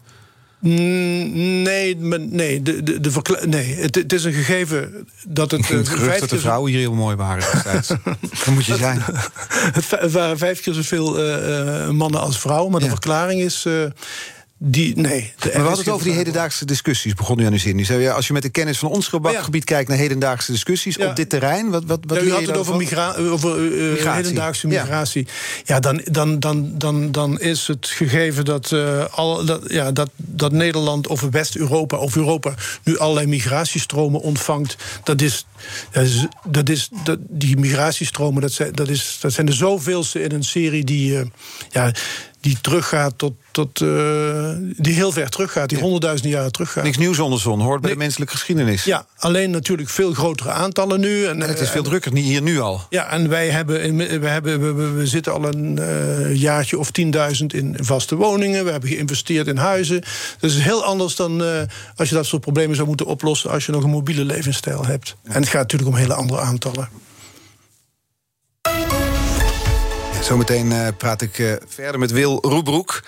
Mm, 0.60 1.62
nee, 1.62 1.96
nee, 1.96 2.62
de, 2.62 2.84
de, 2.84 3.00
de 3.00 3.41
nee. 3.46 3.76
Het, 3.76 3.96
het, 3.96 4.13
is 4.13 4.24
een 4.24 4.34
gegeven 4.34 5.08
dat 5.28 5.52
het. 5.52 5.67
Het 5.67 5.89
gerucht 5.89 6.20
dat 6.20 6.30
de 6.30 6.39
vrouwen 6.39 6.72
hier 6.72 6.80
heel 6.80 6.93
mooi 6.93 7.15
waren 7.15 7.52
destijds. 7.52 7.88
dat 8.46 8.54
moet 8.54 8.65
je 8.65 8.78
zijn. 8.78 9.02
Het 9.74 10.12
waren 10.12 10.38
vijf 10.38 10.62
keer 10.62 10.74
zoveel 10.74 11.26
uh, 11.26 11.89
mannen 11.89 12.22
als 12.22 12.39
vrouwen. 12.39 12.72
Maar 12.72 12.82
de 12.82 12.89
verklaring 12.89 13.41
is. 13.41 13.65
Uh, 13.65 13.84
die, 14.60 14.96
nee. 14.96 15.34
Maar 15.39 15.52
we 15.52 15.58
hadden 15.60 15.78
het 15.78 15.89
over 15.89 16.06
die 16.06 16.13
hedendaagse 16.15 16.65
discussies, 16.65 17.13
begon 17.13 17.39
u 17.39 17.46
aan 17.46 17.52
uw 17.52 17.58
zin. 17.58 17.80
U 17.80 17.84
zei, 17.84 18.02
ja, 18.02 18.12
als 18.13 18.28
je 18.28 18.34
met 18.34 18.41
de 18.41 18.50
kennis 18.50 18.78
van 18.78 18.89
ons 18.89 19.08
gebakgebied 19.08 19.63
kijkt... 19.63 19.89
naar 19.89 19.98
hedendaagse 19.98 20.52
discussies 20.52 20.96
Ja. 20.96 21.10
op 21.10 21.15
dit 21.15 21.30
terrein... 21.30 21.70
wat, 21.70 21.84
wat, 21.86 22.00
wat 22.08 22.17
Ja, 22.17 22.24
u 22.24 22.32
had 22.32 22.46
het 22.46 22.58
over, 22.58 22.76
migra 22.76 23.15
over 23.15 23.56
eh, 23.56 23.91
Migratie. 23.91 24.10
hedendaagse 24.12 24.67
Ja. 24.67 24.82
migratie. 24.84 25.28
Ja, 25.63 25.80
dan, 25.80 26.02
dan, 26.04 26.39
dan, 26.39 26.78
dan, 26.78 27.12
dan 27.12 27.39
is 27.39 27.67
het 27.67 27.88
gegeven 27.88 28.46
dat, 28.46 28.72
eh, 28.72 29.06
al, 29.12 29.46
dat, 29.46 29.62
ja, 29.67 29.91
dat, 29.91 30.10
dat 30.15 30.52
Nederland 30.52 31.08
of 31.08 31.22
West-Europa 31.22 31.98
of 31.98 32.15
Europa 32.15 32.54
nu 32.84 32.98
allerlei 32.98 33.28
migratiestromen 33.28 34.22
ontvangt. 34.22 34.76
Dat 35.04 35.22
is, 35.22 35.46
dat 35.91 36.04
is, 36.04 36.26
dat 36.50 36.70
is 36.70 36.89
dat, 37.04 37.17
die 37.28 37.58
migratiestromen, 37.58 38.41
dat 38.41 38.52
zijn, 38.52 38.72
dat, 38.74 38.89
is, 38.89 39.17
dat 39.22 39.34
zijn 39.34 39.46
de 39.46 39.54
zoveelste 39.54 40.22
in 40.22 40.32
een 40.32 40.43
serie 40.43 40.84
die, 40.84 41.17
eh, 41.20 41.26
ja, 41.72 41.91
die 42.48 42.58
teruggaat 42.62 43.14
tot. 43.18 43.34
tot 43.52 43.82
eh, 43.82 43.88
die 44.78 44.94
heel 44.94 45.12
ver 45.12 45.30
teruggaat, 45.30 45.70
die 45.70 45.78
honderdduizenden 45.78 46.36
jaren 46.36 46.52
teruggaat. 46.52 46.84
Niks 46.84 46.98
nieuws 46.98 47.20
onder 47.20 47.38
de 47.38 47.44
zon, 47.44 47.62
hoort 47.62 47.82
bij 47.82 47.92
de 47.92 47.98
menselijke 47.98 48.34
geschiedenis. 48.34 48.84
Ja, 48.84 49.06
alleen 49.18 49.52
natuurlijk 49.52 49.90
veel 49.90 50.14
grotere 50.14 50.52
aantallen 50.52 51.00
nu. 51.00 51.26
En, 51.26 51.42
En 51.42 51.50
het 51.50 51.60
is 51.60 51.66
eh, 51.66 51.72
veel 51.72 51.84
drukker, 51.84 52.14
niet 52.14 52.26
hier 52.26 52.42
nu 52.42 52.60
al. 52.60 52.82
ja, 52.90 53.10
en 53.10 53.30
wij 53.30 53.50
hebben, 53.50 53.98
we, 53.98 54.28
hebben 54.28 54.98
we, 54.98 55.08
zitten 55.08 55.34
al 55.34 55.46
een 55.46 55.80
eh, 55.80 56.36
jaartje 56.36 56.78
of 56.80 56.90
10.000 57.02 57.46
in 57.48 57.76
vaste 57.80 58.16
woningen. 58.16 58.66
We 58.66 58.72
hebben 58.72 58.90
geïnvesteerd 58.90 59.48
in 59.48 59.58
huizen. 59.58 60.04
Dat 60.40 60.50
is 60.50 60.60
heel 60.60 60.84
anders 60.84 61.16
dan 61.16 61.44
als 61.96 62.10
je 62.10 62.16
dat 62.16 62.26
soort 62.26 62.42
problemen 62.42 62.76
zou 62.76 62.88
moeten 62.88 63.06
oplossen 63.06 63.50
als 63.50 63.66
je 63.66 63.72
nog 63.72 63.84
een 63.84 63.90
mobiele 63.90 64.26
levensstijl 64.26 64.86
hebt. 64.86 65.16
En 65.24 65.42
het 65.42 65.50
gaat 65.50 65.62
natuurlijk 65.62 65.90
om 65.90 65.96
hele 65.96 66.14
andere 66.14 66.42
aantallen. 66.42 67.07
Zometeen 70.28 70.72
eh, 70.72 70.88
praat 70.98 71.22
ik 71.22 71.40
eh, 71.40 71.54
verder 71.68 72.00
met 72.00 72.12
Wil 72.12 72.38
Roebroek. 72.42 73.04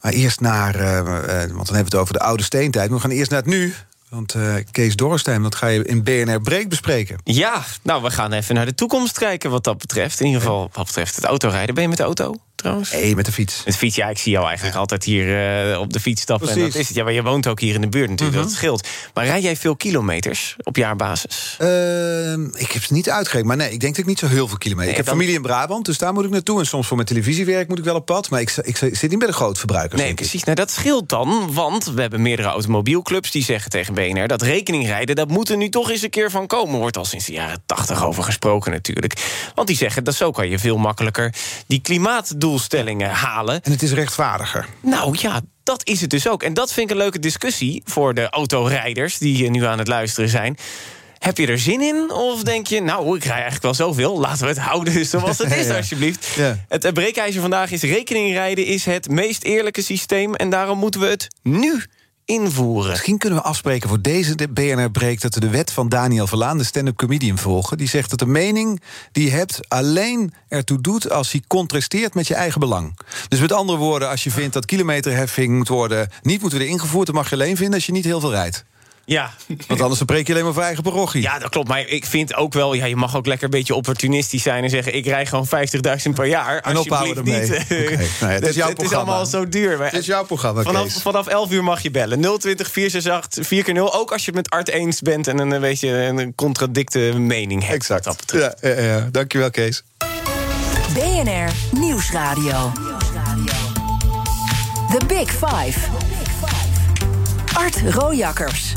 Maar 0.00 0.12
eerst 0.12 0.40
naar, 0.40 0.74
eh, 0.74 1.02
want 1.02 1.46
dan 1.46 1.56
hebben 1.56 1.74
we 1.74 1.78
het 1.78 1.94
over 1.94 2.12
de 2.12 2.20
oude 2.20 2.42
steentijd. 2.42 2.90
We 2.90 3.00
gaan 3.00 3.10
eerst 3.10 3.30
naar 3.30 3.40
het 3.40 3.48
nu. 3.48 3.74
Want 4.08 4.34
Kees 4.70 4.96
Dorrestein, 4.96 5.42
dat 5.42 5.54
ga 5.54 5.66
je 5.66 5.84
in 5.84 6.02
BNR 6.02 6.40
Break 6.40 6.68
bespreken. 6.68 7.18
Ja, 7.24 7.64
nou, 7.82 8.02
we 8.02 8.10
gaan 8.10 8.32
even 8.32 8.54
naar 8.54 8.66
de 8.66 8.74
toekomst 8.74 9.18
kijken 9.18 9.50
wat 9.50 9.64
dat 9.64 9.78
betreft. 9.78 10.20
In 10.20 10.26
ieder 10.26 10.40
geval 10.40 10.70
wat 10.72 10.86
betreft 10.86 11.16
het 11.16 11.24
autorijden. 11.24 11.74
Ben 11.74 11.82
je 11.82 11.88
met 11.88 11.98
de 11.98 12.04
auto 12.04 12.34
trouwens? 12.58 12.92
Nee, 12.92 13.14
met 13.16 13.24
de 13.24 13.32
fiets. 13.32 13.56
Met 13.64 13.72
de 13.72 13.78
fiets, 13.78 13.96
ja, 13.96 14.08
ik 14.08 14.18
zie 14.18 14.32
jou 14.32 14.46
eigenlijk 14.46 14.76
altijd 14.76 15.04
hier 15.04 15.26
eh, 15.72 15.80
op 15.80 15.92
de 15.92 16.00
fiets 16.00 16.22
stappen. 16.22 16.48
En 16.48 16.58
dat 16.58 16.74
is 16.74 16.86
het. 16.88 16.96
Ja, 16.96 17.04
maar 17.04 17.12
je 17.12 17.22
woont 17.22 17.46
ook 17.46 17.60
hier 17.60 17.74
in 17.74 17.80
de 17.80 17.88
buurt 17.88 18.10
natuurlijk, 18.10 18.38
dat 18.38 18.50
scheelt. 18.52 18.88
Maar 19.14 19.24
rij 19.24 19.40
jij 19.40 19.56
veel 19.56 19.76
kilometers 19.76 20.56
op 20.62 20.76
jaarbasis? 20.76 21.56
Ehm, 21.58 22.44
ik 22.44 22.72
heb 22.72 22.82
ze 22.82 22.92
niet 22.92 23.10
uitgegeven, 23.10 23.46
maar 23.46 23.56
nee, 23.56 23.70
ik 23.72 23.80
denk 23.80 23.92
dat 23.92 24.02
ik 24.02 24.08
niet 24.08 24.18
zo 24.18 24.26
heel 24.26 24.48
veel 24.48 24.58
kilometer. 24.58 24.90
Nee, 24.90 24.90
ik 24.90 24.96
heb 24.96 25.06
dan- 25.06 25.14
familie 25.14 25.34
in 25.34 25.42
Brabant, 25.42 25.84
dus 25.84 25.98
daar 25.98 26.12
moet 26.12 26.24
ik 26.24 26.30
naartoe. 26.30 26.58
En 26.58 26.66
soms 26.66 26.86
voor 26.86 26.96
mijn 26.96 27.08
televisiewerk 27.08 27.68
moet 27.68 27.78
ik 27.78 27.84
wel 27.84 27.94
op 27.94 28.06
pad. 28.06 28.30
Maar 28.30 28.40
ik, 28.40 28.56
ik 28.62 28.76
zit 28.76 29.10
niet 29.10 29.18
bij 29.18 29.28
de 29.28 29.34
grootverbruikers. 29.34 29.96
Nee, 29.96 30.06
denk 30.06 30.18
ik. 30.20 30.26
precies. 30.26 30.44
Nou, 30.44 30.56
dat 30.56 30.70
scheelt 30.70 31.08
dan, 31.08 31.52
want 31.52 31.84
we 31.84 32.00
hebben 32.00 32.22
meerdere 32.22 32.48
automobielclubs... 32.48 33.30
die 33.30 33.44
zeggen 33.44 33.70
tegen 33.70 33.94
BNR 33.94 34.26
dat 34.26 34.42
rekeningrijden... 34.42 35.16
dat 35.16 35.28
moet 35.28 35.48
er 35.48 35.56
nu 35.56 35.68
toch 35.68 35.90
eens 35.90 36.02
een 36.02 36.10
keer 36.10 36.30
van 36.30 36.46
komen. 36.46 36.78
Wordt 36.78 36.96
al 36.96 37.04
sinds 37.04 37.26
de 37.26 37.32
jaren 37.32 37.62
tachtig 37.66 38.04
over 38.04 38.22
gesproken 38.22 38.72
natuurlijk. 38.72 39.12
Want 39.54 39.68
die 39.68 39.76
zeggen 39.76 40.04
dat 40.04 40.14
zo 40.14 40.30
kan 40.30 40.48
je 40.48 40.58
veel 40.58 40.76
makkelijker... 40.76 41.34
die 41.66 41.80
klimaatdoelstellingen 42.48 43.10
halen. 43.10 43.62
En 43.62 43.72
het 43.72 43.82
is 43.82 43.92
rechtvaardiger. 43.92 44.66
Nou 44.82 45.16
ja, 45.20 45.40
dat 45.62 45.86
is 45.86 46.00
het 46.00 46.10
dus 46.10 46.28
ook. 46.28 46.42
En 46.42 46.54
dat 46.54 46.72
vind 46.72 46.90
ik 46.90 46.96
een 46.96 47.02
leuke 47.02 47.18
discussie 47.18 47.82
voor 47.84 48.14
de 48.14 48.28
autorijders... 48.30 49.18
die 49.18 49.50
nu 49.50 49.64
aan 49.64 49.78
het 49.78 49.88
luisteren 49.88 50.28
zijn... 50.30 50.56
Heb 51.18 51.38
je 51.38 51.46
er 51.46 51.58
zin 51.58 51.80
in? 51.80 52.10
Of 52.12 52.42
denk 52.42 52.66
je, 52.66 52.80
nou, 52.80 53.16
ik 53.16 53.22
rij 53.24 53.32
eigenlijk 53.32 53.62
wel 53.62 53.74
zoveel. 53.74 54.18
Laten 54.20 54.40
we 54.42 54.48
het 54.48 54.58
houden 54.58 55.06
zoals 55.06 55.38
het 55.38 55.52
is, 55.56 55.66
Ja. 55.66 55.76
alsjeblieft. 55.76 56.26
Ja. 56.36 56.64
Het 56.68 56.92
breekijzer 56.94 57.40
vandaag 57.40 57.70
is... 57.70 57.82
rekeningrijden 57.82 58.64
is 58.66 58.84
het 58.84 59.08
meest 59.08 59.42
eerlijke 59.44 59.82
systeem... 59.82 60.34
en 60.34 60.50
daarom 60.50 60.78
moeten 60.78 61.00
we 61.00 61.06
het 61.06 61.28
nu 61.42 61.82
invoeren. 62.28 62.90
Misschien 62.90 63.18
kunnen 63.18 63.38
we 63.38 63.44
afspreken 63.44 63.88
voor 63.88 64.00
deze 64.00 64.34
de 64.34 64.48
BNR 64.48 64.90
Break... 64.90 65.20
dat 65.20 65.34
we 65.34 65.40
de 65.40 65.48
wet 65.50 65.72
van 65.72 65.88
Daniel 65.88 66.26
Verlaan, 66.26 66.58
de 66.58 66.64
stand-up 66.64 66.96
comedian, 66.96 67.38
volgen. 67.38 67.78
Die 67.78 67.88
zegt 67.88 68.10
dat 68.10 68.18
de 68.18 68.26
mening 68.26 68.80
die 69.12 69.24
je 69.24 69.30
hebt 69.30 69.60
alleen 69.68 70.34
ertoe 70.48 70.80
doet... 70.80 71.10
als 71.10 71.32
hij 71.32 71.42
contrasteert 71.46 72.14
met 72.14 72.26
je 72.26 72.34
eigen 72.34 72.60
belang. 72.60 72.98
Dus 73.28 73.40
met 73.40 73.52
andere 73.52 73.78
woorden, 73.78 74.08
als 74.08 74.24
je 74.24 74.30
vindt 74.30 74.52
dat 74.52 74.66
kilometerheffing 74.66 75.56
moet 75.56 75.68
worden... 75.68 76.10
niet 76.22 76.40
moet 76.40 76.50
worden 76.50 76.68
ingevoerd, 76.68 77.06
dan 77.06 77.14
mag 77.14 77.28
je 77.28 77.34
alleen 77.34 77.56
vinden 77.56 77.74
als 77.74 77.86
je 77.86 77.92
niet 77.92 78.04
heel 78.04 78.20
veel 78.20 78.30
rijdt. 78.30 78.64
Ja. 79.08 79.30
Want 79.66 79.80
anders 79.80 79.98
dan 79.98 80.06
breek 80.06 80.26
je 80.26 80.32
alleen 80.32 80.44
maar 80.44 80.52
voor 80.54 80.62
eigen 80.62 80.82
parochie. 80.82 81.22
ja, 81.22 81.38
dat 81.38 81.50
klopt. 81.50 81.68
Maar 81.68 81.80
ik 81.86 82.06
vind 82.06 82.34
ook 82.34 82.52
wel... 82.52 82.74
Ja, 82.74 82.84
je 82.84 82.96
mag 82.96 83.16
ook 83.16 83.26
lekker 83.26 83.44
een 83.44 83.50
beetje 83.50 83.74
opportunistisch 83.74 84.42
zijn... 84.42 84.64
en 84.64 84.70
zeggen, 84.70 84.94
ik 84.94 85.06
rij 85.06 85.26
gewoon 85.26 85.46
50.000 85.46 85.50
per 86.14 86.26
jaar. 86.26 86.58
En 86.60 86.76
ophouden 86.76 87.16
ermee. 87.16 87.40
niet. 87.40 87.50
Oké. 87.60 87.96
Nou 88.20 88.32
ja, 88.32 88.38
het 88.38 88.46
is 88.46 88.54
jouw 88.54 88.68
het 88.68 88.76
is 88.82 88.84
programma. 88.84 89.10
allemaal 89.10 89.26
zo 89.26 89.48
duur. 89.48 89.78
Maar 89.78 89.90
Het 89.90 90.00
is 90.00 90.06
jouw 90.06 90.24
programma, 90.24 90.62
vanaf, 90.62 90.82
Kees. 90.82 91.02
vanaf 91.02 91.26
11 91.26 91.50
uur 91.50 91.64
mag 91.64 91.82
je 91.82 91.90
bellen. 91.90 92.20
020 92.20 92.70
468 92.70 93.46
4 93.46 93.64
keer 93.64 93.74
0 93.74 93.94
Ook 93.94 94.12
als 94.12 94.24
je 94.24 94.26
het 94.26 94.34
met 94.34 94.50
Art 94.50 94.68
eens 94.68 95.00
bent... 95.00 95.26
en 95.26 95.38
een, 95.38 95.60
beetje 95.60 95.88
een 95.88 96.34
contradicte 96.34 96.98
mening 97.16 97.62
hebt. 97.62 97.74
Exact. 97.74 98.04
wat 98.04 98.16
dat 98.16 98.26
betreft. 98.26 98.58
Ja, 98.60 98.68
ja, 98.68 98.96
ja. 98.96 99.08
Dankjewel, 99.10 99.50
Kees. 99.50 99.82
BNR 100.94 101.50
Nieuwsradio. 101.78 102.72
The 104.90 105.06
Big 105.06 105.30
Five. 105.30 106.07
Art 107.58 107.80
Rojakkers. 107.94 108.72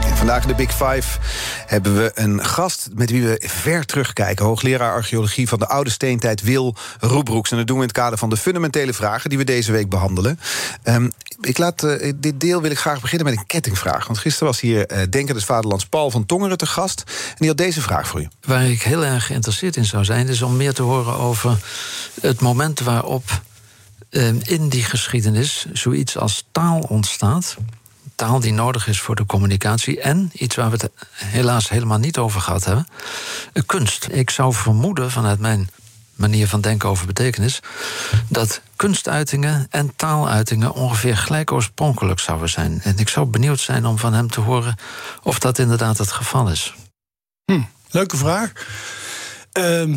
En 0.00 0.16
Vandaag 0.16 0.42
in 0.42 0.48
de 0.48 0.54
Big 0.54 0.70
Five 0.70 1.18
hebben 1.66 1.96
we 1.96 2.10
een 2.14 2.44
gast 2.44 2.88
met 2.94 3.10
wie 3.10 3.22
we 3.26 3.42
ver 3.46 3.84
terugkijken. 3.84 4.44
Hoogleraar 4.44 4.92
archeologie 4.92 5.48
van 5.48 5.58
de 5.58 5.66
oude 5.66 5.90
steentijd 5.90 6.42
Wil 6.42 6.74
Roebroeks. 7.00 7.50
En 7.50 7.56
dat 7.56 7.66
doen 7.66 7.76
we 7.76 7.82
in 7.82 7.88
het 7.88 7.96
kader 7.96 8.18
van 8.18 8.30
de 8.30 8.36
fundamentele 8.36 8.92
vragen 8.92 9.28
die 9.30 9.38
we 9.38 9.44
deze 9.44 9.72
week 9.72 9.88
behandelen. 9.88 10.40
Ehm, 10.82 11.08
ik 11.40 11.58
laat, 11.58 11.82
eh, 11.82 12.12
dit 12.16 12.40
deel 12.40 12.62
wil 12.62 12.70
ik 12.70 12.78
graag 12.78 13.00
beginnen 13.00 13.28
met 13.28 13.36
een 13.36 13.46
kettingvraag. 13.46 14.06
Want 14.06 14.18
gisteren 14.18 14.48
was 14.48 14.60
hier 14.60 14.86
eh 14.86 15.02
Denker 15.10 15.34
des 15.34 15.44
Vaderlands 15.44 15.86
Paul 15.86 16.10
van 16.10 16.26
Tongeren 16.26 16.58
te 16.58 16.66
gast. 16.66 17.02
En 17.28 17.36
die 17.36 17.48
had 17.48 17.56
deze 17.56 17.80
vraag 17.80 18.08
voor 18.08 18.20
u. 18.20 18.28
Waar 18.40 18.66
ik 18.66 18.82
heel 18.82 19.04
erg 19.04 19.26
geïnteresseerd 19.26 19.76
in 19.76 19.84
zou 19.84 20.04
zijn, 20.04 20.28
is 20.28 20.42
om 20.42 20.56
meer 20.56 20.74
te 20.74 20.82
horen 20.82 21.14
over 21.14 21.58
het 22.20 22.40
moment 22.40 22.80
waarop 22.80 23.40
eh, 24.10 24.28
in 24.42 24.68
die 24.68 24.84
geschiedenis 24.84 25.66
zoiets 25.72 26.18
als 26.18 26.44
taal 26.52 26.78
ontstaat. 26.78 27.56
Taal 28.16 28.40
die 28.40 28.52
nodig 28.52 28.88
is 28.88 29.00
voor 29.00 29.14
de 29.14 29.26
communicatie. 29.26 30.00
En 30.00 30.30
iets 30.32 30.56
waar 30.56 30.70
we 30.70 30.76
het 30.76 30.90
helaas 31.12 31.68
helemaal 31.68 31.98
niet 31.98 32.18
over 32.18 32.40
gehad 32.40 32.64
hebben: 32.64 32.86
eh, 33.52 33.62
kunst. 33.66 34.08
Ik 34.10 34.30
zou 34.30 34.54
vermoeden 34.54 35.10
vanuit 35.10 35.40
mijn 35.40 35.68
manier 36.14 36.48
van 36.48 36.60
denken 36.60 36.88
over 36.88 37.06
betekenis. 37.06 37.60
dat 38.28 38.60
kunstuitingen 38.76 39.66
en 39.70 39.96
taaluitingen 39.96 40.72
ongeveer 40.72 41.16
gelijk 41.16 41.52
oorspronkelijk 41.52 42.20
zouden 42.20 42.48
zijn. 42.48 42.80
En 42.82 42.98
ik 42.98 43.08
zou 43.08 43.26
benieuwd 43.26 43.60
zijn 43.60 43.86
om 43.86 43.98
van 43.98 44.12
hem 44.12 44.30
te 44.30 44.40
horen 44.40 44.76
of 45.22 45.38
dat 45.38 45.58
inderdaad 45.58 45.98
het 45.98 46.12
geval 46.12 46.50
is. 46.50 46.74
Leuke 47.90 48.16
vraag. 48.16 48.52
Ehm, 49.52 49.96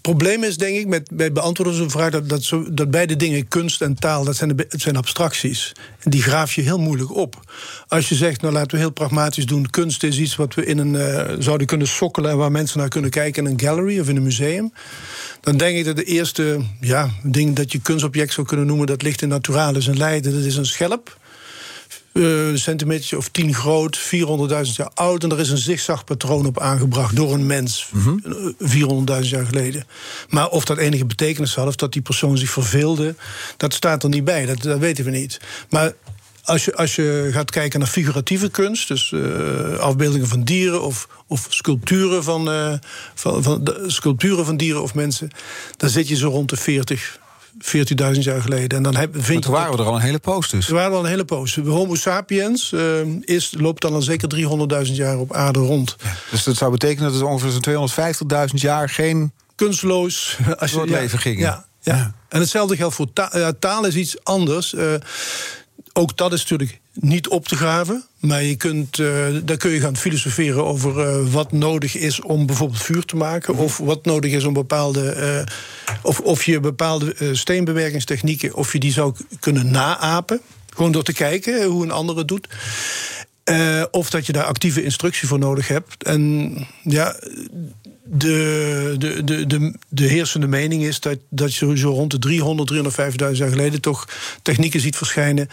probleem 0.00 0.44
is, 0.44 0.56
denk 0.56 0.76
ik, 0.76 0.86
met, 0.86 1.08
bij 1.12 1.32
beantwoorden 1.32 1.74
zo'n 1.74 1.90
vraag... 1.90 2.10
Dat, 2.10 2.52
dat, 2.70 2.90
beide 2.90 3.16
dingen, 3.16 3.48
kunst 3.48 3.82
en 3.82 3.94
taal, 3.94 4.24
dat 4.24 4.36
zijn, 4.36 4.64
zijn 4.68 4.96
abstracties. 4.96 5.72
En 5.98 6.10
die 6.10 6.22
graaf 6.22 6.52
je 6.52 6.62
heel 6.62 6.78
moeilijk 6.78 7.14
op. 7.14 7.40
Als 7.88 8.08
je 8.08 8.14
zegt, 8.14 8.40
nou 8.40 8.52
laten 8.52 8.70
we 8.70 8.78
heel 8.78 8.90
pragmatisch 8.90 9.46
doen... 9.46 9.70
kunst 9.70 10.02
is 10.02 10.18
iets 10.18 10.36
wat 10.36 10.54
we 10.54 10.64
in 10.64 10.78
een, 10.78 10.96
eh, 10.96 11.34
zouden 11.38 11.66
kunnen 11.66 11.86
sokkelen... 11.86 12.30
en 12.30 12.36
waar 12.36 12.50
mensen 12.50 12.78
naar 12.78 12.88
kunnen 12.88 13.10
kijken 13.10 13.44
in 13.44 13.50
een 13.50 13.60
gallery 13.60 14.00
of 14.00 14.08
in 14.08 14.16
een 14.16 14.22
museum... 14.22 14.72
dan 15.40 15.56
denk 15.56 15.76
ik 15.78 15.84
dat 15.84 15.96
de 15.96 16.04
eerste 16.04 16.60
ja, 16.80 17.10
ding 17.22 17.56
dat 17.56 17.72
je 17.72 17.80
kunstobject 17.80 18.32
zou 18.32 18.46
kunnen 18.46 18.66
noemen... 18.66 18.86
dat 18.86 19.02
ligt 19.02 19.22
in 19.22 19.28
Naturalis 19.28 19.86
in 19.86 19.96
Leiden, 19.96 20.32
dat 20.32 20.44
is 20.44 20.56
een 20.56 20.66
schelp... 20.66 21.16
Eh, 22.16 22.48
een 22.48 22.58
centimeter 22.58 23.18
of 23.18 23.28
10 23.28 23.54
groot, 23.54 23.98
400.000 23.98 24.76
jaar 24.76 24.90
oud. 24.94 25.22
En 25.24 25.30
er 25.30 25.40
is 25.40 25.50
een 25.50 25.58
zigzagpatroon 25.58 26.46
op 26.46 26.60
aangebracht 26.60 27.16
door 27.16 27.32
een 27.32 27.46
mens. 27.46 27.90
eh, 28.24 28.32
400.000 28.58 29.30
jaar 29.30 29.46
geleden. 29.46 29.84
Maar 30.28 30.48
of 30.48 30.64
dat 30.64 30.78
enige 30.78 31.04
betekenis 31.04 31.54
had, 31.54 31.66
of 31.66 31.76
dat 31.76 31.92
die 31.92 32.02
persoon 32.02 32.38
zich 32.38 32.50
verveelde, 32.50 33.14
dat 33.56 33.74
staat 33.74 34.02
er 34.02 34.08
niet 34.08 34.24
bij. 34.24 34.46
Dat, 34.46 34.62
dat 34.62 34.78
weten 34.78 35.04
we 35.04 35.10
niet. 35.10 35.40
Maar 35.70 35.92
als 36.46 36.64
je, 36.64 36.76
als 36.76 36.94
je 36.94 37.28
gaat 37.32 37.50
kijken 37.50 37.78
naar 37.80 37.88
figuratieve 37.88 38.50
kunst, 38.50 38.88
dus 38.88 39.12
eh, 39.12 39.78
afbeeldingen 39.78 40.28
van 40.28 40.42
dieren 40.42 40.82
of, 40.82 41.08
of 41.26 41.46
sculpturen 41.48 42.24
van, 42.24 42.50
eh, 42.50 42.72
van, 43.14 43.42
van 43.42 43.64
de, 43.64 43.84
sculpturen 43.86 44.44
van 44.44 44.56
dieren 44.56 44.82
of 44.82 44.94
mensen, 44.94 45.30
dan 45.76 45.88
zit 45.88 46.08
je 46.08 46.16
zo 46.16 46.28
rond 46.28 46.50
de 46.50 46.56
40, 46.56 47.18
14.000 47.58 48.18
jaar 48.18 48.42
geleden. 48.42 48.76
En 48.76 48.82
dan 48.82 48.96
heb, 48.96 49.12
vind 49.12 49.28
Maar 49.28 49.40
toen 49.40 49.52
waren 49.52 49.72
we 49.72 49.78
er 49.78 49.88
al 49.88 49.94
een 49.94 50.00
hele 50.00 50.18
poos 50.18 50.50
dus. 50.50 50.68
er 50.68 50.74
waren 50.74 50.96
al 50.96 51.04
een 51.04 51.10
hele 51.10 51.24
poos. 51.24 51.54
De 51.54 51.60
Homo 51.60 51.94
sapiens 51.94 52.72
eh, 52.72 52.80
is, 53.20 53.54
loopt 53.58 53.82
dan 53.82 53.94
al 53.94 54.02
zeker 54.02 54.28
300.000 54.86 54.92
jaar 54.92 55.18
op 55.18 55.32
aarde 55.32 55.58
rond. 55.58 55.96
Dus 56.30 56.44
dat 56.44 56.56
zou 56.56 56.70
betekenen 56.70 57.04
dat 57.04 57.20
het 57.20 57.22
ongeveer 57.22 57.50
zo'n 57.50 58.48
250.000 58.50 58.54
jaar 58.54 58.88
geen 58.88 59.32
Kunstloos. 59.54 60.36
Als 60.58 60.72
Door 60.72 60.80
het 60.80 60.90
ja, 60.90 60.98
leven 60.98 61.18
gingen. 61.18 61.40
Ja, 61.40 61.66
ja. 61.80 62.14
En 62.28 62.40
hetzelfde 62.40 62.76
geldt 62.76 62.94
voor 62.94 63.12
taal. 63.12 63.38
Ja, 63.38 63.52
taal 63.58 63.86
is 63.86 63.94
iets 63.94 64.24
anders. 64.24 64.74
Eh, 64.74 64.94
ook 65.96 66.16
dat 66.16 66.32
is 66.32 66.40
natuurlijk 66.40 66.80
niet 66.92 67.28
op 67.28 67.48
te 67.48 67.56
graven. 67.56 68.04
Maar 68.18 68.42
je 68.42 68.56
kunt, 68.56 68.98
eh, 68.98 69.26
daar 69.44 69.56
kun 69.56 69.70
je 69.70 69.80
gaan 69.80 69.96
filosoferen 69.96 70.64
over 70.64 71.00
eh, 71.00 71.32
wat 71.32 71.52
nodig 71.52 71.96
is 71.96 72.20
om 72.20 72.46
bijvoorbeeld 72.46 72.82
vuur 72.82 73.04
te 73.04 73.16
maken. 73.16 73.54
Of 73.54 73.78
wat 73.78 74.04
nodig 74.04 74.32
is 74.32 74.44
om 74.44 74.52
bepaalde. 74.52 75.10
eh, 75.10 75.44
of, 76.02 76.20
of 76.20 76.44
je 76.44 76.60
bepaalde 76.60 77.14
steenbewerkingstechnieken. 77.32 78.54
of 78.54 78.72
je 78.72 78.78
die 78.78 78.92
zou 78.92 79.14
kunnen 79.40 79.70
naapen. 79.70 80.40
Gewoon 80.74 80.92
door 80.92 81.02
te 81.02 81.12
kijken 81.12 81.64
hoe 81.64 81.82
een 81.82 81.90
ander 81.90 82.16
het 82.16 82.28
doet. 82.28 82.48
Of 83.90 84.10
dat 84.10 84.26
je 84.26 84.32
daar 84.32 84.44
actieve 84.44 84.82
instructie 84.82 85.28
voor 85.28 85.38
nodig 85.38 85.68
hebt. 85.68 86.04
En 86.04 86.52
ja, 86.82 87.16
de, 88.08 88.94
de, 88.98 89.24
de, 89.24 89.46
de, 89.46 89.74
de 89.88 90.04
heersende 90.04 90.46
mening 90.46 90.82
is 90.82 91.00
dat, 91.00 91.18
dat 91.30 91.54
je 91.54 91.78
zo 91.78 91.90
rond 91.90 92.10
de 92.10 92.18
300, 92.18 92.72
350.000 92.72 93.32
jaar 93.32 93.50
geleden 93.50 93.80
toch 93.80 94.08
technieken 94.42 94.80
ziet 94.80 94.96
verschijnen 94.96 95.48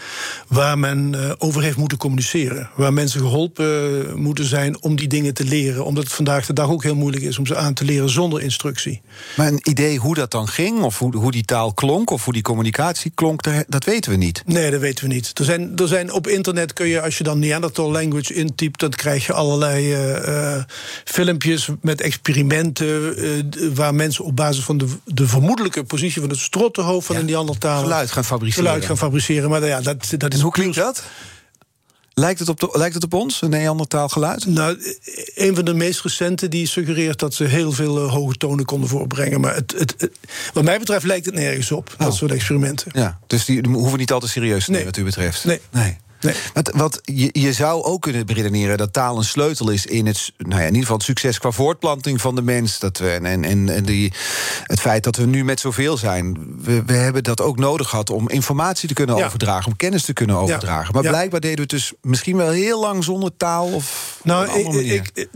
waar 0.48 0.78
men 0.78 1.12
uh, 1.14 1.32
over 1.38 1.62
heeft 1.62 1.76
moeten 1.76 1.98
communiceren. 1.98 2.70
Waar 2.76 2.92
mensen 2.92 3.20
geholpen 3.20 4.06
uh, 4.06 4.14
moeten 4.14 4.44
zijn 4.44 4.82
om 4.82 4.96
die 4.96 5.08
dingen 5.08 5.34
te 5.34 5.44
leren. 5.44 5.84
Omdat 5.84 6.04
het 6.04 6.12
vandaag 6.12 6.46
de 6.46 6.52
dag 6.52 6.70
ook 6.70 6.82
heel 6.82 6.94
moeilijk 6.94 7.24
is 7.24 7.38
om 7.38 7.46
ze 7.46 7.56
aan 7.56 7.74
te 7.74 7.84
leren 7.84 8.10
zonder 8.10 8.42
instructie. 8.42 9.02
Maar 9.36 9.46
een 9.46 9.60
idee 9.62 9.98
hoe 9.98 10.14
dat 10.14 10.30
dan 10.30 10.48
ging, 10.48 10.82
of 10.82 10.98
hoe, 10.98 11.16
hoe 11.16 11.32
die 11.32 11.44
taal 11.44 11.72
klonk, 11.72 12.10
of 12.10 12.24
hoe 12.24 12.32
die 12.32 12.42
communicatie 12.42 13.12
klonk, 13.14 13.42
dat 13.68 13.84
weten 13.84 14.10
we 14.10 14.16
niet. 14.16 14.42
Nee, 14.46 14.70
dat 14.70 14.80
weten 14.80 15.08
we 15.08 15.14
niet. 15.14 15.38
Er 15.38 15.44
zijn, 15.44 15.76
er 15.76 15.88
zijn 15.88 16.12
op 16.12 16.26
internet 16.26 16.72
kun 16.72 16.86
je, 16.86 17.00
als 17.00 17.18
je 17.18 17.24
dan 17.24 17.38
Neanderthal 17.38 17.90
language 17.90 18.34
intypt, 18.34 18.80
dan 18.80 18.90
krijg 18.90 19.26
je 19.26 19.32
allerlei 19.32 19.94
uh, 19.94 20.62
filmpjes 21.04 21.68
met 21.80 22.00
experimenten 22.00 22.43
experimenten 22.50 23.62
uh, 23.62 23.74
waar 23.74 23.94
mensen 23.94 24.24
op 24.24 24.36
basis 24.36 24.64
van 24.64 24.78
de, 24.78 24.86
de 25.04 25.28
vermoedelijke 25.28 25.84
positie 25.84 26.20
van 26.20 26.30
het 26.30 26.38
strottenhoofd 26.38 27.06
van 27.06 27.14
ja. 27.14 27.20
een 27.20 27.26
Neandertaler 27.26 27.82
geluid 27.82 28.10
gaan 28.10 28.24
fabriceren. 28.24 28.64
Geluid 28.64 28.84
gaan 28.84 28.98
fabriceren. 28.98 29.50
Maar 29.50 29.66
ja, 29.66 29.80
dat, 29.80 30.14
dat 30.18 30.32
is 30.32 30.38
en 30.38 30.44
hoe 30.44 30.52
klinkt 30.52 30.76
dat? 30.76 31.02
Lijkt 32.16 32.38
het, 32.38 32.48
op 32.48 32.60
de, 32.60 32.68
lijkt 32.72 32.94
het 32.94 33.04
op 33.04 33.14
ons, 33.14 33.42
een 33.42 33.50
Neandertaal 33.50 34.08
geluid? 34.08 34.46
Nou, 34.46 34.96
een 35.34 35.54
van 35.54 35.64
de 35.64 35.74
meest 35.74 36.02
recente 36.02 36.48
die 36.48 36.66
suggereert 36.66 37.18
dat 37.18 37.34
ze 37.34 37.44
heel 37.44 37.72
veel 37.72 38.04
uh, 38.04 38.12
hoge 38.12 38.34
tonen 38.34 38.64
konden 38.64 38.88
voorbrengen. 38.88 39.40
Maar 39.40 39.54
het, 39.54 39.74
het, 39.78 39.94
het, 39.98 40.18
wat 40.52 40.64
mij 40.64 40.78
betreft 40.78 41.04
lijkt 41.04 41.26
het 41.26 41.34
nergens 41.34 41.72
op, 41.72 41.94
oh. 41.98 42.06
dat 42.06 42.14
soort 42.14 42.32
experimenten. 42.32 42.90
Ja, 42.94 43.18
dus 43.26 43.44
die 43.44 43.68
hoeven 43.68 43.98
niet 43.98 44.12
altijd 44.12 44.32
serieus 44.32 44.64
te 44.64 44.70
nemen, 44.70 44.86
wat 44.86 44.96
u 44.96 45.04
betreft. 45.04 45.44
Nee. 45.44 45.60
nee. 45.70 45.96
Nee. 46.24 46.34
Wat, 46.52 46.70
wat 46.74 47.00
je, 47.02 47.28
je, 47.32 47.52
zou 47.52 47.82
ook 47.82 48.02
kunnen 48.02 48.26
beredeneren 48.26 48.76
dat 48.76 48.92
taal 48.92 49.16
een 49.16 49.24
sleutel 49.24 49.70
is 49.70 49.86
in 49.86 50.06
het, 50.06 50.32
nou 50.36 50.54
ja, 50.54 50.58
in 50.58 50.66
ieder 50.66 50.80
geval 50.80 50.96
het 50.96 51.04
succes 51.04 51.38
qua 51.38 51.50
voortplanting 51.50 52.20
van 52.20 52.34
de 52.34 52.42
mens. 52.42 52.78
Dat 52.78 52.98
we, 52.98 53.10
en 53.10 53.44
en, 53.44 53.68
en 53.68 53.84
die, 53.84 54.12
het 54.62 54.80
feit 54.80 55.04
dat 55.04 55.16
we 55.16 55.26
nu 55.26 55.44
met 55.44 55.60
zoveel 55.60 55.96
zijn. 55.96 56.36
We, 56.60 56.82
we 56.86 56.92
hebben 56.92 57.22
dat 57.22 57.40
ook 57.40 57.58
nodig 57.58 57.88
gehad 57.88 58.10
om 58.10 58.28
informatie 58.28 58.88
te 58.88 58.94
kunnen 58.94 59.24
overdragen, 59.24 59.70
om 59.70 59.76
kennis 59.76 60.04
te 60.04 60.12
kunnen 60.12 60.36
overdragen. 60.36 60.94
Maar 60.94 61.02
blijkbaar 61.02 61.40
deden 61.40 61.56
we 61.56 61.62
het 61.62 61.70
dus 61.70 61.92
misschien 62.00 62.36
wel 62.36 62.50
heel 62.50 62.80
lang 62.80 63.04
zonder 63.04 63.30
taal 63.36 63.66
of. 63.66 64.18
Nou, 64.22 64.58
ik, 64.58 65.10
ik, 65.12 65.28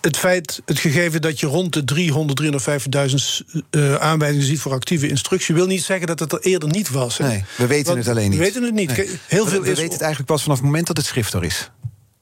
het 0.00 0.16
feit, 0.16 0.62
het 0.64 0.78
gegeven 0.78 1.22
dat 1.22 1.40
je 1.40 1.46
rond 1.46 1.72
de 1.72 1.84
300, 1.84 2.42
350.000 2.42 3.62
uh, 3.70 3.94
aanwijzingen 3.94 4.46
ziet 4.46 4.60
voor 4.60 4.72
actieve 4.72 5.08
instructie, 5.08 5.54
wil 5.54 5.66
niet 5.66 5.82
zeggen 5.82 6.06
dat 6.06 6.18
het 6.18 6.32
er 6.32 6.40
eerder 6.40 6.68
niet 6.68 6.90
was. 6.90 7.18
Hè? 7.18 7.26
Nee, 7.26 7.44
we 7.56 7.66
weten 7.66 7.96
het 7.96 8.08
alleen 8.08 8.30
niet. 8.30 8.38
We 8.38 8.44
weten 8.44 8.62
het 8.62 8.74
niet. 8.74 8.96
Nee. 8.96 9.18
Heel 9.26 9.46
veel 9.46 9.60
we, 9.60 9.68
we 9.68 9.74
weten 9.74 9.92
het 9.92 10.00
eigenlijk 10.00 10.30
pas 10.32 10.42
vanaf 10.42 10.56
het 10.56 10.66
moment 10.66 10.86
dat 10.86 10.96
het 10.96 11.06
schrift 11.06 11.32
er 11.32 11.44
is. 11.44 11.70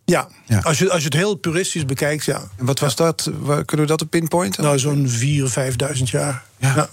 Ja, 0.05 0.29
ja. 0.47 0.59
Als, 0.59 0.79
je, 0.79 0.91
als 0.91 0.99
je 0.99 1.05
het 1.05 1.15
heel 1.15 1.35
puristisch 1.35 1.85
bekijkt, 1.85 2.25
ja. 2.25 2.43
En 2.57 2.65
wat 2.65 2.79
was 2.79 2.97
dat? 2.97 3.31
Waar, 3.39 3.65
kunnen 3.65 3.87
we 3.87 3.93
dat 3.93 4.03
op 4.03 4.11
pinpointen? 4.11 4.63
Nou, 4.63 4.79
zo'n 4.79 5.09
4.000, 5.09 5.15
5.000 5.97 6.03
jaar. 6.03 6.45
Ja. 6.59 6.89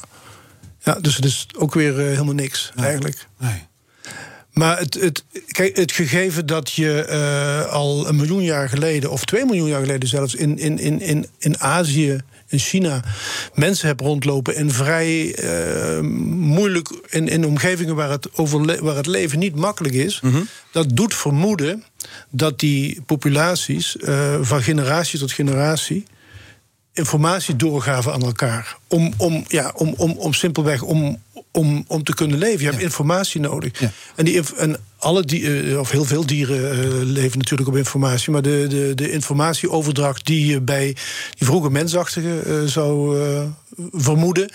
ja. 0.80 0.94
Dus 0.94 1.16
het 1.16 1.26
is 1.26 1.48
ook 1.58 1.74
weer 1.74 1.92
uh, 1.92 2.06
helemaal 2.06 2.34
niks, 2.34 2.72
eigenlijk. 2.76 3.28
Nee. 3.38 3.66
Maar 4.54 4.78
het, 4.78 4.94
het, 4.94 5.24
kijk, 5.48 5.76
het 5.76 5.92
gegeven 5.92 6.46
dat 6.46 6.72
je 6.72 7.08
uh, 7.10 7.74
al 7.74 8.08
een 8.08 8.16
miljoen 8.16 8.44
jaar 8.44 8.70
geleden, 8.70 9.12
of 9.12 9.26
twee 9.26 9.46
miljoen 9.46 9.68
jaar 9.68 9.82
geleden 9.82 10.10
zelfs, 10.10 10.36
in, 10.36 10.58
in, 10.58 10.80
in, 10.80 11.02
in, 11.02 11.28
in 11.38 11.60
Azië 11.60 12.22
in 12.50 12.60
China 12.60 13.04
mensen 13.54 13.88
hebt 13.88 14.02
rondlopen 14.02 14.56
in 14.56 14.72
vrij 14.72 15.44
uh, 15.44 16.00
moeilijk 16.30 16.90
in, 17.10 17.28
in 17.28 17.46
omgevingen 17.46 17.96
waar 17.96 18.10
het, 18.10 18.38
overle 18.38 18.84
waar 18.84 18.96
het 18.96 19.08
leven 19.08 19.40
niet 19.40 19.56
makkelijk 19.56 19.96
is, 19.96 20.20
-hmm. 20.20 20.48
dat 20.72 20.96
doet 20.96 21.16
vermoeden 21.16 21.84
dat 22.30 22.60
die 22.60 23.02
populaties 23.06 23.96
uh, 23.96 24.38
van 24.42 24.62
generatie 24.62 25.20
tot 25.20 25.32
generatie 25.32 26.06
informatie 26.98 27.56
doorgaven 27.56 28.14
aan 28.14 28.22
elkaar. 28.22 28.78
Om, 28.88 29.14
om, 29.18 29.46
ja, 29.48 29.72
om, 29.76 29.94
om, 29.98 30.12
om 30.12 30.34
simpelweg 30.34 30.82
om, 30.82 31.22
om, 31.52 31.86
om 31.88 32.04
te 32.04 32.14
kunnen 32.14 32.38
leven. 32.38 32.60
Je 32.60 32.66
hebt 32.66 32.78
ja. 32.78 32.84
informatie 32.84 33.42
nodig. 33.42 33.80
Ja. 33.80 33.92
En, 34.16 34.26
die, 34.26 34.56
en 34.58 34.78
alle 34.98 35.24
dieren, 35.24 35.80
of 35.80 35.92
heel 35.92 36.06
veel 36.06 36.26
dieren 36.26 36.78
uh, 36.78 37.12
leven 37.14 37.38
natuurlijk 37.38 37.70
op 37.70 37.76
informatie. 37.76 38.32
Maar 38.32 38.42
de, 38.42 38.66
de, 38.70 38.92
de 38.96 39.12
informatieoverdracht 39.12 40.26
die 40.26 40.46
je 40.46 40.62
bij 40.62 40.86
die 41.38 41.48
vroege 41.48 41.70
mensachtige 41.70 42.44
uh, 42.46 42.64
zou 42.64 43.20
uh, 43.20 43.44
vermoeden, 43.92 44.52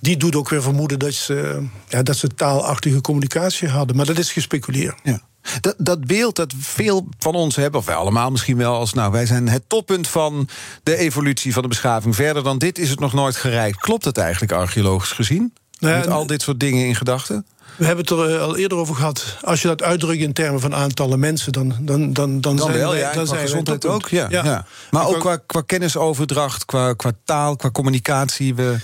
die 0.00 0.16
doet 0.16 0.36
ook 0.36 0.48
weer 0.48 0.62
vermoeden 0.62 0.98
dat 0.98 1.14
ze, 1.14 1.66
ja, 1.88 2.02
dat 2.02 2.16
ze 2.16 2.28
taalachtige 2.28 3.00
communicatie 3.00 3.68
hadden. 3.68 3.96
Maar 3.96 4.06
dat 4.06 4.18
is 4.18 4.32
gespeculeerd. 4.32 4.98
Ja. 5.02 5.20
Dat, 5.60 5.74
dat 5.78 6.06
beeld 6.06 6.36
dat 6.36 6.52
veel 6.58 7.08
van 7.18 7.34
ons 7.34 7.56
hebben, 7.56 7.80
of 7.80 7.86
wij 7.86 7.94
allemaal 7.94 8.30
misschien 8.30 8.56
wel, 8.56 8.74
als 8.74 8.92
nou, 8.92 9.12
wij 9.12 9.26
zijn 9.26 9.48
het 9.48 9.62
toppunt 9.66 10.08
van 10.08 10.48
de 10.82 10.96
evolutie 10.96 11.52
van 11.52 11.62
de 11.62 11.68
beschaving. 11.68 12.14
Verder 12.14 12.42
dan 12.42 12.58
dit 12.58 12.78
is 12.78 12.90
het 12.90 13.00
nog 13.00 13.12
nooit 13.12 13.36
gereikt. 13.36 13.78
Klopt 13.78 14.04
het 14.04 14.18
eigenlijk 14.18 14.52
archeologisch 14.52 15.12
gezien? 15.12 15.52
Nou 15.78 15.98
Met 15.98 16.08
al 16.08 16.26
dit 16.26 16.42
soort 16.42 16.60
dingen 16.60 16.86
in 16.86 16.94
gedachten? 16.94 17.46
We 17.76 17.84
hebben 17.84 18.04
het 18.04 18.14
er 18.14 18.38
al 18.38 18.56
eerder 18.56 18.78
over 18.78 18.94
gehad. 18.94 19.36
Als 19.42 19.62
je 19.62 19.68
dat 19.68 19.82
uitdrukt 19.82 20.20
in 20.20 20.32
termen 20.32 20.60
van 20.60 20.74
aantallen 20.74 21.18
mensen, 21.18 21.52
dan, 21.52 21.74
dan, 21.80 22.12
dan, 22.12 22.12
dan, 22.12 22.40
dan 22.40 22.58
zijn 22.58 22.78
wel, 22.78 22.96
ja, 22.96 23.12
dan 23.12 23.26
zijn 23.26 23.40
gezondheid 23.40 23.86
ook. 23.86 24.08
Ja, 24.08 24.26
ja. 24.30 24.44
ja. 24.44 24.66
Maar 24.90 25.06
ook 25.06 25.20
qua, 25.20 25.36
qua 25.46 25.60
kennisoverdracht, 25.60 26.64
qua, 26.64 26.92
qua 26.92 27.12
taal, 27.24 27.56
qua 27.56 27.70
communicatie. 27.70 28.54
We... 28.54 28.76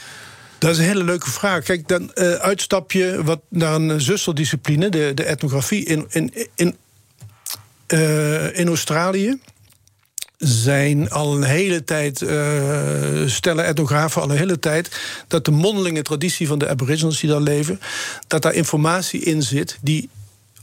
Dat 0.60 0.70
is 0.70 0.78
een 0.78 0.84
hele 0.84 1.04
leuke 1.04 1.30
vraag. 1.30 1.64
Kijk, 1.64 1.88
dan 1.88 2.10
uh, 2.14 2.32
uitstap 2.32 2.92
je 2.92 3.20
wat 3.24 3.40
naar 3.48 3.74
een 3.74 4.00
zusterdiscipline, 4.00 4.88
de, 4.88 5.12
de 5.14 5.24
etnografie 5.24 5.84
in, 5.84 6.06
in, 6.08 6.32
in, 6.54 6.76
uh, 7.92 8.58
in 8.58 8.66
Australië 8.66 9.38
zijn 10.38 11.10
al 11.10 11.36
een 11.36 11.42
hele 11.42 11.84
tijd, 11.84 12.20
uh, 12.20 13.26
stellen 13.26 13.64
etnografen 13.64 14.22
al 14.22 14.30
een 14.30 14.36
hele 14.36 14.58
tijd, 14.58 15.00
dat 15.28 15.44
de 15.44 15.50
mondelinge 15.50 16.02
traditie 16.02 16.46
van 16.46 16.58
de 16.58 16.68
aboriginals 16.68 17.20
die 17.20 17.30
daar 17.30 17.40
leven, 17.40 17.80
dat 18.26 18.42
daar 18.42 18.54
informatie 18.54 19.20
in 19.20 19.42
zit 19.42 19.78
die 19.82 20.08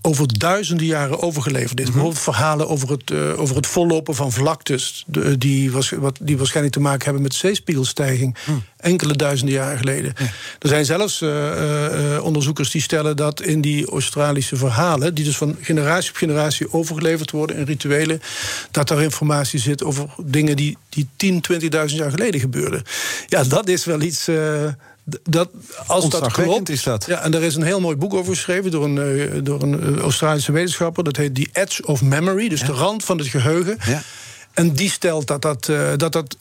over 0.08 0.38
duizenden 0.38 0.86
jaren 0.86 1.22
overgeleverd 1.22 1.80
is. 1.80 1.86
Mm 1.86 1.94
-hmm. 1.94 1.94
Bijvoorbeeld 1.94 2.24
verhalen 2.24 2.70
over 2.70 2.90
het, 2.90 3.12
uh, 3.12 3.40
over 3.40 3.56
het 3.56 3.68
vollopen 3.68 4.16
van 4.16 4.32
vlaktes... 4.32 5.04
De, 5.08 5.38
die, 5.38 5.72
was, 5.72 5.90
wat, 5.90 6.18
die 6.22 6.38
waarschijnlijk 6.38 6.76
te 6.76 6.82
maken 6.82 7.04
hebben 7.04 7.22
met 7.22 7.34
zeespiegelstijging... 7.34 8.38
Mm. 8.46 8.64
enkele 8.78 9.16
duizenden 9.16 9.56
jaren 9.56 9.78
geleden. 9.78 10.14
Ja. 10.18 10.26
Er 10.60 10.68
zijn 10.68 10.86
zelfs 10.86 11.22
uh, 11.22 11.30
uh, 11.30 12.24
onderzoekers 12.24 12.72
die 12.72 12.82
stellen 12.82 13.16
dat 13.16 13.42
in 13.42 13.62
die 13.62 13.90
Australische 13.90 14.56
verhalen... 14.56 15.14
die 15.14 15.26
dus 15.26 15.38
van 15.38 15.56
generatie 15.62 16.10
op 16.10 16.16
generatie 16.16 16.74
overgeleverd 16.74 17.32
worden 17.32 17.56
in 17.56 17.66
rituelen... 17.66 18.22
dat 18.72 18.88
daar 18.88 19.02
informatie 19.02 19.60
zit 19.60 19.84
over 19.84 20.06
dingen 20.24 20.56
die, 20.56 20.78
die 20.90 21.08
10, 21.16 21.44
20.000 21.52 21.68
jaar 21.86 22.12
geleden 22.12 22.40
gebeurden. 22.40 22.84
Ja, 23.28 23.44
dat 23.44 23.68
is 23.68 23.86
wel 23.86 24.02
iets 24.02 24.28
dat, 25.24 25.50
als 25.88 26.10
dat 26.10 26.32
klopt, 26.32 26.70
is 26.70 26.84
dat. 26.84 27.06
Ja, 27.06 27.22
en 27.22 27.34
er 27.34 27.44
is 27.44 27.56
een 27.56 27.64
heel 27.64 27.80
mooi 27.80 27.96
boek 27.96 28.14
over 28.14 28.34
geschreven 28.36 28.72
door 28.72 28.84
een, 28.84 28.96
uh, 28.96 29.44
door 29.44 29.62
een 29.62 30.00
Australische 30.00 30.52
wetenschapper. 30.52 31.04
Dat 31.04 31.16
heet 31.16 31.36
The 31.36 31.50
Edge 31.54 31.86
of 31.86 32.02
Memory, 32.02 32.50
dus 32.50 32.60
ja. 32.60 32.66
de 32.66 32.72
rand 32.72 33.04
van 33.04 33.18
het 33.18 33.28
geheugen. 33.28 33.78
Ja. 33.86 34.02
En 34.54 34.74
die 34.74 34.90
stelt 34.90 35.28
dat 35.28 35.42
dat, 35.42 35.68
uh, 35.68 35.90
dat, 35.98 36.12
dat 36.12 36.38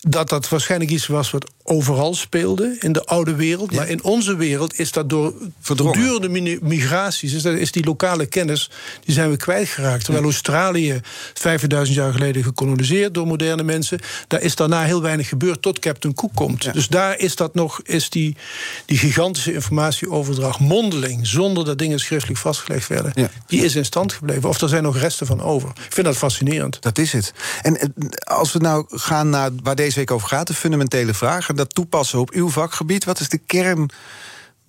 dat 0.00 0.28
dat 0.28 0.48
waarschijnlijk 0.48 0.90
iets 0.90 1.06
was 1.06 1.30
wat 1.30 1.50
overal 1.62 2.14
speelde 2.14 2.76
in 2.78 2.92
de 2.92 3.04
oude 3.04 3.34
wereld. 3.34 3.70
Ja. 3.70 3.76
Maar 3.76 3.88
in 3.88 4.02
onze 4.02 4.36
wereld 4.36 4.78
is 4.78 4.92
dat 4.92 5.08
door 5.08 5.34
voortdurende 5.60 6.58
migraties... 6.62 7.32
Is, 7.32 7.42
dat, 7.42 7.54
is 7.54 7.72
die 7.72 7.84
lokale 7.84 8.26
kennis, 8.26 8.70
die 9.04 9.14
zijn 9.14 9.30
we 9.30 9.36
kwijtgeraakt. 9.36 10.04
Terwijl 10.04 10.24
ja. 10.24 10.30
Australië 10.30 11.00
5000 11.34 11.96
jaar 11.96 12.12
geleden 12.12 12.42
gekoloniseerd 12.42 13.14
door 13.14 13.26
moderne 13.26 13.62
mensen... 13.62 14.00
daar 14.26 14.40
is 14.40 14.54
daarna 14.54 14.82
heel 14.82 15.02
weinig 15.02 15.28
gebeurd 15.28 15.62
tot 15.62 15.78
Captain 15.78 16.14
Cook 16.14 16.34
komt. 16.34 16.64
Ja. 16.64 16.72
Dus 16.72 16.88
daar 16.88 17.18
is 17.18 17.36
dat 17.36 17.54
nog, 17.54 17.80
is 17.84 18.10
die, 18.10 18.36
die 18.84 18.98
gigantische 18.98 19.52
informatieoverdracht 19.52 20.60
mondeling... 20.60 21.26
zonder 21.26 21.64
dat 21.64 21.78
dingen 21.78 22.00
schriftelijk 22.00 22.40
vastgelegd 22.40 22.88
werden... 22.88 23.30
die 23.46 23.64
is 23.64 23.76
in 23.76 23.84
stand 23.84 24.12
gebleven. 24.12 24.48
Of 24.48 24.60
er 24.60 24.68
zijn 24.68 24.82
nog 24.82 24.98
resten 24.98 25.26
van 25.26 25.42
over. 25.42 25.68
Ik 25.68 25.92
vind 25.92 26.06
dat 26.06 26.16
fascinerend. 26.16 26.82
Dat 26.82 26.98
is 26.98 27.12
het. 27.12 27.32
En 27.62 27.94
als 28.18 28.52
we 28.52 28.58
nou 28.58 28.84
gaan 28.88 29.30
naar 29.30 29.50
waar 29.62 29.74
deze 29.76 29.89
week 29.98 30.10
over 30.10 30.28
gaat, 30.28 30.46
de 30.46 30.54
fundamentele 30.54 31.14
vraag... 31.14 31.48
en 31.48 31.56
dat 31.56 31.74
toepassen 31.74 32.18
op 32.18 32.30
uw 32.30 32.48
vakgebied. 32.48 33.04
Wat 33.04 33.20
is 33.20 33.28
de 33.28 33.38
kern 33.38 33.90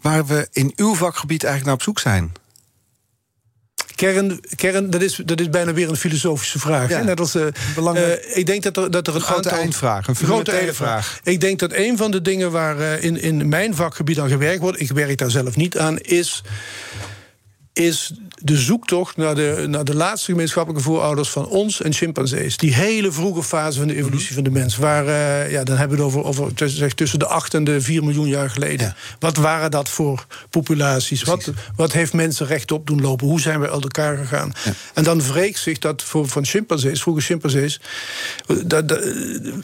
waar 0.01 0.26
we 0.26 0.47
in 0.51 0.74
uw 0.76 0.95
vakgebied 0.95 1.43
eigenlijk 1.43 1.65
naar 1.65 1.74
op 1.74 1.82
zoek 1.82 1.99
zijn? 1.99 2.32
Kern, 3.95 4.39
kern 4.55 4.89
dat, 4.89 5.01
is, 5.01 5.22
dat 5.26 5.39
is 5.39 5.49
bijna 5.49 5.74
weer 5.74 5.89
een 5.89 5.95
filosofische 5.95 6.59
vraag. 6.59 6.89
Ja. 6.89 7.01
Net 7.01 7.19
als, 7.19 7.36
uh, 7.36 7.45
Belangrijk. 7.76 8.26
Uh, 8.26 8.38
ik 8.38 8.45
denk 8.45 8.63
dat 8.63 8.78
er, 8.78 8.91
dat 8.91 9.07
er 9.07 9.13
een, 9.13 9.19
een 9.19 9.26
grote 9.26 9.49
aantal, 9.49 9.63
eindvraag, 9.63 10.07
een 10.07 10.15
grote 10.15 10.51
eindvraag. 10.51 11.19
Ik 11.24 11.41
denk 11.41 11.59
dat 11.59 11.74
een 11.74 11.97
van 11.97 12.11
de 12.11 12.22
dingen 12.22 12.51
waar 12.51 12.78
uh, 12.78 13.03
in, 13.03 13.22
in 13.22 13.49
mijn 13.49 13.76
vakgebied 13.76 14.19
aan 14.19 14.30
gewerkt 14.30 14.61
wordt... 14.61 14.80
ik 14.80 14.91
werk 14.91 15.17
daar 15.17 15.32
zelf 15.32 15.55
niet 15.55 15.78
aan, 15.78 15.99
is 15.99 16.43
is 17.74 18.13
de 18.44 18.58
zoektocht 18.58 19.18
naar 19.18 19.36
de, 19.36 19.66
naar 19.68 19.84
de 19.84 19.96
laatste 19.96 20.32
gemeenschappelijke 20.32 20.84
voorouders 20.84 21.30
van 21.30 21.48
ons 21.48 21.82
en 21.82 21.94
chimpansees. 21.94 22.58
Die 22.58 22.74
hele 22.74 23.12
vroege 23.12 23.44
fase 23.44 23.80
van 23.80 23.88
de 23.88 23.96
evolutie 23.96 24.34
van 24.34 24.44
de 24.44 24.50
mens. 24.50 24.78
Waar, 24.78 25.06
uh, 25.06 25.52
ja, 25.52 25.64
dan 25.64 25.78
hebben 25.78 25.98
we 25.98 26.04
het 26.04 26.14
over, 26.14 26.26
over 26.26 26.52
zeg, 26.70 26.94
tussen 26.94 27.20
de 27.20 27.26
8 27.26 27.54
en 27.54 27.64
de 27.64 27.82
4 27.82 28.04
miljoen 28.04 28.28
jaar 28.28 28.50
geleden. 28.50 28.96
Wat 29.20 29.38
waren 29.38 29.72
dat 29.72 29.89
voor 29.89 30.26
populaties? 30.50 31.24
Wat, 31.24 31.52
wat 31.76 31.92
heeft 31.92 32.14
mensen 32.14 32.48
rechtop 32.48 32.88
doen 32.88 33.02
lopen? 33.02 33.28
Hoe 33.28 33.42
zijn 33.42 33.60
we 33.60 33.72
uit 33.72 33.84
elkaar 33.84 34.18
gegaan? 34.18 34.54
En 34.94 35.04
dan 35.04 35.22
wreekt 35.22 35.60
zich 35.60 35.78
dat 35.78 36.04
voor, 36.04 36.28
van 36.28 36.46
chimpansees, 36.46 37.02
vroege 37.02 37.22
chimpansees. 37.22 37.80
Dat, 38.66 39.00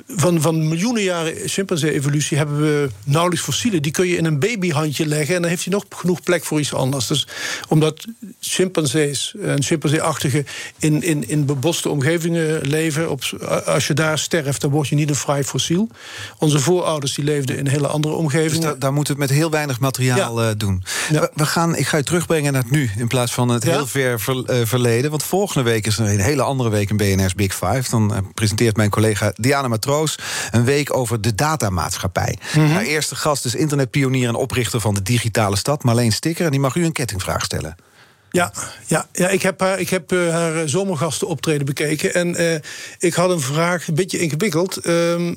van, 0.08 0.42
van 0.42 0.68
miljoenen 0.68 1.04
jaren 1.04 1.34
chimpansee-evolutie 1.50 2.38
hebben 2.38 2.60
we 2.60 2.90
nauwelijks 3.04 3.44
fossielen. 3.46 3.82
Die 3.82 3.92
kun 3.92 4.08
je 4.08 4.18
in 4.18 4.26
een 4.26 4.40
babyhandje 4.40 5.06
leggen 5.06 5.36
en 5.36 5.42
dan 5.42 5.50
heeft 5.50 5.64
hij 5.64 5.74
nog 5.74 5.86
genoeg 5.90 6.22
plek 6.22 6.44
voor 6.46 6.60
iets 6.60 6.74
anders. 6.74 7.08
Dus 7.08 7.28
omdat 7.68 8.06
chimpansees 8.40 8.66
en 9.42 9.64
chimpansee-achtige 9.64 10.46
in, 10.80 11.04
in, 11.04 11.30
in 11.30 11.46
beboste 11.46 11.90
omgevingen 11.90 12.62
leven. 12.62 13.10
Op, 13.10 13.22
als 13.66 13.88
je 13.88 13.94
daar 13.94 14.20
sterft, 14.20 14.62
dan 14.62 14.72
word 14.72 14.88
je 14.88 14.96
niet 14.96 15.10
een 15.10 15.16
fraai 15.16 15.44
fossiel. 15.44 15.90
Onze 16.40 16.60
voorouders 16.60 17.14
die 17.14 17.24
leefden 17.24 17.58
in 17.58 17.68
hele 17.68 17.88
andere 17.88 18.14
omgevingen. 18.14 18.70
Dus 18.70 18.80
daar 18.80 18.94
moeten 18.94 19.16
we 19.16 19.22
het 19.22 19.30
met 19.30 19.40
heel 19.40 19.52
weinig 19.52 19.80
materiaal 19.80 20.44
ja. 20.44 20.54
doen. 20.54 20.84
Ja. 21.12 21.30
We 21.34 21.46
gaan, 21.46 21.76
ik 21.76 21.88
ga 21.88 21.98
je 21.98 22.04
terugbrengen 22.04 22.54
naar 22.54 22.62
het 22.62 22.72
nu 22.72 22.90
in 22.98 23.08
plaats 23.08 23.34
van 23.34 23.50
het 23.50 23.64
heel 23.64 23.88
ver 23.88 24.20
ver, 24.20 24.44
uh, 24.60 24.66
verleden. 24.66 25.10
Want 25.10 25.24
volgende 25.24 25.70
week 25.70 25.86
is 25.86 25.98
er 25.98 26.10
een 26.10 26.20
hele 26.20 26.42
andere 26.42 26.70
week 26.70 26.90
in 26.90 26.98
BNR's 26.98 27.36
Big 27.36 27.56
Five. 27.56 27.90
Dan 27.90 28.12
uh, 28.12 28.18
presenteert 28.34 28.76
mijn 28.78 28.90
collega 28.90 29.34
Diana 29.36 29.68
Matroos 29.68 30.20
een 30.52 30.64
week 30.64 30.96
over 30.96 31.22
de 31.22 31.36
datamaatschappij. 31.36 32.38
Mm 32.56 32.66
-hmm. 32.66 32.74
Haar 32.74 32.84
eerste 32.84 33.16
gast 33.16 33.46
is 33.46 33.56
internetpionier 33.56 34.28
en 34.28 34.36
oprichter 34.36 34.80
van 34.80 34.94
de 34.94 35.02
digitale 35.02 35.56
stad, 35.56 35.84
Marleen 35.84 36.12
Stikker. 36.12 36.46
En 36.46 36.52
die 36.52 36.60
mag 36.60 36.76
u 36.76 36.86
een 36.86 36.92
kettingvraag 36.92 37.44
stellen. 37.44 37.76
Ja, 38.38 38.52
ja, 38.88 39.08
ja 39.12 39.30
ik 39.30 39.42
heb 39.42 39.60
haar, 39.60 39.80
ik 39.80 39.90
heb, 39.90 40.12
uh, 40.12 40.30
haar 40.30 40.70
zomergasten 40.70 41.28
optreden 41.28 41.66
bekeken. 41.66 42.14
En 42.14 42.42
uh, 42.42 42.56
ik 43.00 43.14
had 43.14 43.30
een 43.30 43.40
vraag, 43.40 43.88
een 43.88 43.96
beetje 43.96 44.20
ingewikkeld. 44.20 44.88
Uh, 44.88 45.32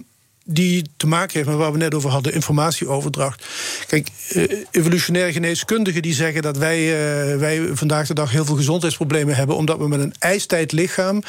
die 0.44 0.84
te 0.96 1.06
maken 1.06 1.36
heeft 1.36 1.48
met 1.48 1.58
waar 1.58 1.72
we 1.72 1.78
net 1.78 1.94
over 1.94 2.10
hadden, 2.10 2.32
informatieoverdracht. 2.32 3.46
Kijk, 3.86 4.08
uh, 4.32 4.64
evolutionaire 4.70 5.32
geneeskundigen 5.32 6.02
die 6.02 6.14
zeggen 6.14 6.42
dat 6.42 6.56
wij, 6.56 6.80
uh, 6.80 7.36
wij 7.36 7.68
vandaag 7.72 8.06
de 8.06 8.14
dag 8.14 8.30
heel 8.30 8.44
veel 8.44 8.56
gezondheidsproblemen 8.56 9.36
hebben, 9.36 9.56
omdat 9.56 9.78
we 9.78 9.88
met 9.88 10.00
een 10.00 10.14
ijstijd 10.18 10.72
lichaam 10.72 11.22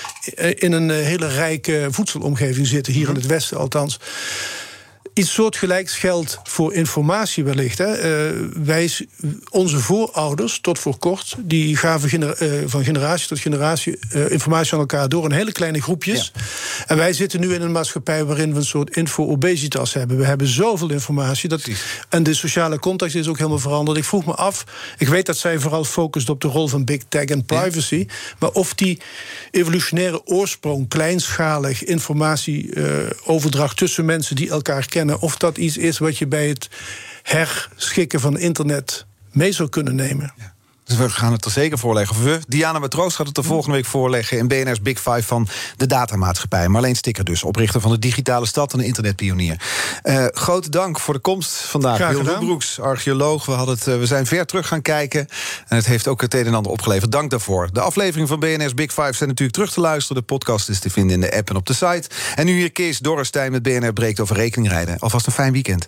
in 0.55 0.71
een 0.71 0.89
hele 0.89 1.27
rijke 1.27 1.87
voedselomgeving 1.89 2.67
zitten, 2.67 2.93
hier 2.93 3.09
in 3.09 3.15
het 3.15 3.25
Westen 3.25 3.57
althans 3.57 3.99
iets 5.13 5.33
soortgelijks 5.33 5.97
geldt 5.97 6.39
voor 6.43 6.73
informatie 6.73 7.43
wellicht. 7.43 7.77
Hè. 7.77 7.89
Uh, 7.89 8.47
wij, 8.63 8.91
onze 9.49 9.79
voorouders, 9.79 10.59
tot 10.61 10.79
voor 10.79 10.97
kort, 10.97 11.35
die 11.39 11.77
gaven 11.77 12.09
gener, 12.09 12.41
uh, 12.41 12.63
van 12.65 12.83
generatie 12.83 13.27
tot 13.27 13.39
generatie 13.39 13.99
uh, 14.15 14.31
informatie 14.31 14.73
aan 14.73 14.79
elkaar 14.79 15.09
door 15.09 15.25
in 15.25 15.31
hele 15.31 15.51
kleine 15.51 15.81
groepjes. 15.81 16.31
Ja. 16.33 16.41
En 16.87 16.97
wij 16.97 17.13
zitten 17.13 17.39
nu 17.39 17.53
in 17.53 17.61
een 17.61 17.71
maatschappij 17.71 18.25
waarin 18.25 18.51
we 18.51 18.57
een 18.59 18.65
soort 18.65 18.95
info-obesitas 18.95 19.93
hebben. 19.93 20.17
We 20.17 20.25
hebben 20.25 20.47
zoveel 20.47 20.89
informatie. 20.91 21.49
Dat, 21.49 21.67
en 22.09 22.23
de 22.23 22.33
sociale 22.33 22.79
context 22.79 23.15
is 23.15 23.27
ook 23.27 23.37
helemaal 23.37 23.59
veranderd. 23.59 23.97
Ik 23.97 24.03
vroeg 24.03 24.25
me 24.25 24.33
af, 24.33 24.63
ik 24.97 25.07
weet 25.07 25.25
dat 25.25 25.37
zij 25.37 25.59
vooral 25.59 25.83
focust 25.83 26.29
op 26.29 26.41
de 26.41 26.47
rol 26.47 26.67
van 26.67 26.85
big 26.85 27.01
tech 27.09 27.25
en 27.25 27.45
privacy. 27.45 28.05
Ja. 28.07 28.13
Maar 28.39 28.49
of 28.49 28.73
die 28.73 28.99
evolutionaire 29.51 30.25
oorsprong, 30.25 30.87
kleinschalig 30.87 31.83
informatieoverdracht 31.83 33.77
tussen 33.77 34.05
mensen 34.05 34.35
die 34.35 34.49
elkaar 34.49 34.85
kennen 34.85 35.10
of 35.19 35.37
dat 35.37 35.57
iets 35.57 35.77
is 35.77 35.97
wat 35.97 36.17
je 36.17 36.27
bij 36.27 36.47
het 36.47 36.69
herschikken 37.23 38.19
van 38.19 38.37
internet 38.37 39.05
mee 39.31 39.51
zou 39.51 39.69
kunnen 39.69 39.95
nemen. 39.95 40.33
Dus 40.91 40.99
we 40.99 41.09
gaan 41.09 41.31
het 41.31 41.45
er 41.45 41.51
zeker 41.51 41.77
voorleggen. 41.77 42.23
We, 42.23 42.39
Diana 42.47 42.79
Matroos 42.79 43.15
gaat 43.15 43.27
het 43.27 43.37
er 43.37 43.43
volgende 43.43 43.75
week 43.75 43.85
voorleggen... 43.85 44.37
in 44.37 44.47
BNR's 44.47 44.81
Big 44.81 44.97
Five 44.97 45.23
van 45.23 45.47
de 45.77 45.85
datamaatschappij. 45.85 46.67
Marleen 46.67 46.95
Stikker 46.95 47.23
dus, 47.23 47.43
oprichter 47.43 47.81
van 47.81 47.91
de 47.91 47.99
digitale 47.99 48.45
stad... 48.45 48.73
en 48.73 48.79
de 48.79 48.85
internetpionier. 48.85 49.61
Uh, 50.03 50.25
grote 50.31 50.69
dank 50.69 50.99
voor 50.99 51.13
de 51.13 51.19
komst 51.19 51.53
vandaag. 51.53 52.09
Hilde 52.09 52.37
Broeks, 52.37 52.79
archeoloog. 52.79 53.45
We, 53.45 53.51
hadden 53.51 53.75
het, 53.75 53.87
uh, 53.87 53.97
we 53.97 54.05
zijn 54.05 54.25
ver 54.25 54.45
terug 54.45 54.67
gaan 54.67 54.81
kijken. 54.81 55.27
En 55.67 55.75
het 55.75 55.85
heeft 55.85 56.07
ook 56.07 56.21
het 56.21 56.33
een 56.33 56.45
en 56.45 56.53
ander 56.53 56.71
opgeleverd. 56.71 57.11
Dank 57.11 57.29
daarvoor. 57.29 57.69
De 57.73 57.81
afleveringen 57.81 58.27
van 58.27 58.39
BNR's 58.39 58.73
Big 58.73 58.93
Five 58.93 59.13
zijn 59.13 59.29
natuurlijk 59.29 59.57
terug 59.57 59.71
te 59.71 59.81
luisteren. 59.81 60.21
De 60.21 60.27
podcast 60.27 60.69
is 60.69 60.79
te 60.79 60.89
vinden 60.89 61.13
in 61.13 61.21
de 61.21 61.37
app 61.37 61.49
en 61.49 61.55
op 61.55 61.65
de 61.65 61.73
site. 61.73 62.03
En 62.35 62.45
nu 62.45 62.51
hier 62.51 62.71
Kees 62.71 62.99
Dorrestein 62.99 63.51
met 63.51 63.63
BNR 63.63 63.93
breekt 63.93 64.19
over 64.19 64.35
rekeningrijden. 64.35 64.99
Alvast 64.99 65.25
een 65.25 65.33
fijn 65.33 65.53
weekend. 65.53 65.87